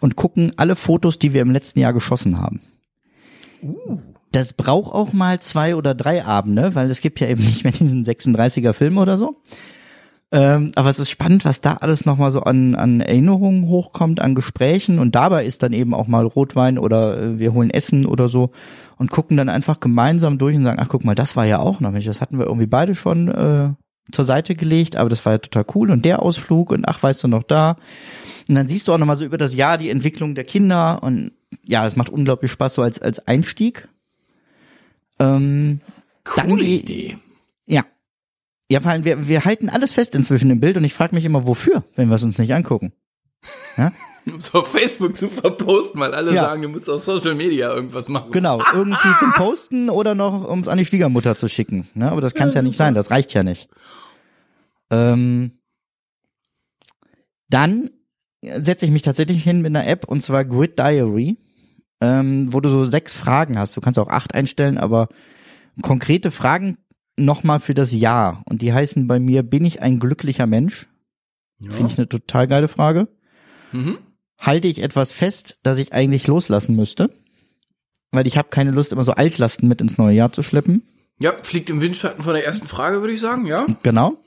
und 0.00 0.16
gucken 0.16 0.52
alle 0.56 0.76
Fotos, 0.76 1.18
die 1.18 1.32
wir 1.32 1.42
im 1.42 1.50
letzten 1.50 1.80
Jahr 1.80 1.92
geschossen 1.92 2.38
haben. 2.38 2.60
Das 4.32 4.52
braucht 4.52 4.92
auch 4.92 5.12
mal 5.12 5.40
zwei 5.40 5.76
oder 5.76 5.94
drei 5.94 6.24
Abende, 6.24 6.74
weil 6.74 6.90
es 6.90 7.00
gibt 7.00 7.20
ja 7.20 7.28
eben 7.28 7.44
nicht 7.44 7.64
mehr 7.64 7.72
diesen 7.72 8.04
36er 8.04 8.72
Film 8.72 8.98
oder 8.98 9.16
so. 9.16 9.36
Ähm, 10.32 10.72
aber 10.74 10.90
es 10.90 10.98
ist 10.98 11.10
spannend, 11.10 11.44
was 11.44 11.60
da 11.60 11.74
alles 11.74 12.06
nochmal 12.06 12.32
so 12.32 12.40
an, 12.40 12.74
an 12.74 13.00
Erinnerungen 13.00 13.68
hochkommt, 13.68 14.20
an 14.20 14.34
Gesprächen 14.34 14.98
und 14.98 15.14
dabei 15.14 15.44
ist 15.44 15.62
dann 15.62 15.72
eben 15.72 15.94
auch 15.94 16.08
mal 16.08 16.26
Rotwein 16.26 16.76
oder 16.76 17.20
äh, 17.20 17.38
wir 17.38 17.54
holen 17.54 17.70
Essen 17.70 18.04
oder 18.04 18.26
so 18.26 18.50
und 18.98 19.12
gucken 19.12 19.36
dann 19.36 19.48
einfach 19.48 19.78
gemeinsam 19.78 20.38
durch 20.38 20.56
und 20.56 20.64
sagen, 20.64 20.80
ach 20.80 20.88
guck 20.88 21.04
mal, 21.04 21.14
das 21.14 21.36
war 21.36 21.44
ja 21.44 21.60
auch 21.60 21.78
noch, 21.78 21.92
Mensch, 21.92 22.06
das 22.06 22.20
hatten 22.20 22.38
wir 22.38 22.46
irgendwie 22.46 22.66
beide 22.66 22.96
schon 22.96 23.28
äh, 23.28 23.74
zur 24.10 24.24
Seite 24.24 24.56
gelegt, 24.56 24.96
aber 24.96 25.08
das 25.08 25.24
war 25.24 25.34
ja 25.34 25.38
total 25.38 25.66
cool 25.76 25.92
und 25.92 26.04
der 26.04 26.20
Ausflug 26.20 26.72
und 26.72 26.84
ach, 26.88 27.00
weißt 27.00 27.22
du 27.22 27.28
noch 27.28 27.44
da. 27.44 27.76
Und 28.48 28.56
dann 28.56 28.66
siehst 28.66 28.88
du 28.88 28.92
auch 28.92 28.98
nochmal 28.98 29.16
so 29.16 29.24
über 29.24 29.38
das 29.38 29.54
Jahr 29.54 29.78
die 29.78 29.90
Entwicklung 29.90 30.34
der 30.34 30.44
Kinder 30.44 31.02
und 31.02 31.30
ja, 31.62 31.86
es 31.86 31.96
macht 31.96 32.08
unglaublich 32.10 32.50
Spaß 32.52 32.74
so 32.74 32.82
als, 32.82 33.00
als 33.00 33.26
Einstieg. 33.26 33.88
Ähm, 35.18 35.80
Coole 36.24 36.46
Dann- 36.48 36.58
Idee. 36.58 37.18
ja. 37.66 37.84
Ja, 38.70 38.80
vor 38.80 38.90
allem, 38.90 39.04
wir, 39.04 39.28
wir 39.28 39.44
halten 39.44 39.68
alles 39.68 39.92
fest 39.92 40.14
inzwischen 40.14 40.50
im 40.50 40.58
Bild 40.58 40.76
und 40.78 40.84
ich 40.84 40.94
frage 40.94 41.14
mich 41.14 41.24
immer, 41.26 41.46
wofür, 41.46 41.84
wenn 41.96 42.08
wir 42.08 42.14
es 42.16 42.22
uns 42.22 42.38
nicht 42.38 42.54
angucken. 42.54 42.92
Um 44.26 44.36
es 44.38 44.54
auf 44.54 44.68
Facebook 44.68 45.14
zu 45.16 45.28
verposten, 45.28 46.00
weil 46.00 46.14
alle 46.14 46.32
Ja. 46.32 46.44
sagen, 46.44 46.62
du 46.62 46.68
musst 46.70 46.88
auf 46.88 47.02
Social 47.02 47.34
Media 47.34 47.70
irgendwas 47.74 48.08
machen. 48.08 48.30
Genau, 48.32 48.62
irgendwie 48.72 49.14
zum 49.18 49.34
Posten 49.34 49.90
oder 49.90 50.14
noch, 50.14 50.48
um 50.48 50.60
es 50.60 50.68
an 50.68 50.78
die 50.78 50.86
Schwiegermutter 50.86 51.36
zu 51.36 51.46
schicken. 51.48 51.88
Ne? 51.92 52.10
Aber 52.10 52.22
das 52.22 52.32
kann 52.32 52.48
es 52.48 52.54
ja, 52.54 52.62
nicht 52.62 52.76
sein, 52.78 52.94
das 52.94 53.10
reicht 53.10 53.34
ja 53.34 53.42
nicht. 53.42 53.68
Ähm, 54.90 55.58
dann 57.50 57.90
setze 58.58 58.84
ich 58.84 58.90
mich 58.90 59.02
tatsächlich 59.02 59.42
hin 59.42 59.60
mit 59.60 59.74
einer 59.74 59.86
App 59.86 60.06
und 60.06 60.20
zwar 60.20 60.44
Grid 60.44 60.78
Diary, 60.78 61.38
ähm, 62.00 62.52
wo 62.52 62.60
du 62.60 62.68
so 62.68 62.84
sechs 62.86 63.14
Fragen 63.14 63.58
hast. 63.58 63.76
Du 63.76 63.80
kannst 63.80 63.98
auch 63.98 64.08
acht 64.08 64.34
einstellen, 64.34 64.78
aber 64.78 65.08
konkrete 65.82 66.30
Fragen 66.30 66.78
nochmal 67.16 67.60
für 67.60 67.74
das 67.74 67.92
Jahr. 67.92 68.42
Und 68.46 68.62
die 68.62 68.72
heißen 68.72 69.06
bei 69.06 69.20
mir, 69.20 69.42
bin 69.42 69.64
ich 69.64 69.82
ein 69.82 69.98
glücklicher 69.98 70.46
Mensch? 70.46 70.86
Ja. 71.60 71.70
Finde 71.70 71.92
ich 71.92 71.98
eine 71.98 72.08
total 72.08 72.46
geile 72.48 72.68
Frage. 72.68 73.08
Mhm. 73.72 73.98
Halte 74.38 74.68
ich 74.68 74.82
etwas 74.82 75.12
fest, 75.12 75.58
das 75.62 75.78
ich 75.78 75.92
eigentlich 75.92 76.26
loslassen 76.26 76.76
müsste? 76.76 77.10
Weil 78.10 78.26
ich 78.26 78.36
habe 78.36 78.48
keine 78.48 78.70
Lust, 78.70 78.92
immer 78.92 79.04
so 79.04 79.12
Altlasten 79.12 79.68
mit 79.68 79.80
ins 79.80 79.98
neue 79.98 80.14
Jahr 80.14 80.32
zu 80.32 80.42
schleppen. 80.42 80.82
ja, 81.18 81.32
fliegt 81.42 81.70
im 81.70 81.80
Windschatten 81.80 82.22
von 82.22 82.34
der 82.34 82.44
ersten 82.44 82.68
Frage, 82.68 83.00
würde 83.00 83.12
ich 83.12 83.20
sagen, 83.20 83.46
ja. 83.46 83.66
Genau. 83.82 84.18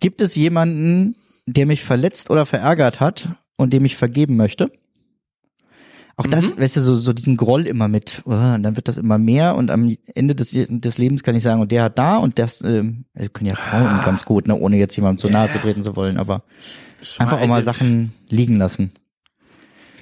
Gibt 0.00 0.20
es 0.20 0.34
jemanden, 0.34 1.16
der 1.46 1.66
mich 1.66 1.82
verletzt 1.82 2.30
oder 2.30 2.44
verärgert 2.44 3.00
hat 3.00 3.28
und 3.56 3.72
dem 3.72 3.84
ich 3.84 3.96
vergeben 3.96 4.36
möchte? 4.36 4.70
Auch 6.18 6.26
das, 6.26 6.58
weißt 6.58 6.76
du, 6.76 6.80
so, 6.80 6.94
so 6.94 7.12
diesen 7.12 7.36
Groll 7.36 7.66
immer 7.66 7.88
mit, 7.88 8.22
oh, 8.24 8.32
und 8.32 8.62
dann 8.62 8.74
wird 8.76 8.88
das 8.88 8.96
immer 8.96 9.18
mehr 9.18 9.54
und 9.54 9.70
am 9.70 9.94
Ende 10.14 10.34
des, 10.34 10.50
des 10.52 10.96
Lebens 10.96 11.22
kann 11.22 11.34
ich 11.34 11.42
sagen, 11.42 11.60
und 11.60 11.70
der 11.70 11.82
hat 11.84 11.98
da 11.98 12.16
und 12.16 12.38
das, 12.38 12.62
ähm, 12.62 13.04
also 13.14 13.28
können 13.28 13.50
ja 13.50 13.54
Frauen 13.54 14.00
ganz 14.02 14.24
gut, 14.24 14.48
ne, 14.48 14.58
ohne 14.58 14.78
jetzt 14.78 14.96
jemandem 14.96 15.18
zu 15.18 15.28
nahe 15.28 15.50
zu 15.50 15.58
treten 15.58 15.82
zu 15.82 15.94
wollen, 15.94 16.16
aber 16.16 16.42
einfach 17.18 17.38
auch 17.38 17.46
mal 17.46 17.62
Sachen 17.62 18.14
liegen 18.30 18.56
lassen. 18.56 18.92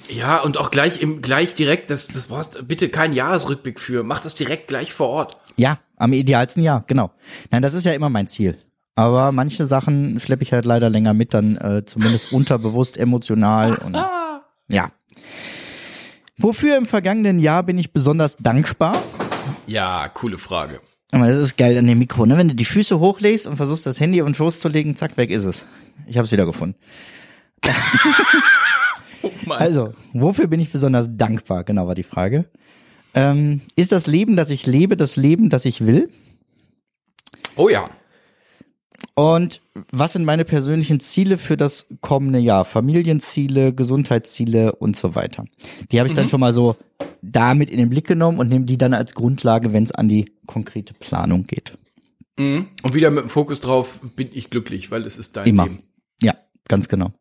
Ja, 0.09 0.41
und 0.41 0.57
auch 0.57 0.71
gleich 0.71 1.01
im, 1.01 1.21
gleich 1.21 1.53
direkt, 1.53 1.89
das, 1.89 2.07
das 2.07 2.27
brauchst 2.27 2.65
bitte 2.65 2.87
kein 2.87 3.11
Jahresrückblick 3.11 3.79
für. 3.79 4.03
Mach 4.03 4.19
das 4.19 4.35
direkt 4.35 4.69
gleich 4.69 4.93
vor 4.93 5.09
Ort. 5.09 5.33
Ja, 5.57 5.79
am 5.97 6.13
idealsten 6.13 6.63
ja, 6.63 6.83
genau. 6.87 7.11
Nein, 7.51 7.61
das 7.61 7.73
ist 7.73 7.85
ja 7.85 7.91
immer 7.91 8.09
mein 8.09 8.27
Ziel. 8.27 8.57
Aber 8.95 9.31
manche 9.31 9.67
Sachen 9.67 10.19
schleppe 10.19 10.43
ich 10.43 10.53
halt 10.53 10.65
leider 10.65 10.89
länger 10.89 11.13
mit, 11.13 11.33
dann 11.33 11.57
äh, 11.57 11.83
zumindest 11.85 12.31
unterbewusst, 12.31 12.97
emotional 12.97 13.75
und 13.75 13.95
ja. 14.67 14.91
Wofür 16.37 16.77
im 16.77 16.85
vergangenen 16.85 17.39
Jahr 17.39 17.63
bin 17.63 17.77
ich 17.77 17.93
besonders 17.93 18.37
dankbar? 18.37 19.01
Ja, 19.67 20.09
coole 20.09 20.37
Frage. 20.37 20.81
Aber 21.11 21.27
das 21.27 21.37
ist 21.37 21.57
geil 21.57 21.77
an 21.77 21.87
dem 21.87 21.99
Mikro, 21.99 22.25
ne? 22.25 22.37
Wenn 22.37 22.49
du 22.49 22.55
die 22.55 22.65
Füße 22.65 22.99
hochlegst 22.99 23.47
und 23.47 23.55
versuchst, 23.55 23.85
das 23.85 23.99
Handy 23.99 24.21
auf 24.21 24.27
den 24.27 24.35
Schoß 24.35 24.59
zu 24.59 24.67
legen, 24.67 24.95
zack, 24.95 25.17
weg 25.17 25.29
ist 25.29 25.45
es. 25.45 25.65
Ich 26.07 26.17
habe 26.17 26.25
es 26.25 26.31
wieder 26.31 26.45
gefunden. 26.45 26.77
Oh. 29.47 29.53
Also, 29.53 29.93
wofür 30.13 30.47
bin 30.47 30.59
ich 30.59 30.71
besonders 30.71 31.07
dankbar? 31.09 31.63
Genau 31.63 31.87
war 31.87 31.95
die 31.95 32.03
Frage. 32.03 32.45
Ähm, 33.15 33.61
ist 33.75 33.91
das 33.91 34.05
Leben, 34.05 34.35
das 34.35 34.49
ich 34.49 34.65
lebe, 34.65 34.97
das 34.97 35.15
Leben, 35.15 35.49
das 35.49 35.65
ich 35.65 35.85
will? 35.85 36.09
oh 37.55 37.69
ja. 37.69 37.89
Und 39.13 39.61
was 39.91 40.13
sind 40.13 40.25
meine 40.25 40.45
persönlichen 40.45 40.99
Ziele 40.99 41.37
für 41.37 41.57
das 41.57 41.87
kommende 42.01 42.39
Jahr? 42.39 42.65
Familienziele, 42.65 43.73
Gesundheitsziele 43.73 44.75
und 44.75 44.95
so 44.95 45.15
weiter. 45.15 45.45
Die 45.91 45.99
habe 45.99 46.07
ich 46.07 46.15
dann 46.15 46.27
schon 46.27 46.39
mal 46.39 46.53
so 46.53 46.75
damit 47.21 47.69
in 47.69 47.77
den 47.77 47.89
Blick 47.89 48.07
genommen 48.07 48.39
und 48.39 48.49
nehme 48.49 48.65
die 48.65 48.77
dann 48.77 48.93
als 48.93 49.13
Grundlage, 49.13 49.73
wenn 49.73 49.83
es 49.83 49.91
an 49.91 50.07
die 50.07 50.25
konkrete 50.45 50.93
Planung 50.93 51.45
geht. 51.45 51.77
Mhm. 52.37 52.67
Und 52.83 52.93
wieder 52.93 53.11
mit 53.11 53.23
dem 53.23 53.29
Fokus 53.29 53.59
drauf, 53.59 54.01
bin 54.15 54.29
ich 54.33 54.49
glücklich, 54.49 54.91
weil 54.91 55.03
es 55.03 55.17
ist 55.17 55.37
dein 55.37 55.47
Immer. 55.47 55.63
Leben. 55.65 55.83
Ja, 56.21 56.35
ganz 56.67 56.87
genau. 56.87 57.11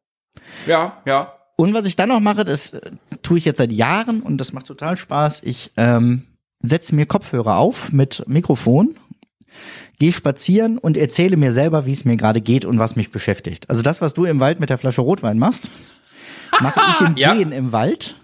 Ja, 0.67 1.03
ja. 1.07 1.35
Und 1.57 1.75
was 1.75 1.87
ich 1.87 1.97
dann 1.97 2.09
noch 2.09 2.21
mache, 2.21 2.45
das 2.45 2.73
äh, 2.73 2.91
tue 3.23 3.39
ich 3.39 3.45
jetzt 3.45 3.59
seit 3.59 3.73
Jahren 3.73 4.21
und 4.21 4.39
das 4.39 4.53
macht 4.53 4.67
total 4.67 4.97
Spaß. 4.97 5.43
Ich 5.45 5.73
ähm, 5.77 6.25
setze 6.61 6.95
mir 6.95 7.07
Kopfhörer 7.07 7.57
auf 7.57 7.93
mit 7.93 8.25
Mikrofon, 8.27 8.97
gehe 9.99 10.13
spazieren 10.13 10.79
und 10.79 10.97
erzähle 10.97 11.37
mir 11.37 11.53
selber, 11.53 11.87
wie 11.87 11.93
es 11.93 12.05
mir 12.05 12.17
gerade 12.17 12.41
geht 12.41 12.65
und 12.65 12.79
was 12.79 12.97
mich 12.97 13.11
beschäftigt. 13.11 13.69
Also 13.71 13.83
das, 13.83 14.01
was 14.01 14.15
du 14.15 14.25
im 14.25 14.41
Wald 14.41 14.61
mit 14.61 14.71
der 14.71 14.79
Flasche 14.79 15.01
Rotwein 15.03 15.39
machst, 15.39 15.71
mache 16.61 16.81
ich 16.91 17.01
im 17.01 17.17
Ja. 17.17 17.35
Gehen 17.35 17.53
im 17.53 17.73
Wald 17.73 18.17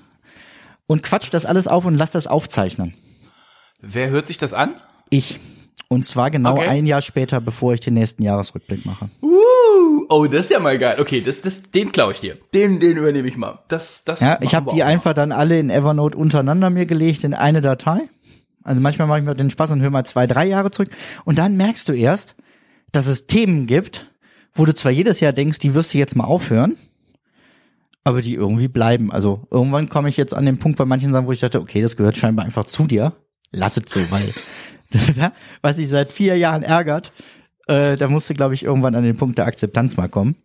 und 0.87 1.03
quatsch 1.03 1.29
das 1.31 1.47
alles 1.47 1.67
auf 1.69 1.85
und 1.85 1.95
lass 1.95 2.11
das 2.11 2.27
aufzeichnen. 2.27 2.95
Wer 3.81 4.11
hört 4.11 4.27
sich 4.27 4.39
das 4.39 4.53
an? 4.53 4.75
Ich. 5.09 5.39
Und 5.89 6.05
zwar 6.05 6.31
genau 6.31 6.53
Okay. 6.55 6.69
ein 6.69 6.87
Jahr 6.87 7.01
später, 7.01 7.41
bevor 7.41 7.75
ich 7.75 7.81
den 7.81 7.95
nächsten 7.95 8.23
Jahresrückblick 8.23 8.87
mache. 8.87 9.09
Uh, 9.23 10.05
oh, 10.09 10.27
das 10.27 10.43
ist 10.43 10.51
ja 10.51 10.61
mal 10.61 10.79
geil. 10.79 10.99
Okay, 11.01 11.21
das, 11.21 11.41
das, 11.41 11.63
den 11.71 11.91
klaue 11.91 12.13
ich 12.13 12.21
dir. 12.21 12.37
Den, 12.55 12.79
den 12.79 12.97
übernehme 12.97 13.27
ich 13.27 13.37
mal. 13.37 13.59
Das, 13.69 14.05
das. 14.05 14.21
Ja, 14.21 14.39
ich 14.41 14.55
habe 14.55 14.73
die 14.73 14.85
auch 14.85 14.87
einfach 14.87 15.15
dann 15.15 15.33
alle 15.33 15.59
in 15.59 15.69
Evernote 15.69 16.17
untereinander 16.17 16.71
mir 16.71 16.87
gelegt 16.87 17.25
in 17.25 17.35
eine 17.35 17.61
Datei. 17.61 18.03
Also 18.63 18.81
manchmal 18.81 19.09
mache 19.09 19.21
ich 19.21 19.25
mir 19.25 19.35
den 19.35 19.51
Spaß 19.51 19.71
und 19.71 19.81
höre 19.81 19.91
mal 19.91 20.05
zwei, 20.05 20.27
drei 20.27 20.47
Jahre 20.47 20.71
zurück. 20.71 20.91
Und 21.25 21.39
dann 21.39 21.57
merkst 21.57 21.89
du 21.89 21.93
erst, 21.93 22.37
dass 22.93 23.07
es 23.07 23.27
Themen 23.27 23.67
gibt, 23.67 24.11
wo 24.55 24.65
du 24.65 24.75
zwar 24.75 24.93
jedes 24.93 25.21
Jahr 25.21 25.33
denkst, 25.33 25.59
die 25.59 25.75
wirst 25.75 25.95
du 25.95 25.99
jetzt 25.99 26.17
mal 26.17 26.25
aufhören, 26.25 26.77
aber 28.05 28.23
die 28.23 28.35
irgendwie 28.35 28.69
bleiben. 28.69 29.13
Also 29.13 29.47
irgendwann 29.51 29.89
komme 29.89 30.09
ich 30.09 30.17
jetzt 30.17 30.35
an 30.35 30.47
den 30.47 30.59
Punkt 30.59 30.79
bei 30.79 30.85
manchen 30.85 31.13
Sachen, 31.13 31.27
wo 31.27 31.33
ich 31.33 31.41
dachte, 31.41 31.61
okay, 31.61 31.81
das 31.81 31.97
gehört 31.97 32.17
scheinbar 32.17 32.45
einfach 32.45 32.65
zu 32.65 32.87
dir. 32.87 33.15
Lass 33.53 33.77
es 33.77 33.93
so, 33.93 34.01
weil 34.11 34.33
was 35.63 35.77
sich 35.77 35.89
seit 35.89 36.13
vier 36.13 36.37
Jahren 36.37 36.63
ärgert, 36.63 37.13
äh, 37.67 37.97
da 37.97 38.09
musste, 38.09 38.35
glaube 38.35 38.55
ich, 38.55 38.65
irgendwann 38.65 38.95
an 38.95 39.05
den 39.05 39.17
Punkt 39.17 39.39
der 39.39 39.47
Akzeptanz 39.47 39.97
mal 39.97 40.09
kommen. 40.09 40.37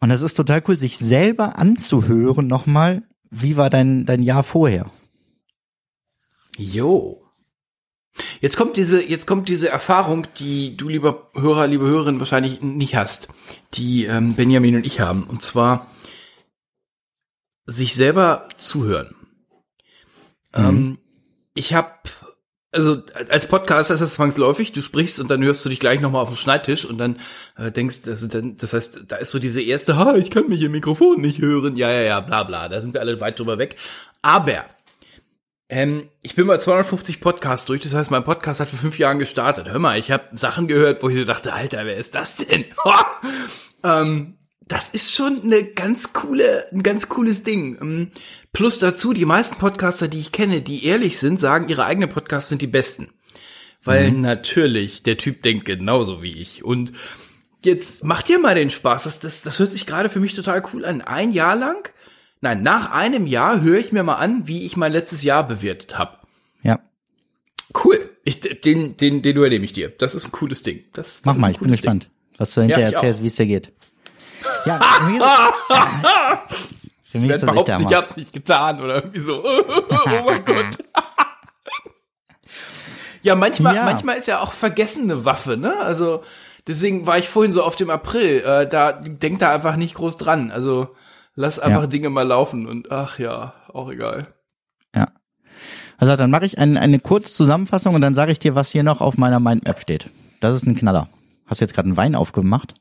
Und 0.00 0.08
das 0.08 0.22
ist 0.22 0.34
total 0.34 0.62
cool, 0.66 0.78
sich 0.78 0.96
selber 0.96 1.58
anzuhören 1.58 2.46
nochmal, 2.46 3.02
wie 3.30 3.56
war 3.56 3.70
dein, 3.70 4.06
dein 4.06 4.22
Jahr 4.22 4.42
vorher? 4.42 4.90
Jo. 6.56 7.22
Jetzt 8.40 8.56
kommt 8.56 8.76
diese, 8.76 9.02
jetzt 9.02 9.26
kommt 9.26 9.48
diese 9.48 9.68
Erfahrung, 9.68 10.26
die 10.38 10.76
du, 10.76 10.88
lieber 10.88 11.30
Hörer, 11.34 11.66
liebe 11.66 11.86
Hörerin, 11.86 12.18
wahrscheinlich 12.18 12.60
nicht 12.60 12.96
hast, 12.96 13.28
die 13.74 14.04
ähm, 14.04 14.34
Benjamin 14.34 14.76
und 14.76 14.86
ich 14.86 15.00
haben. 15.00 15.24
Und 15.24 15.42
zwar 15.42 15.86
sich 17.66 17.94
selber 17.94 18.48
zuhören. 18.56 19.14
Ähm, 20.54 20.98
ich 21.54 21.74
habe 21.74 21.92
also 22.72 23.02
als 23.30 23.48
Podcaster 23.48 23.94
ist 23.94 24.00
das 24.00 24.14
zwangsläufig, 24.14 24.72
du 24.72 24.80
sprichst 24.80 25.18
und 25.18 25.28
dann 25.28 25.42
hörst 25.42 25.64
du 25.64 25.68
dich 25.68 25.80
gleich 25.80 26.00
nochmal 26.00 26.22
auf 26.22 26.28
den 26.28 26.36
Schneidtisch 26.36 26.84
und 26.84 26.98
dann 26.98 27.18
äh, 27.56 27.72
denkst, 27.72 28.00
also 28.06 28.28
dann, 28.28 28.56
das 28.56 28.72
heißt, 28.72 29.00
da 29.08 29.16
ist 29.16 29.30
so 29.30 29.38
diese 29.40 29.60
erste, 29.60 29.96
ha, 29.96 30.14
ich 30.14 30.30
kann 30.30 30.48
mich 30.48 30.62
im 30.62 30.72
Mikrofon 30.72 31.20
nicht 31.20 31.40
hören, 31.40 31.76
ja, 31.76 31.90
ja, 31.90 32.02
ja, 32.02 32.20
bla 32.20 32.44
bla, 32.44 32.68
da 32.68 32.80
sind 32.80 32.94
wir 32.94 33.00
alle 33.00 33.20
weit 33.20 33.38
drüber 33.38 33.58
weg. 33.58 33.76
Aber 34.22 34.64
ähm, 35.70 36.08
ich 36.22 36.34
bin 36.34 36.46
mal 36.46 36.60
250 36.60 37.20
Podcasts 37.20 37.66
durch, 37.66 37.80
das 37.80 37.94
heißt, 37.94 38.10
mein 38.10 38.24
Podcast 38.24 38.60
hat 38.60 38.68
vor 38.68 38.78
fünf 38.78 38.98
Jahren 38.98 39.18
gestartet. 39.18 39.68
Hör 39.70 39.78
mal, 39.78 39.98
ich 39.98 40.10
habe 40.10 40.24
Sachen 40.36 40.68
gehört, 40.68 41.02
wo 41.02 41.08
ich 41.08 41.16
so 41.16 41.24
dachte, 41.24 41.52
Alter, 41.52 41.86
wer 41.86 41.96
ist 41.96 42.14
das 42.14 42.36
denn? 42.36 42.66
ähm, 43.84 44.34
das 44.66 44.88
ist 44.90 45.14
schon 45.14 45.42
eine 45.42 45.64
ganz 45.64 46.12
coole, 46.12 46.64
ein 46.72 46.82
ganz 46.82 47.08
cooles 47.08 47.42
Ding. 47.42 47.78
Ähm, 47.80 48.10
Plus 48.52 48.80
dazu, 48.80 49.12
die 49.12 49.24
meisten 49.24 49.56
Podcaster, 49.56 50.08
die 50.08 50.18
ich 50.18 50.32
kenne, 50.32 50.60
die 50.60 50.84
ehrlich 50.84 51.18
sind, 51.18 51.38
sagen, 51.38 51.68
ihre 51.68 51.84
eigenen 51.84 52.08
Podcasts 52.08 52.48
sind 52.48 52.60
die 52.60 52.66
besten. 52.66 53.08
Weil 53.82 54.10
natürlich, 54.12 55.02
der 55.04 55.16
Typ 55.16 55.42
denkt 55.42 55.64
genauso 55.64 56.20
wie 56.20 56.32
ich. 56.32 56.64
Und 56.64 56.92
jetzt 57.64 58.04
macht 58.04 58.28
ihr 58.28 58.38
mal 58.38 58.54
den 58.54 58.70
Spaß. 58.70 59.04
Das, 59.04 59.20
das, 59.20 59.42
das 59.42 59.58
hört 59.58 59.70
sich 59.70 59.86
gerade 59.86 60.08
für 60.08 60.20
mich 60.20 60.34
total 60.34 60.62
cool 60.72 60.84
an. 60.84 61.00
Ein 61.00 61.30
Jahr 61.30 61.54
lang, 61.56 61.90
nein, 62.40 62.62
nach 62.62 62.90
einem 62.90 63.26
Jahr 63.26 63.60
höre 63.60 63.78
ich 63.78 63.92
mir 63.92 64.02
mal 64.02 64.16
an, 64.16 64.46
wie 64.48 64.64
ich 64.64 64.76
mein 64.76 64.92
letztes 64.92 65.22
Jahr 65.22 65.46
bewertet 65.46 65.98
habe. 65.98 66.18
Ja, 66.62 66.78
Cool. 67.84 68.10
Ich, 68.24 68.40
den, 68.40 68.96
den, 68.96 69.22
den 69.22 69.36
übernehme 69.36 69.64
ich 69.64 69.72
dir. 69.72 69.90
Das 69.90 70.14
ist 70.14 70.26
ein 70.26 70.32
cooles 70.32 70.62
Ding. 70.62 70.84
Das, 70.92 71.16
das 71.16 71.24
mach 71.24 71.36
mal, 71.36 71.50
ich 71.50 71.58
bin 71.58 71.68
cooles 71.68 71.80
gespannt, 71.80 72.10
was 72.36 72.52
du 72.52 72.62
hinterher 72.62 72.88
ich 72.88 72.94
erzählst, 72.94 73.22
wie 73.22 73.26
es 73.28 73.34
dir 73.36 73.46
geht. 73.46 73.72
Ja, 74.66 74.80
für 74.98 75.08
mich 75.08 75.20
ist, 75.20 75.28
für 77.04 77.18
mich 77.18 77.30
Ich 77.30 77.36
ist 77.36 77.42
das 77.42 77.56
echt 77.56 77.68
der 77.68 77.80
ich 77.80 77.94
hab's 77.94 78.16
nicht 78.16 78.32
getan 78.32 78.80
oder 78.82 78.96
irgendwie 78.96 79.20
so. 79.20 79.42
oh 79.44 80.22
mein 80.26 80.44
Gott. 80.44 80.66
ja, 83.22 83.36
manchmal, 83.36 83.74
Ja. 83.74 83.84
manchmal 83.84 84.16
ist 84.16 84.28
ja 84.28 84.40
auch 84.40 84.52
vergessene 84.52 85.24
Waffe, 85.24 85.56
ne? 85.56 85.78
Also 85.78 86.22
deswegen 86.66 87.06
war 87.06 87.18
ich 87.18 87.28
vorhin 87.28 87.52
so 87.52 87.62
auf 87.62 87.76
dem 87.76 87.90
April. 87.90 88.42
Äh, 88.44 88.68
da 88.68 88.92
denk 88.92 89.38
da 89.38 89.52
einfach 89.52 89.76
nicht 89.76 89.94
groß 89.94 90.16
dran. 90.16 90.50
Also 90.50 90.94
lass 91.40 91.58
einfach 91.58 91.82
Ja. 91.82 91.86
Dinge 91.86 92.10
mal 92.10 92.26
laufen 92.26 92.66
und 92.66 92.92
ach 92.92 93.18
ja, 93.18 93.54
auch 93.72 93.90
egal. 93.90 94.26
Ja. 94.94 95.08
Also 95.98 96.16
dann 96.16 96.30
mache 96.30 96.46
ich 96.46 96.58
ein, 96.58 96.76
eine 96.76 97.00
kurze 97.00 97.32
Zusammenfassung 97.32 97.94
und 97.94 98.00
dann 98.00 98.14
sage 98.14 98.32
ich 98.32 98.38
dir, 98.38 98.54
was 98.54 98.70
hier 98.70 98.82
noch 98.82 99.00
auf 99.00 99.16
meiner 99.16 99.40
Mindmap 99.40 99.80
steht. 99.80 100.10
Das 100.40 100.54
ist 100.54 100.66
ein 100.66 100.76
Knaller. 100.76 101.08
Hast 101.46 101.60
du 101.60 101.64
jetzt 101.64 101.74
gerade 101.74 101.88
einen 101.88 101.96
Wein 101.96 102.14
aufgemacht? 102.14 102.74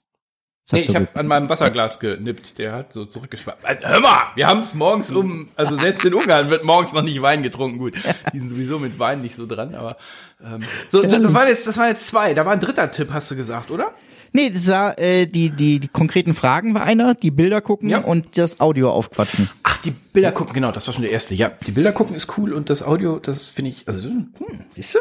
Nee, 0.72 0.84
so 0.84 0.92
ich 0.92 0.96
habe 0.96 1.08
an 1.16 1.26
meinem 1.26 1.50
Wasserglas 1.50 2.00
genippt. 2.00 2.60
Der 2.60 2.74
hat 2.74 2.94
so 2.94 3.06
zurückgeschwappt. 3.06 3.64
Äh, 3.64 3.78
Hör 3.82 4.02
mal, 4.02 4.20
wir 4.36 4.46
haben 4.46 4.60
es 4.60 4.76
morgens 4.76 5.10
um, 5.10 5.48
also 5.56 5.76
selbst 5.78 6.06
in 6.06 6.14
Ungarn 6.14 6.52
wird 6.52 6.64
morgens 6.64 6.94
noch 6.94 7.02
nicht 7.02 7.20
Wein 7.24 7.42
getrunken. 7.42 7.80
Gut, 7.80 7.96
die 8.34 8.38
sind 8.38 8.50
sowieso 8.50 8.78
mit 8.78 9.00
Wein 9.00 9.22
nicht 9.22 9.36
so 9.36 9.48
dran, 9.48 9.74
aber 9.74 9.98
ähm, 10.44 10.62
so, 10.90 11.02
das, 11.02 11.22
das 11.22 11.34
waren 11.34 11.48
jetzt, 11.48 11.66
das 11.66 11.78
waren 11.80 11.88
jetzt 11.88 12.08
zwei. 12.08 12.36
Da 12.36 12.46
war 12.46 12.54
ein 12.54 12.60
dritter 12.60 12.92
Tipp, 12.92 13.10
hast 13.12 13.32
du 13.32 13.36
gesagt, 13.36 13.72
oder? 13.72 13.94
Nee, 14.32 14.50
das 14.52 14.68
war, 14.68 14.98
äh, 15.00 15.26
die, 15.26 15.50
die, 15.50 15.80
die 15.80 15.88
konkreten 15.88 16.34
Fragen 16.34 16.74
war 16.74 16.84
einer, 16.84 17.16
die 17.16 17.32
Bilder 17.32 17.62
gucken 17.62 17.90
Ja. 17.90 18.00
und 18.00 18.38
das 18.38 18.60
Audio 18.60 18.92
aufquatschen. 18.92 19.50
Ach, 19.64 19.82
die 19.82 19.92
Bilder 19.92 20.32
gucken, 20.32 20.54
genau, 20.54 20.72
das 20.72 20.86
war 20.88 20.94
schon 20.94 21.04
der 21.04 21.12
erste. 21.12 21.36
Ja, 21.36 21.52
die 21.66 21.72
Bilder 21.72 21.92
gucken 21.92 22.16
ist 22.16 22.38
cool 22.38 22.54
und 22.54 22.70
das 22.70 22.84
Audio, 22.84 23.20
das 23.20 23.50
finde 23.50 23.72
ich, 23.72 23.88
also, 23.88 24.08
hm, 24.10 24.30
siehst 24.74 24.96
du? 24.96 25.00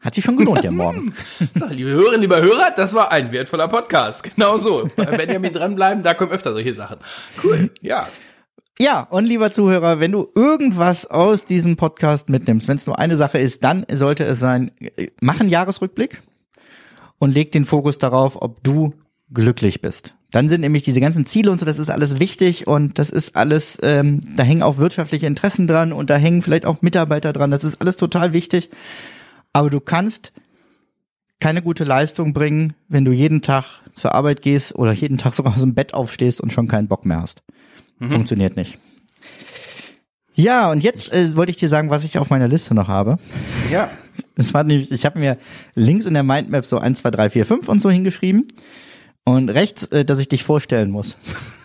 Hat 0.00 0.14
sich 0.14 0.24
schon 0.24 0.36
gelohnt, 0.36 0.62
der 0.62 0.70
Morgen. 0.70 1.12
So, 1.58 1.66
liebe 1.66 1.90
Hörerinnen, 1.90 2.20
lieber 2.20 2.40
Hörer, 2.40 2.70
das 2.76 2.94
war 2.94 3.10
ein 3.10 3.32
wertvoller 3.32 3.66
Podcast. 3.66 4.22
Genau 4.22 4.56
so. 4.58 4.88
Bei 4.96 5.06
Benjamin 5.06 5.52
dranbleiben, 5.52 6.04
da 6.04 6.14
kommen 6.14 6.30
öfter 6.30 6.52
solche 6.52 6.72
Sachen. 6.72 6.98
Cool, 7.42 7.70
ja. 7.82 8.06
Ja, 8.80 9.00
und 9.10 9.24
lieber 9.24 9.50
Zuhörer, 9.50 9.98
wenn 9.98 10.12
du 10.12 10.28
irgendwas 10.36 11.04
aus 11.04 11.44
diesem 11.44 11.76
Podcast 11.76 12.28
mitnimmst, 12.28 12.68
wenn 12.68 12.76
es 12.76 12.86
nur 12.86 12.96
eine 12.96 13.16
Sache 13.16 13.38
ist, 13.38 13.64
dann 13.64 13.84
sollte 13.90 14.22
es 14.24 14.38
sein, 14.38 14.70
äh, 14.96 15.08
mach 15.20 15.40
einen 15.40 15.48
Jahresrückblick 15.48 16.22
und 17.18 17.34
leg 17.34 17.52
den 17.52 17.64
Fokus 17.64 17.98
darauf, 17.98 18.40
ob 18.40 18.62
du 18.62 18.90
glücklich 19.32 19.80
bist. 19.80 20.14
Dann 20.30 20.48
sind 20.48 20.60
nämlich 20.60 20.82
diese 20.82 21.00
ganzen 21.00 21.24
Ziele 21.24 21.50
und 21.50 21.58
so, 21.58 21.64
das 21.64 21.78
ist 21.78 21.90
alles 21.90 22.20
wichtig 22.20 22.66
und 22.66 22.98
das 22.98 23.08
ist 23.08 23.34
alles, 23.34 23.78
ähm, 23.82 24.20
da 24.36 24.42
hängen 24.42 24.62
auch 24.62 24.76
wirtschaftliche 24.76 25.26
Interessen 25.26 25.66
dran 25.66 25.92
und 25.92 26.10
da 26.10 26.16
hängen 26.16 26.42
vielleicht 26.42 26.66
auch 26.66 26.82
Mitarbeiter 26.82 27.32
dran, 27.32 27.50
das 27.50 27.64
ist 27.64 27.80
alles 27.80 27.96
total 27.96 28.32
wichtig. 28.34 28.68
Aber 29.54 29.70
du 29.70 29.80
kannst 29.80 30.32
keine 31.40 31.62
gute 31.62 31.84
Leistung 31.84 32.32
bringen, 32.34 32.74
wenn 32.88 33.04
du 33.04 33.12
jeden 33.12 33.42
Tag 33.42 33.82
zur 33.94 34.14
Arbeit 34.14 34.42
gehst 34.42 34.74
oder 34.74 34.92
jeden 34.92 35.18
Tag 35.18 35.34
sogar 35.34 35.54
aus 35.54 35.60
dem 35.60 35.74
Bett 35.74 35.94
aufstehst 35.94 36.40
und 36.40 36.52
schon 36.52 36.68
keinen 36.68 36.88
Bock 36.88 37.06
mehr 37.06 37.22
hast. 37.22 37.42
Funktioniert 38.00 38.56
nicht. 38.56 38.78
Ja, 40.38 40.70
und 40.70 40.84
jetzt 40.84 41.12
äh, 41.12 41.34
wollte 41.34 41.50
ich 41.50 41.56
dir 41.56 41.68
sagen, 41.68 41.90
was 41.90 42.04
ich 42.04 42.16
auf 42.16 42.30
meiner 42.30 42.46
Liste 42.46 42.72
noch 42.72 42.86
habe. 42.86 43.16
Ja. 43.72 43.90
Das 44.36 44.54
war 44.54 44.62
nämlich, 44.62 44.92
ich 44.92 45.04
habe 45.04 45.18
mir 45.18 45.36
links 45.74 46.06
in 46.06 46.14
der 46.14 46.22
Mindmap 46.22 46.64
so 46.64 46.78
1, 46.78 47.00
2, 47.00 47.10
3, 47.10 47.30
4, 47.30 47.44
5 47.46 47.68
und 47.68 47.80
so 47.80 47.90
hingeschrieben. 47.90 48.46
Und 49.24 49.48
rechts, 49.48 49.86
äh, 49.86 50.04
dass 50.04 50.20
ich 50.20 50.28
dich 50.28 50.44
vorstellen 50.44 50.90
muss. 50.90 51.16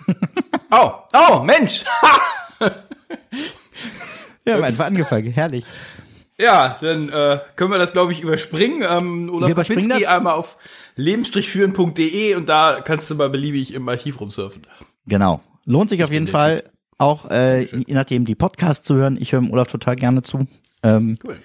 Oh, 0.75 0.91
oh, 1.13 1.39
Mensch. 1.43 1.83
Ja, 4.45 4.59
einfach 4.59 4.87
angefangen. 4.87 5.31
Herrlich. 5.31 5.63
Ja, 6.37 6.77
dann 6.81 7.09
äh, 7.09 7.39
können 7.55 7.71
wir 7.71 7.77
das, 7.77 7.93
glaube 7.93 8.11
ich, 8.11 8.21
überspringen. 8.21 8.81
Ähm, 8.81 9.29
Olaf 9.31 9.47
Wir 9.47 9.53
überspringen 9.53 9.87
Kapinski 9.87 10.03
das? 10.05 10.13
einmal 10.13 10.33
auf 10.33 10.57
leben-führen.de 10.95 12.35
und 12.35 12.49
da 12.49 12.81
kannst 12.83 13.09
du 13.09 13.15
mal 13.15 13.29
beliebig 13.29 13.73
im 13.73 13.87
Archiv 13.87 14.19
rumsurfen. 14.19 14.67
Genau. 15.05 15.41
Lohnt 15.65 15.89
sich 15.89 16.03
auf 16.03 16.11
jeden 16.11 16.27
Fall 16.27 16.63
auch, 16.97 17.29
äh, 17.31 17.63
je 17.63 17.93
nachdem, 17.93 18.25
die 18.25 18.35
Podcasts 18.35 18.85
zu 18.85 18.95
hören. 18.95 19.17
Ich 19.19 19.31
höre 19.33 19.43
Olaf 19.51 19.69
total 19.71 19.95
gerne 19.95 20.21
zu. 20.21 20.47
Ähm, 20.83 21.15
Cool. 21.23 21.37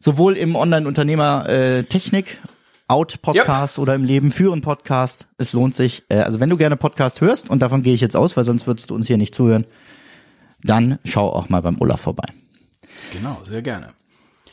sowohl 0.00 0.36
im 0.36 0.54
Online-Unternehmer 0.56 1.48
äh, 1.48 1.84
Technik, 1.84 2.38
Out-Podcast 2.88 3.78
oder 3.78 3.94
im 3.94 4.04
Leben 4.04 4.30
führen 4.30 4.60
Podcast. 4.62 5.26
Es 5.36 5.52
lohnt 5.52 5.74
sich. 5.74 6.04
Äh, 6.08 6.18
also 6.20 6.40
wenn 6.40 6.48
du 6.50 6.56
gerne 6.56 6.76
Podcast 6.76 7.20
hörst, 7.20 7.50
und 7.50 7.60
davon 7.60 7.82
gehe 7.82 7.94
ich 7.94 8.00
jetzt 8.00 8.16
aus, 8.16 8.36
weil 8.36 8.44
sonst 8.44 8.66
würdest 8.66 8.90
du 8.90 8.94
uns 8.94 9.06
hier 9.06 9.18
nicht 9.18 9.34
zuhören, 9.34 9.66
dann 10.62 10.98
schau 11.04 11.28
auch 11.30 11.48
mal 11.48 11.62
beim 11.62 11.80
Olaf 11.80 12.00
vorbei. 12.00 12.26
Genau, 13.12 13.40
sehr 13.44 13.62
gerne. 13.62 13.88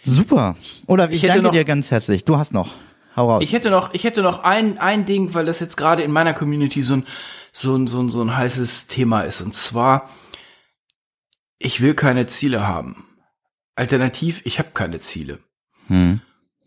Super. 0.02 0.56
Olaf, 0.88 1.10
ich, 1.10 1.24
Ich 1.24 1.28
danke 1.30 1.44
noch- 1.46 1.52
dir 1.52 1.64
ganz 1.64 1.90
herzlich. 1.92 2.26
Du 2.26 2.38
hast 2.38 2.54
noch. 2.54 2.76
Hau 3.16 3.32
raus. 3.32 3.44
Ich 3.44 3.54
hätte 3.54 3.70
noch, 3.70 3.94
ich 3.94 4.04
hätte 4.04 4.22
noch 4.22 4.44
ein, 4.44 4.78
ein 4.78 5.06
Ding, 5.06 5.34
weil 5.34 5.46
das 5.46 5.62
jetzt 5.62 5.78
gerade 5.78 6.04
in 6.04 6.12
meiner 6.12 6.34
Community 6.34 6.84
so 6.84 6.96
ein, 6.96 7.06
so 7.58 7.74
ein, 7.74 7.88
so 7.88 8.02
ein, 8.02 8.10
so 8.10 8.22
ein 8.22 8.36
heißes 8.36 8.88
Thema 8.88 9.22
ist. 9.22 9.40
Und 9.40 9.56
zwar, 9.56 10.10
ich 11.58 11.80
will 11.80 11.94
keine 11.94 12.28
Ziele 12.28 12.68
haben. 12.68 13.08
Alternativ, 13.76 14.42
ich 14.44 14.60
habe 14.60 14.72
keine 14.74 15.00
Ziele. 15.00 15.40
hm. 15.88 16.20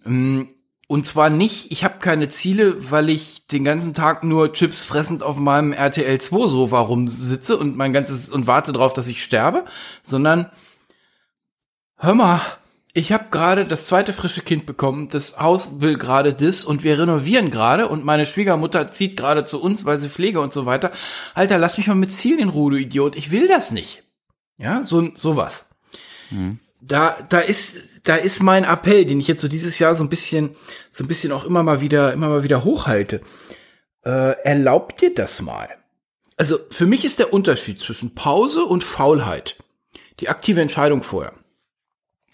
Mm, 0.04 0.42
Und 0.86 1.04
zwar 1.04 1.28
nicht, 1.28 1.70
ich 1.70 1.84
habe 1.84 1.98
keine 1.98 2.30
Ziele, 2.30 2.90
weil 2.90 3.10
ich 3.10 3.46
den 3.48 3.64
ganzen 3.64 3.92
Tag 3.92 4.24
nur 4.24 4.54
Chips 4.54 4.86
fressend 4.86 5.22
auf 5.22 5.36
meinem 5.36 5.72
RTL 5.74 6.18
2 6.18 6.46
Sofa 6.46 6.80
rumsitze 6.80 7.58
und 7.58 7.76
mein 7.76 7.92
ganzes 7.92 8.30
und 8.30 8.46
warte 8.46 8.72
drauf, 8.72 8.94
dass 8.94 9.08
ich 9.08 9.22
sterbe, 9.22 9.66
sondern 10.02 10.50
hör 11.96 12.14
mal, 12.14 12.40
ich 12.98 13.12
habe 13.12 13.26
gerade 13.30 13.64
das 13.64 13.86
zweite 13.86 14.12
frische 14.12 14.42
Kind 14.42 14.66
bekommen, 14.66 15.08
das 15.08 15.38
Haus 15.38 15.80
will 15.80 15.96
gerade 15.96 16.34
das 16.34 16.64
und 16.64 16.84
wir 16.84 16.98
renovieren 16.98 17.50
gerade 17.50 17.88
und 17.88 18.04
meine 18.04 18.26
Schwiegermutter 18.26 18.90
zieht 18.90 19.16
gerade 19.16 19.44
zu 19.44 19.60
uns, 19.60 19.84
weil 19.84 19.98
sie 19.98 20.08
Pflege 20.08 20.40
und 20.40 20.52
so 20.52 20.66
weiter. 20.66 20.90
Alter, 21.34 21.58
lass 21.58 21.78
mich 21.78 21.86
mal 21.86 21.94
mit 21.94 22.12
Zielen 22.12 22.38
in 22.38 22.48
Ruhe, 22.48 22.72
du 22.72 22.76
Idiot. 22.78 23.16
Ich 23.16 23.30
will 23.30 23.48
das 23.48 23.70
nicht. 23.70 24.04
Ja, 24.56 24.82
so 24.84 25.10
sowas 25.14 25.70
da, 26.80 27.16
da 27.28 27.40
ist, 27.40 27.78
da 28.04 28.16
ist 28.16 28.42
mein 28.42 28.64
Appell, 28.64 29.04
den 29.04 29.20
ich 29.20 29.28
jetzt 29.28 29.42
so 29.42 29.48
dieses 29.48 29.78
Jahr 29.78 29.94
so 29.94 30.04
ein 30.04 30.08
bisschen, 30.08 30.56
so 30.90 31.04
ein 31.04 31.08
bisschen 31.08 31.32
auch 31.32 31.44
immer 31.44 31.62
mal 31.62 31.80
wieder, 31.80 32.12
immer 32.12 32.28
mal 32.28 32.42
wieder 32.42 32.64
hochhalte. 32.64 33.20
Äh, 34.04 34.36
erlaubt 34.44 35.00
dir 35.00 35.14
das 35.14 35.40
mal. 35.42 35.68
Also 36.36 36.58
für 36.70 36.86
mich 36.86 37.04
ist 37.04 37.18
der 37.18 37.32
Unterschied 37.32 37.80
zwischen 37.80 38.14
Pause 38.14 38.64
und 38.64 38.84
Faulheit 38.84 39.56
die 40.20 40.28
aktive 40.28 40.60
Entscheidung 40.60 41.02
vorher. 41.02 41.34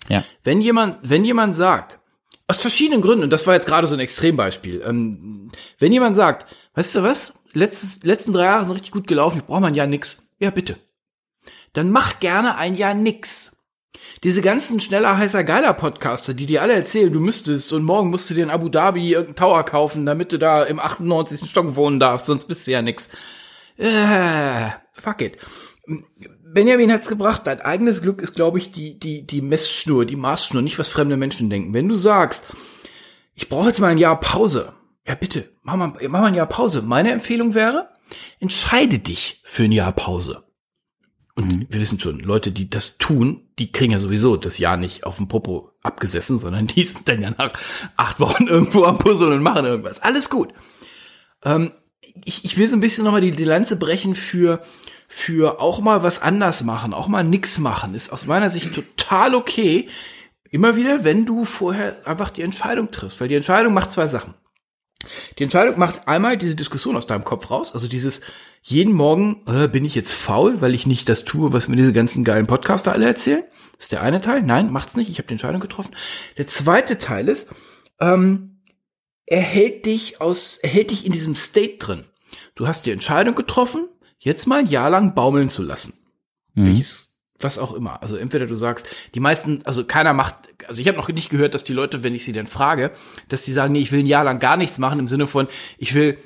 Ja. 0.09 0.24
Wenn 0.42 0.61
jemand, 0.61 0.98
wenn 1.02 1.24
jemand 1.24 1.55
sagt, 1.55 1.98
aus 2.46 2.61
verschiedenen 2.61 3.00
Gründen, 3.00 3.24
und 3.24 3.30
das 3.30 3.46
war 3.46 3.55
jetzt 3.55 3.66
gerade 3.66 3.86
so 3.86 3.94
ein 3.94 4.00
Extrembeispiel, 4.00 4.82
ähm, 4.86 5.50
wenn 5.78 5.92
jemand 5.92 6.16
sagt, 6.16 6.46
weißt 6.74 6.94
du 6.96 7.02
was, 7.02 7.40
letztes, 7.52 8.02
letzten 8.05 8.32
drei 8.32 8.44
Jahre 8.44 8.64
sind 8.64 8.74
richtig 8.74 8.92
gut 8.92 9.07
gelaufen, 9.07 9.38
ich 9.38 9.44
brauche 9.44 9.61
mal 9.61 9.68
ein 9.68 9.74
Jahr 9.74 9.86
nix. 9.86 10.30
Ja, 10.38 10.50
bitte. 10.50 10.76
Dann 11.72 11.90
mach 11.90 12.20
gerne 12.20 12.57
ein 12.57 12.74
Jahr 12.74 12.94
nix. 12.94 13.50
Diese 14.22 14.42
ganzen 14.42 14.80
schneller, 14.80 15.18
heißer, 15.18 15.44
geiler 15.44 15.74
Podcaster, 15.74 16.34
die 16.34 16.46
dir 16.46 16.62
alle 16.62 16.74
erzählen, 16.74 17.12
du 17.12 17.20
müsstest 17.20 17.72
und 17.72 17.84
morgen 17.84 18.11
musst 18.11 18.30
du 18.30 18.34
dir 18.34 18.44
in 18.44 18.50
Abu 18.50 18.68
Dhabi 18.68 19.11
irgendeinen 19.11 19.36
Tower 19.36 19.64
kaufen, 19.64 20.07
damit 20.07 20.32
du 20.32 20.38
da 20.38 20.64
im 20.64 20.78
98. 20.78 21.48
Stock 21.48 21.76
wohnen 21.76 22.00
darfst, 22.00 22.26
sonst 22.26 22.46
bist 22.46 22.66
du 22.66 22.72
ja 22.72 22.82
nix. 22.82 23.09
Äh, 23.76 24.70
fuck 24.92 25.20
it. 25.20 25.38
Benjamin 26.55 26.92
hat's 26.92 27.09
gebracht, 27.09 27.42
dein 27.44 27.61
eigenes 27.61 28.00
Glück 28.00 28.22
ist, 28.22 28.34
glaube 28.34 28.59
ich, 28.59 28.70
die, 28.70 28.98
die, 28.98 29.26
die 29.26 29.42
Messschnur, 29.42 30.07
die 30.07 30.16
Maßschnur, 30.16 30.62
nicht 30.62 30.78
was 30.78 30.88
fremde 30.88 31.16
Menschen 31.16 31.50
denken. 31.50 31.74
Wenn 31.74 31.88
du 31.88 31.96
sagst, 31.96 32.44
ich 33.34 33.48
brauche 33.48 33.66
jetzt 33.66 33.80
mal 33.80 33.88
ein 33.88 33.98
Jahr 33.98 34.18
Pause, 34.20 34.72
ja 35.07 35.16
bitte, 35.16 35.50
mach 35.62 35.76
mal, 35.76 35.88
mach 35.88 36.20
mal 36.20 36.26
ein 36.26 36.34
Jahr 36.34 36.46
Pause. 36.46 36.82
Meine 36.82 37.11
Empfehlung 37.11 37.55
wäre, 37.55 37.88
entscheide 38.38 39.00
dich 39.00 39.42
für 39.44 39.64
ein 39.64 39.72
Jahr 39.72 39.92
Pause. 39.92 40.44
Und 41.34 41.66
wir 41.68 41.80
wissen 41.80 41.98
schon, 41.98 42.20
Leute, 42.20 42.52
die 42.52 42.70
das 42.70 42.96
tun, 42.98 43.48
die 43.59 43.72
kriegen 43.72 43.92
ja 43.92 43.98
sowieso 43.98 44.36
das 44.36 44.59
Jahr 44.59 44.76
nicht 44.76 45.05
auf 45.05 45.16
dem 45.16 45.26
Popo 45.26 45.72
abgesessen, 45.82 46.38
sondern 46.38 46.68
die 46.68 46.84
sind 46.84 47.09
dann 47.09 47.22
ja 47.22 47.30
nach 47.36 47.52
acht 47.96 48.20
Wochen 48.20 48.46
irgendwo 48.48 48.84
am 48.84 48.98
Puzzeln 48.98 49.32
und 49.32 49.42
machen 49.42 49.64
irgendwas. 49.64 50.00
Alles 50.00 50.30
gut. 50.30 50.55
Ähm, 51.44 51.72
ich, 52.24 52.44
ich 52.44 52.57
will 52.57 52.68
so 52.68 52.76
ein 52.76 52.80
bisschen 52.80 53.02
nochmal 53.02 53.20
die, 53.20 53.32
die 53.32 53.44
Lanze 53.44 53.76
brechen 53.76 54.14
für, 54.14 54.62
für 55.16 55.60
auch 55.60 55.80
mal 55.80 56.02
was 56.02 56.20
anders 56.20 56.64
machen, 56.64 56.92
auch 56.92 57.06
mal 57.06 57.22
nix 57.22 57.60
machen, 57.60 57.94
ist 57.94 58.12
aus 58.12 58.26
meiner 58.26 58.50
Sicht 58.50 58.74
total 58.74 59.36
okay. 59.36 59.88
Immer 60.50 60.74
wieder, 60.74 61.04
wenn 61.04 61.24
du 61.24 61.44
vorher 61.44 62.04
einfach 62.04 62.30
die 62.30 62.42
Entscheidung 62.42 62.90
triffst, 62.90 63.20
weil 63.20 63.28
die 63.28 63.36
Entscheidung 63.36 63.74
macht 63.74 63.92
zwei 63.92 64.08
Sachen. 64.08 64.34
Die 65.38 65.44
Entscheidung 65.44 65.78
macht 65.78 66.08
einmal 66.08 66.36
diese 66.36 66.56
Diskussion 66.56 66.96
aus 66.96 67.06
deinem 67.06 67.22
Kopf 67.22 67.48
raus, 67.48 67.74
also 67.74 67.86
dieses 67.86 68.22
jeden 68.60 68.92
Morgen 68.92 69.42
äh, 69.46 69.68
bin 69.68 69.84
ich 69.84 69.94
jetzt 69.94 70.14
faul, 70.14 70.60
weil 70.60 70.74
ich 70.74 70.84
nicht 70.84 71.08
das 71.08 71.24
tue, 71.24 71.52
was 71.52 71.68
mir 71.68 71.76
diese 71.76 71.92
ganzen 71.92 72.24
geilen 72.24 72.48
Podcaster 72.48 72.90
alle 72.90 73.06
erzählen. 73.06 73.44
Das 73.76 73.86
ist 73.86 73.92
der 73.92 74.02
eine 74.02 74.20
Teil. 74.20 74.42
Nein, 74.42 74.72
macht's 74.72 74.96
nicht. 74.96 75.10
Ich 75.10 75.18
habe 75.18 75.28
die 75.28 75.34
Entscheidung 75.34 75.60
getroffen. 75.60 75.94
Der 76.38 76.48
zweite 76.48 76.98
Teil 76.98 77.28
ist, 77.28 77.50
ähm, 78.00 78.62
er 79.26 79.42
hält 79.42 79.86
dich 79.86 80.20
aus, 80.20 80.56
er 80.56 80.70
hält 80.70 80.90
dich 80.90 81.06
in 81.06 81.12
diesem 81.12 81.36
State 81.36 81.76
drin. 81.78 82.04
Du 82.56 82.66
hast 82.66 82.84
die 82.84 82.90
Entscheidung 82.90 83.36
getroffen, 83.36 83.88
jetzt 84.24 84.46
mal 84.46 84.60
ein 84.60 84.66
Jahr 84.66 84.90
lang 84.90 85.14
baumeln 85.14 85.50
zu 85.50 85.62
lassen. 85.62 85.94
Welches 86.54 87.14
was 87.40 87.58
auch 87.58 87.72
immer. 87.72 88.02
Also 88.02 88.16
entweder 88.16 88.46
du 88.46 88.56
sagst, 88.56 88.86
die 89.14 89.20
meisten, 89.20 89.60
also 89.64 89.84
keiner 89.84 90.12
macht, 90.12 90.34
also 90.66 90.80
ich 90.80 90.88
habe 90.88 90.96
noch 90.96 91.08
nicht 91.08 91.30
gehört, 91.30 91.54
dass 91.54 91.64
die 91.64 91.72
Leute, 91.72 92.02
wenn 92.02 92.14
ich 92.14 92.24
sie 92.24 92.32
dann 92.32 92.46
frage, 92.46 92.92
dass 93.28 93.42
die 93.42 93.52
sagen, 93.52 93.72
nee, 93.72 93.80
ich 93.80 93.92
will 93.92 94.00
ein 94.00 94.06
Jahr 94.06 94.24
lang 94.24 94.38
gar 94.38 94.56
nichts 94.56 94.78
machen 94.78 94.98
im 94.98 95.08
Sinne 95.08 95.26
von, 95.26 95.48
ich 95.78 95.94
will, 95.94 96.16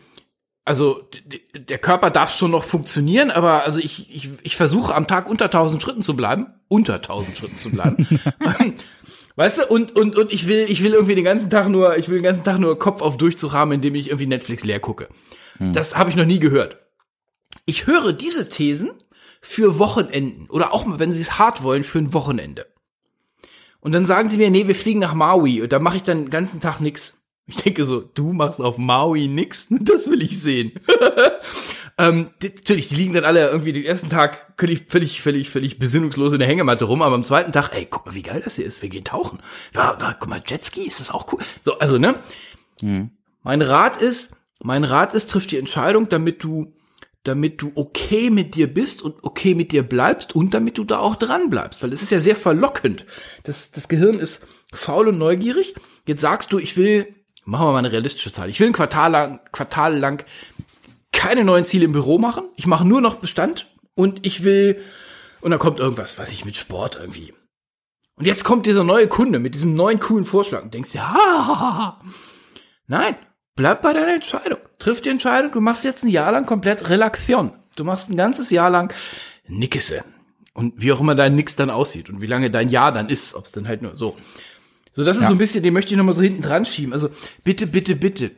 also 0.64 1.08
der 1.54 1.78
Körper 1.78 2.10
darf 2.10 2.32
schon 2.32 2.50
noch 2.50 2.64
funktionieren, 2.64 3.30
aber 3.30 3.64
also 3.64 3.80
ich, 3.80 4.14
ich, 4.14 4.28
ich 4.42 4.56
versuche 4.56 4.94
am 4.94 5.06
Tag 5.06 5.28
unter 5.28 5.46
1000 5.46 5.82
Schritten 5.82 6.02
zu 6.02 6.14
bleiben, 6.14 6.46
unter 6.68 6.96
1000 6.96 7.36
Schritten 7.36 7.58
zu 7.58 7.70
bleiben. 7.70 8.06
Weißt 9.36 9.58
du, 9.58 9.66
und, 9.66 9.96
und, 9.96 10.16
und 10.16 10.32
ich 10.32 10.46
will, 10.48 10.66
ich 10.68 10.82
will 10.82 10.92
irgendwie 10.92 11.14
den 11.14 11.24
ganzen 11.24 11.48
Tag 11.48 11.68
nur, 11.68 11.96
ich 11.96 12.08
will 12.08 12.18
den 12.18 12.24
ganzen 12.24 12.42
Tag 12.42 12.58
nur 12.58 12.78
Kopf 12.78 13.00
auf 13.00 13.16
Durchzug 13.16 13.52
haben, 13.52 13.72
indem 13.72 13.94
ich 13.94 14.08
irgendwie 14.08 14.26
Netflix 14.26 14.64
leer 14.64 14.80
gucke. 14.80 15.08
Das 15.72 15.96
habe 15.96 16.10
ich 16.10 16.16
noch 16.16 16.24
nie 16.24 16.40
gehört. 16.40 16.87
Ich 17.68 17.86
höre 17.86 18.14
diese 18.14 18.48
Thesen 18.48 18.92
für 19.42 19.78
Wochenenden 19.78 20.48
oder 20.48 20.72
auch 20.72 20.86
mal, 20.86 20.98
wenn 20.98 21.12
sie 21.12 21.20
es 21.20 21.38
hart 21.38 21.62
wollen, 21.62 21.84
für 21.84 21.98
ein 21.98 22.14
Wochenende. 22.14 22.64
Und 23.80 23.92
dann 23.92 24.06
sagen 24.06 24.30
sie 24.30 24.38
mir, 24.38 24.48
nee, 24.48 24.66
wir 24.66 24.74
fliegen 24.74 25.00
nach 25.00 25.12
Maui 25.12 25.60
und 25.60 25.70
da 25.70 25.78
mache 25.78 25.98
ich 25.98 26.02
dann 26.02 26.22
den 26.24 26.30
ganzen 26.30 26.60
Tag 26.60 26.80
nix. 26.80 27.26
Ich 27.44 27.56
denke 27.56 27.84
so, 27.84 28.00
du 28.00 28.32
machst 28.32 28.62
auf 28.62 28.78
Maui 28.78 29.28
nix? 29.28 29.68
Das 29.82 30.08
will 30.08 30.22
ich 30.22 30.40
sehen. 30.40 30.80
ähm, 31.98 32.30
die, 32.40 32.48
natürlich, 32.48 32.88
die 32.88 32.94
liegen 32.94 33.12
dann 33.12 33.26
alle 33.26 33.50
irgendwie 33.50 33.74
den 33.74 33.84
ersten 33.84 34.08
Tag 34.08 34.54
völlig, 34.56 34.86
völlig, 34.88 35.20
völlig, 35.20 35.50
völlig 35.50 35.78
besinnungslos 35.78 36.32
in 36.32 36.38
der 36.38 36.48
Hängematte 36.48 36.86
rum, 36.86 37.02
aber 37.02 37.16
am 37.16 37.24
zweiten 37.24 37.52
Tag, 37.52 37.74
ey, 37.74 37.84
guck 37.84 38.06
mal, 38.06 38.14
wie 38.14 38.22
geil 38.22 38.40
das 38.42 38.56
hier 38.56 38.64
ist. 38.64 38.80
Wir 38.80 38.88
gehen 38.88 39.04
tauchen. 39.04 39.40
War, 39.74 40.00
war, 40.00 40.16
guck 40.18 40.30
mal, 40.30 40.42
Jetski, 40.46 40.86
ist 40.86 41.00
das 41.00 41.10
auch 41.10 41.30
cool? 41.34 41.40
So, 41.60 41.78
also, 41.80 41.98
ne? 41.98 42.14
Mein 43.42 43.60
Rat 43.60 43.98
ist, 43.98 44.36
mein 44.62 44.84
Rat 44.84 45.12
ist, 45.12 45.28
triff 45.28 45.46
die 45.46 45.58
Entscheidung, 45.58 46.08
damit 46.08 46.42
du, 46.42 46.72
damit 47.24 47.60
du 47.60 47.72
okay 47.74 48.30
mit 48.30 48.54
dir 48.54 48.72
bist 48.72 49.02
und 49.02 49.16
okay 49.22 49.54
mit 49.54 49.72
dir 49.72 49.82
bleibst 49.82 50.34
und 50.34 50.54
damit 50.54 50.78
du 50.78 50.84
da 50.84 50.98
auch 50.98 51.16
dran 51.16 51.50
bleibst, 51.50 51.82
weil 51.82 51.92
es 51.92 52.02
ist 52.02 52.10
ja 52.10 52.20
sehr 52.20 52.36
verlockend. 52.36 53.06
Das, 53.44 53.70
das 53.70 53.88
Gehirn 53.88 54.18
ist 54.18 54.46
faul 54.72 55.08
und 55.08 55.18
neugierig. 55.18 55.74
Jetzt 56.06 56.20
sagst 56.20 56.52
du, 56.52 56.58
ich 56.58 56.76
will, 56.76 57.14
machen 57.44 57.66
wir 57.66 57.72
mal 57.72 57.78
eine 57.78 57.92
realistische 57.92 58.32
Zahl, 58.32 58.48
ich 58.48 58.60
will 58.60 58.68
ein 58.68 58.72
Quartal 58.72 59.10
lang, 59.10 59.40
Quartal 59.52 59.96
lang 59.98 60.24
keine 61.12 61.44
neuen 61.44 61.64
Ziele 61.64 61.84
im 61.84 61.92
Büro 61.92 62.18
machen. 62.18 62.48
Ich 62.56 62.66
mache 62.66 62.86
nur 62.86 63.00
noch 63.00 63.16
Bestand 63.16 63.66
und 63.94 64.24
ich 64.24 64.44
will, 64.44 64.80
und 65.40 65.50
dann 65.50 65.58
kommt 65.58 65.78
irgendwas, 65.78 66.18
was 66.18 66.32
ich 66.32 66.44
mit 66.44 66.56
Sport 66.56 66.96
irgendwie. 67.00 67.34
Und 68.14 68.26
jetzt 68.26 68.44
kommt 68.44 68.66
dieser 68.66 68.84
neue 68.84 69.08
Kunde 69.08 69.38
mit 69.38 69.54
diesem 69.54 69.74
neuen 69.74 70.00
coolen 70.00 70.24
Vorschlag 70.24 70.62
und 70.62 70.74
denkst 70.74 70.92
dir, 70.92 71.08
ha, 71.08 71.14
ha, 71.14 71.60
ha, 71.60 71.78
ha. 71.78 72.00
Nein, 72.86 73.16
bleib 73.58 73.82
bei 73.82 73.92
deiner 73.92 74.14
Entscheidung. 74.14 74.58
Triff 74.78 75.00
die 75.00 75.08
Entscheidung, 75.08 75.50
du 75.50 75.60
machst 75.60 75.84
jetzt 75.84 76.04
ein 76.04 76.08
Jahr 76.08 76.30
lang 76.30 76.46
komplett 76.46 76.88
Relaxion. 76.88 77.52
Du 77.76 77.82
machst 77.84 78.08
ein 78.08 78.16
ganzes 78.16 78.50
Jahr 78.50 78.70
lang 78.70 78.94
Nickese. 79.48 80.04
Und 80.54 80.74
wie 80.76 80.92
auch 80.92 81.00
immer 81.00 81.16
dein 81.16 81.34
Nix 81.34 81.56
dann 81.56 81.68
aussieht 81.68 82.08
und 82.08 82.20
wie 82.22 82.26
lange 82.26 82.50
dein 82.50 82.68
Jahr 82.68 82.92
dann 82.92 83.08
ist, 83.08 83.34
ob 83.34 83.46
es 83.46 83.52
dann 83.52 83.68
halt 83.68 83.82
nur 83.82 83.96
so. 83.96 84.16
So, 84.92 85.04
das 85.04 85.18
ist 85.18 85.26
so 85.26 85.34
ein 85.34 85.38
bisschen, 85.38 85.62
den 85.62 85.74
möchte 85.74 85.92
ich 85.92 85.98
nochmal 85.98 86.14
so 86.14 86.22
hinten 86.22 86.42
dran 86.42 86.64
schieben. 86.64 86.92
Also 86.92 87.10
bitte, 87.44 87.66
bitte, 87.66 87.96
bitte. 87.96 88.30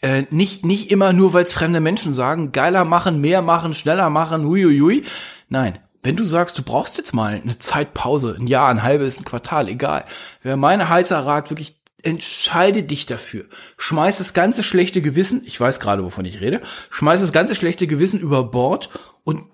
Äh, 0.00 0.24
nicht, 0.30 0.64
nicht 0.64 0.90
immer 0.90 1.12
nur, 1.12 1.32
weil 1.32 1.44
es 1.44 1.52
fremde 1.52 1.80
Menschen 1.80 2.14
sagen, 2.14 2.52
geiler 2.52 2.84
machen, 2.84 3.20
mehr 3.20 3.42
machen, 3.42 3.74
schneller 3.74 4.10
machen, 4.10 4.44
huiuiui. 4.44 5.04
Nein, 5.48 5.78
wenn 6.02 6.16
du 6.16 6.24
sagst, 6.24 6.56
du 6.56 6.62
brauchst 6.62 6.98
jetzt 6.98 7.14
mal 7.14 7.40
eine 7.42 7.58
Zeitpause, 7.58 8.36
ein 8.38 8.46
Jahr, 8.46 8.68
ein 8.68 8.84
halbes, 8.84 9.18
ein 9.18 9.24
Quartal, 9.24 9.68
egal. 9.68 10.04
Wäre 10.42 10.56
mein 10.56 10.88
heißer 10.88 11.18
Rat 11.18 11.50
wirklich, 11.50 11.75
entscheide 12.06 12.82
dich 12.82 13.06
dafür. 13.06 13.46
Schmeiß 13.76 14.18
das 14.18 14.32
ganze 14.32 14.62
schlechte 14.62 15.02
Gewissen, 15.02 15.42
ich 15.44 15.60
weiß 15.60 15.80
gerade, 15.80 16.04
wovon 16.04 16.24
ich 16.24 16.40
rede, 16.40 16.62
schmeiß 16.90 17.20
das 17.20 17.32
ganze 17.32 17.54
schlechte 17.54 17.86
Gewissen 17.86 18.20
über 18.20 18.44
Bord 18.44 18.90
und 19.24 19.44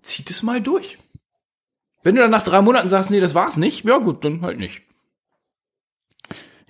zieh 0.00 0.24
es 0.28 0.42
mal 0.42 0.60
durch. 0.60 0.98
Wenn 2.02 2.14
du 2.14 2.22
dann 2.22 2.30
nach 2.30 2.44
drei 2.44 2.62
Monaten 2.62 2.88
sagst, 2.88 3.10
nee, 3.10 3.20
das 3.20 3.34
war's 3.34 3.56
nicht, 3.56 3.84
ja 3.84 3.98
gut, 3.98 4.24
dann 4.24 4.42
halt 4.42 4.58
nicht. 4.58 4.82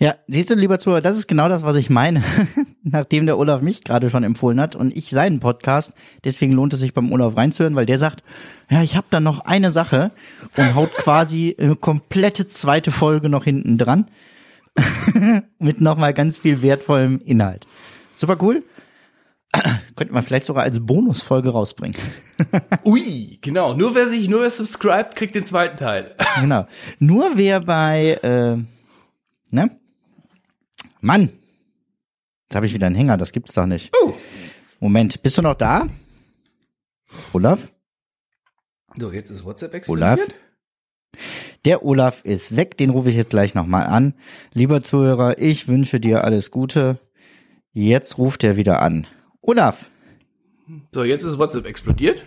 Ja, 0.01 0.15
siehst 0.29 0.49
du, 0.49 0.55
lieber 0.55 0.79
Zuhörer, 0.79 1.01
das 1.01 1.17
ist 1.17 1.27
genau 1.27 1.49
das, 1.49 1.65
was 1.65 1.75
ich 1.75 1.91
meine, 1.91 2.23
nachdem 2.85 3.27
der 3.27 3.37
Olaf 3.37 3.61
mich 3.61 3.83
gerade 3.83 4.11
schon 4.11 4.23
empfohlen 4.23 4.61
hat 4.61 4.77
und 4.77 4.97
ich 4.97 5.11
seinen 5.11 5.41
Podcast. 5.41 5.93
Deswegen 6.25 6.53
lohnt 6.53 6.73
es 6.73 6.81
sich 6.81 6.95
beim 6.95 7.11
Olaf 7.11 7.37
reinzuhören, 7.37 7.75
weil 7.75 7.85
der 7.85 7.99
sagt, 7.99 8.23
ja, 8.71 8.83
ich 8.83 8.97
habe 8.97 9.09
da 9.11 9.19
noch 9.19 9.41
eine 9.41 9.73
Sache 9.73 10.13
und 10.57 10.75
haut 10.77 10.93
quasi 10.99 11.57
eine 11.59 11.75
komplette 11.75 12.47
zweite 12.47 12.93
Folge 12.93 13.29
noch 13.29 13.43
hinten 13.43 13.77
dran 13.77 14.07
mit 15.59 15.81
nochmal 15.81 16.15
ganz 16.15 16.39
viel 16.39 16.63
wertvollem 16.63 17.21
Inhalt. 17.25 17.67
Super 18.15 18.37
cool. 18.43 18.63
Könnte 19.97 20.13
man 20.13 20.23
vielleicht 20.23 20.47
sogar 20.47 20.65
als 20.65 20.85
Bonusfolge 20.85 21.51
rausbringen. 21.51 21.97
Ui, 22.85 23.39
genau. 23.41 23.75
Nur 23.75 23.95
wer 23.95 24.09
sich, 24.09 24.29
nur 24.29 24.43
wer 24.43 24.51
subscribt, 24.51 25.17
kriegt 25.17 25.35
den 25.35 25.45
zweiten 25.45 25.77
Teil. 25.77 26.15
genau. 26.41 26.67
Nur 26.99 27.37
wer 27.37 27.61
bei, 27.61 28.19
äh, 28.23 28.57
ne? 29.55 29.71
Mann. 31.01 31.31
Jetzt 32.45 32.57
habe 32.57 32.67
ich 32.67 32.75
wieder 32.75 32.87
einen 32.87 32.97
Hänger, 32.97 33.17
das 33.17 33.33
gibt's 33.33 33.53
doch 33.53 33.67
nicht. 33.67 33.93
Oh. 34.03 34.15
Moment, 34.81 35.23
bist 35.23 35.37
du 35.39 35.43
noch 35.43 35.55
da? 35.55 35.87
Olaf? 37.33 37.69
So, 38.97 39.13
jetzt 39.13 39.31
ist 39.31 39.45
WhatsApp 39.45 39.89
Olaf? 39.89 40.21
Der 41.69 41.85
Olaf 41.85 42.23
ist 42.25 42.57
weg, 42.57 42.79
den 42.79 42.89
rufe 42.89 43.11
ich 43.11 43.17
jetzt 43.17 43.29
gleich 43.29 43.55
nochmal 43.55 43.85
an. 43.89 44.15
Lieber 44.55 44.83
Zuhörer, 44.83 45.39
ich 45.39 45.69
wünsche 45.69 46.01
dir 46.01 46.25
alles 46.25 46.51
Gute. 46.51 46.99
Jetzt 47.75 48.17
ruft 48.17 48.43
er 48.43 48.57
wieder 48.57 48.81
an. 48.81 49.07
Olaf? 49.43 49.91
So, 50.95 51.05
jetzt 51.05 51.25
ist 51.25 51.37
WhatsApp 51.39 51.67
explodiert. 51.67 52.23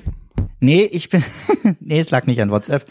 Nee, 0.60 0.84
ich 0.84 1.10
bin, 1.10 1.24
nee, 1.80 2.00
es 2.00 2.12
lag 2.12 2.28
nicht 2.28 2.40
an 2.40 2.52
WhatsApp. 2.52 2.86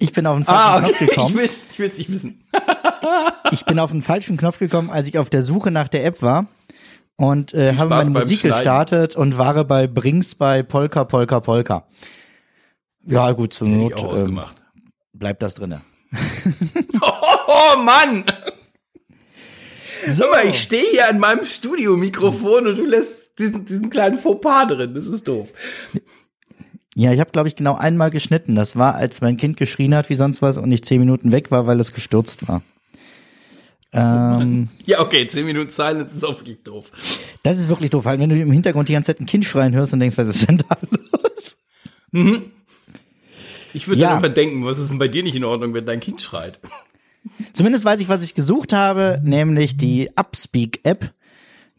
Ich 0.00 0.10
bin 0.12 0.26
auf 0.26 0.34
den 0.36 0.44
falschen 0.44 0.68
Ah, 0.68 0.80
Knopf 0.80 0.90
okay. 0.94 1.04
Ich 1.04 1.10
gekommen. 1.10 1.34
will's, 1.36 1.66
ich 1.70 1.78
will's 1.78 1.98
nicht 1.98 2.10
wissen. 2.10 2.42
Ich 3.52 3.64
bin 3.64 3.78
auf 3.78 3.92
den 3.92 4.02
falschen 4.02 4.36
Knopf 4.36 4.58
gekommen, 4.58 4.90
als 4.90 5.06
ich 5.06 5.18
auf 5.20 5.30
der 5.30 5.42
Suche 5.42 5.70
nach 5.70 5.86
der 5.86 6.04
App 6.04 6.22
war 6.22 6.48
und 7.14 7.54
äh, 7.54 7.76
habe 7.76 7.90
meine 7.90 8.10
Musik 8.10 8.40
Schneiden. 8.40 8.56
gestartet 8.56 9.14
und 9.14 9.38
war 9.38 9.62
bei 9.62 9.86
Brings 9.86 10.34
bei 10.34 10.64
Polka, 10.64 11.04
Polka, 11.04 11.38
Polka. 11.38 11.86
Ja, 13.06 13.30
gut, 13.30 13.52
zur 13.52 13.68
Not 13.68 13.92
ich 13.92 13.96
auch 13.98 14.08
ähm, 14.08 14.10
ausgemacht. 14.10 14.63
Bleibt 15.14 15.42
das 15.42 15.54
drinne. 15.54 15.80
Oh 17.46 17.78
Mann! 17.82 18.24
Sag 20.08 20.30
mal, 20.30 20.46
ich 20.46 20.62
stehe 20.62 20.84
hier 20.92 21.08
an 21.08 21.18
meinem 21.18 21.44
Studiomikrofon 21.44 22.66
und 22.66 22.76
du 22.76 22.84
lässt 22.84 23.38
diesen, 23.38 23.64
diesen 23.64 23.90
kleinen 23.90 24.18
Fauxpas 24.18 24.66
drin. 24.68 24.94
Das 24.94 25.06
ist 25.06 25.26
doof. 25.28 25.52
Ja, 26.94 27.12
ich 27.12 27.20
habe, 27.20 27.30
glaube 27.32 27.48
ich, 27.48 27.56
genau 27.56 27.74
einmal 27.74 28.10
geschnitten. 28.10 28.54
Das 28.54 28.76
war, 28.76 28.94
als 28.94 29.20
mein 29.20 29.36
Kind 29.36 29.56
geschrien 29.56 29.94
hat 29.94 30.08
wie 30.10 30.14
sonst 30.14 30.40
was 30.42 30.58
und 30.58 30.70
ich 30.72 30.84
zehn 30.84 31.00
Minuten 31.00 31.32
weg 31.32 31.50
war, 31.50 31.66
weil 31.66 31.80
es 31.80 31.92
gestürzt 31.92 32.46
war. 32.48 32.62
Ähm, 33.92 34.68
Ja, 34.86 35.00
okay, 35.00 35.26
10 35.26 35.44
Minuten 35.46 35.70
Silence 35.70 36.14
ist 36.14 36.24
auch 36.24 36.38
wirklich 36.40 36.62
doof. 36.62 36.90
das 37.42 37.56
ist 37.58 37.68
wirklich 37.68 37.90
doof, 37.90 38.04
weil 38.04 38.18
wenn 38.18 38.30
du 38.30 38.38
im 38.40 38.52
Hintergrund 38.52 38.88
die 38.88 38.92
ganze 38.92 39.12
Zeit 39.12 39.20
ein 39.20 39.26
Kind 39.26 39.44
schreien 39.44 39.74
hörst 39.74 39.92
und 39.92 40.00
denkst, 40.00 40.18
was 40.18 40.28
ist 40.28 40.48
denn 40.48 40.58
da 40.58 40.76
los? 40.90 41.56
Ich 43.74 43.86
würde 43.88 44.00
Ja. 44.00 44.08
dann 44.08 44.18
einfach 44.24 44.32
denken, 44.34 44.64
was 44.64 44.78
ist 44.78 44.90
denn 44.90 44.98
bei 44.98 45.08
dir 45.08 45.22
nicht 45.22 45.36
in 45.36 45.44
Ordnung, 45.44 45.74
wenn 45.74 45.84
dein 45.84 46.00
Kind 46.00 46.22
schreit? 46.22 46.60
Zumindest 47.52 47.84
weiß 47.84 48.00
ich, 48.00 48.08
was 48.08 48.22
ich 48.22 48.34
gesucht 48.34 48.72
habe, 48.72 49.20
nämlich 49.22 49.76
die 49.76 50.10
Upspeak-App. 50.16 51.12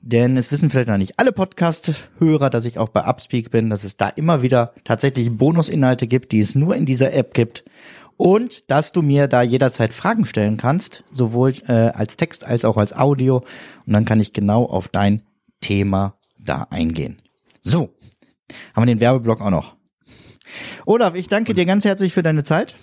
Denn 0.02 0.38
es 0.38 0.52
wissen 0.52 0.70
vielleicht 0.70 0.88
noch 0.88 0.98
nicht 0.98 1.18
alle 1.18 1.32
Podcast-Hörer, 1.32 2.50
dass 2.52 2.66
ich 2.66 2.78
auch 2.78 2.90
bei 2.90 3.02
Upspeak 3.08 3.50
bin, 3.50 3.70
dass 3.72 3.84
es 3.84 3.98
da 3.98 4.08
immer 4.10 4.44
wieder 4.44 4.74
tatsächlich 4.84 5.32
Bonusinhalte 5.36 6.06
gibt, 6.06 6.32
die 6.32 6.40
es 6.40 6.54
nur 6.54 6.76
in 6.76 6.86
dieser 6.86 7.14
App 7.14 7.34
gibt. 7.34 7.64
Und 8.18 8.70
dass 8.70 8.92
du 8.92 9.02
mir 9.02 9.28
da 9.28 9.42
jederzeit 9.42 9.94
Fragen 9.94 10.26
stellen 10.26 10.58
kannst, 10.58 11.04
sowohl 11.12 11.54
äh, 11.68 11.72
als 11.72 12.18
Text 12.18 12.44
als 12.46 12.66
auch 12.66 12.78
als 12.78 12.94
Audio. 12.94 13.38
Und 13.86 13.94
dann 13.94 14.06
kann 14.06 14.20
ich 14.20 14.32
genau 14.32 14.66
auf 14.66 14.88
dein 14.88 15.24
Thema 15.60 16.18
da 16.38 16.68
eingehen. 16.70 17.18
So, 17.62 17.90
haben 18.76 18.84
wir 18.88 18.94
den 18.96 19.00
Werbeblock 19.02 19.42
auch 19.42 19.50
noch. 19.50 19.75
Olaf, 20.86 21.16
ich 21.16 21.28
danke 21.28 21.54
dir 21.54 21.66
ganz 21.66 21.86
herzlich 21.86 22.14
für 22.14 22.24
deine 22.24 22.44
Zeit. 22.44 22.76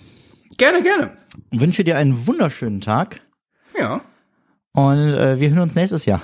Gerne, 0.57 0.81
gerne. 0.81 1.11
Wünsche 1.51 1.83
dir 1.83 1.97
einen 1.97 2.27
wunderschönen 2.27 2.81
Tag. 2.81 3.21
Ja. 3.77 4.01
Und 4.73 4.97
äh, 4.97 5.39
wir 5.39 5.49
hören 5.49 5.59
uns 5.59 5.75
nächstes 5.75 6.05
Jahr. 6.05 6.21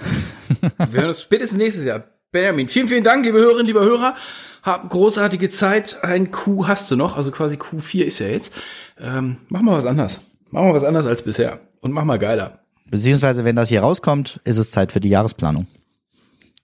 Wir 0.92 1.02
hören 1.02 1.10
uns 1.10 1.22
spätestens 1.22 1.58
nächstes 1.58 1.86
Jahr. 1.86 2.04
Benjamin, 2.32 2.68
vielen, 2.68 2.88
vielen 2.88 3.04
Dank, 3.04 3.26
liebe 3.26 3.40
Hörerinnen, 3.40 3.66
liebe 3.66 3.82
Hörer. 3.82 4.16
Hab 4.64 4.90
großartige 4.90 5.50
Zeit. 5.50 6.04
Ein 6.04 6.32
Q 6.32 6.68
hast 6.68 6.92
du 6.92 6.96
noch, 6.96 7.16
also 7.16 7.32
quasi 7.32 7.58
Q4 7.58 8.04
ist 8.04 8.20
ja 8.20 8.28
jetzt. 8.28 8.54
Ähm, 9.00 9.38
mach 9.50 9.62
mal 9.62 9.78
was 9.78 9.86
anderes. 9.86 10.22
Mach 10.52 10.62
mal 10.62 10.74
was 10.74 10.84
anderes 10.84 11.06
als 11.06 11.22
bisher. 11.22 11.60
Und 11.82 11.92
mach 11.92 12.04
mal 12.04 12.20
geiler. 12.20 12.60
Beziehungsweise, 12.90 13.46
wenn 13.46 13.56
das 13.56 13.70
hier 13.70 13.82
rauskommt, 13.82 14.42
ist 14.44 14.58
es 14.58 14.70
Zeit 14.70 14.92
für 14.92 15.00
die 15.00 15.10
Jahresplanung. 15.10 15.68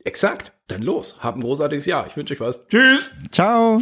Exakt. 0.03 0.51
Dann 0.67 0.81
los. 0.81 1.17
Hab 1.21 1.35
ein 1.35 1.41
großartiges 1.41 1.85
Jahr. 1.85 2.07
Ich 2.07 2.17
wünsche 2.17 2.33
euch 2.33 2.39
was. 2.39 2.67
Tschüss. 2.67 3.11
Ciao! 3.31 3.81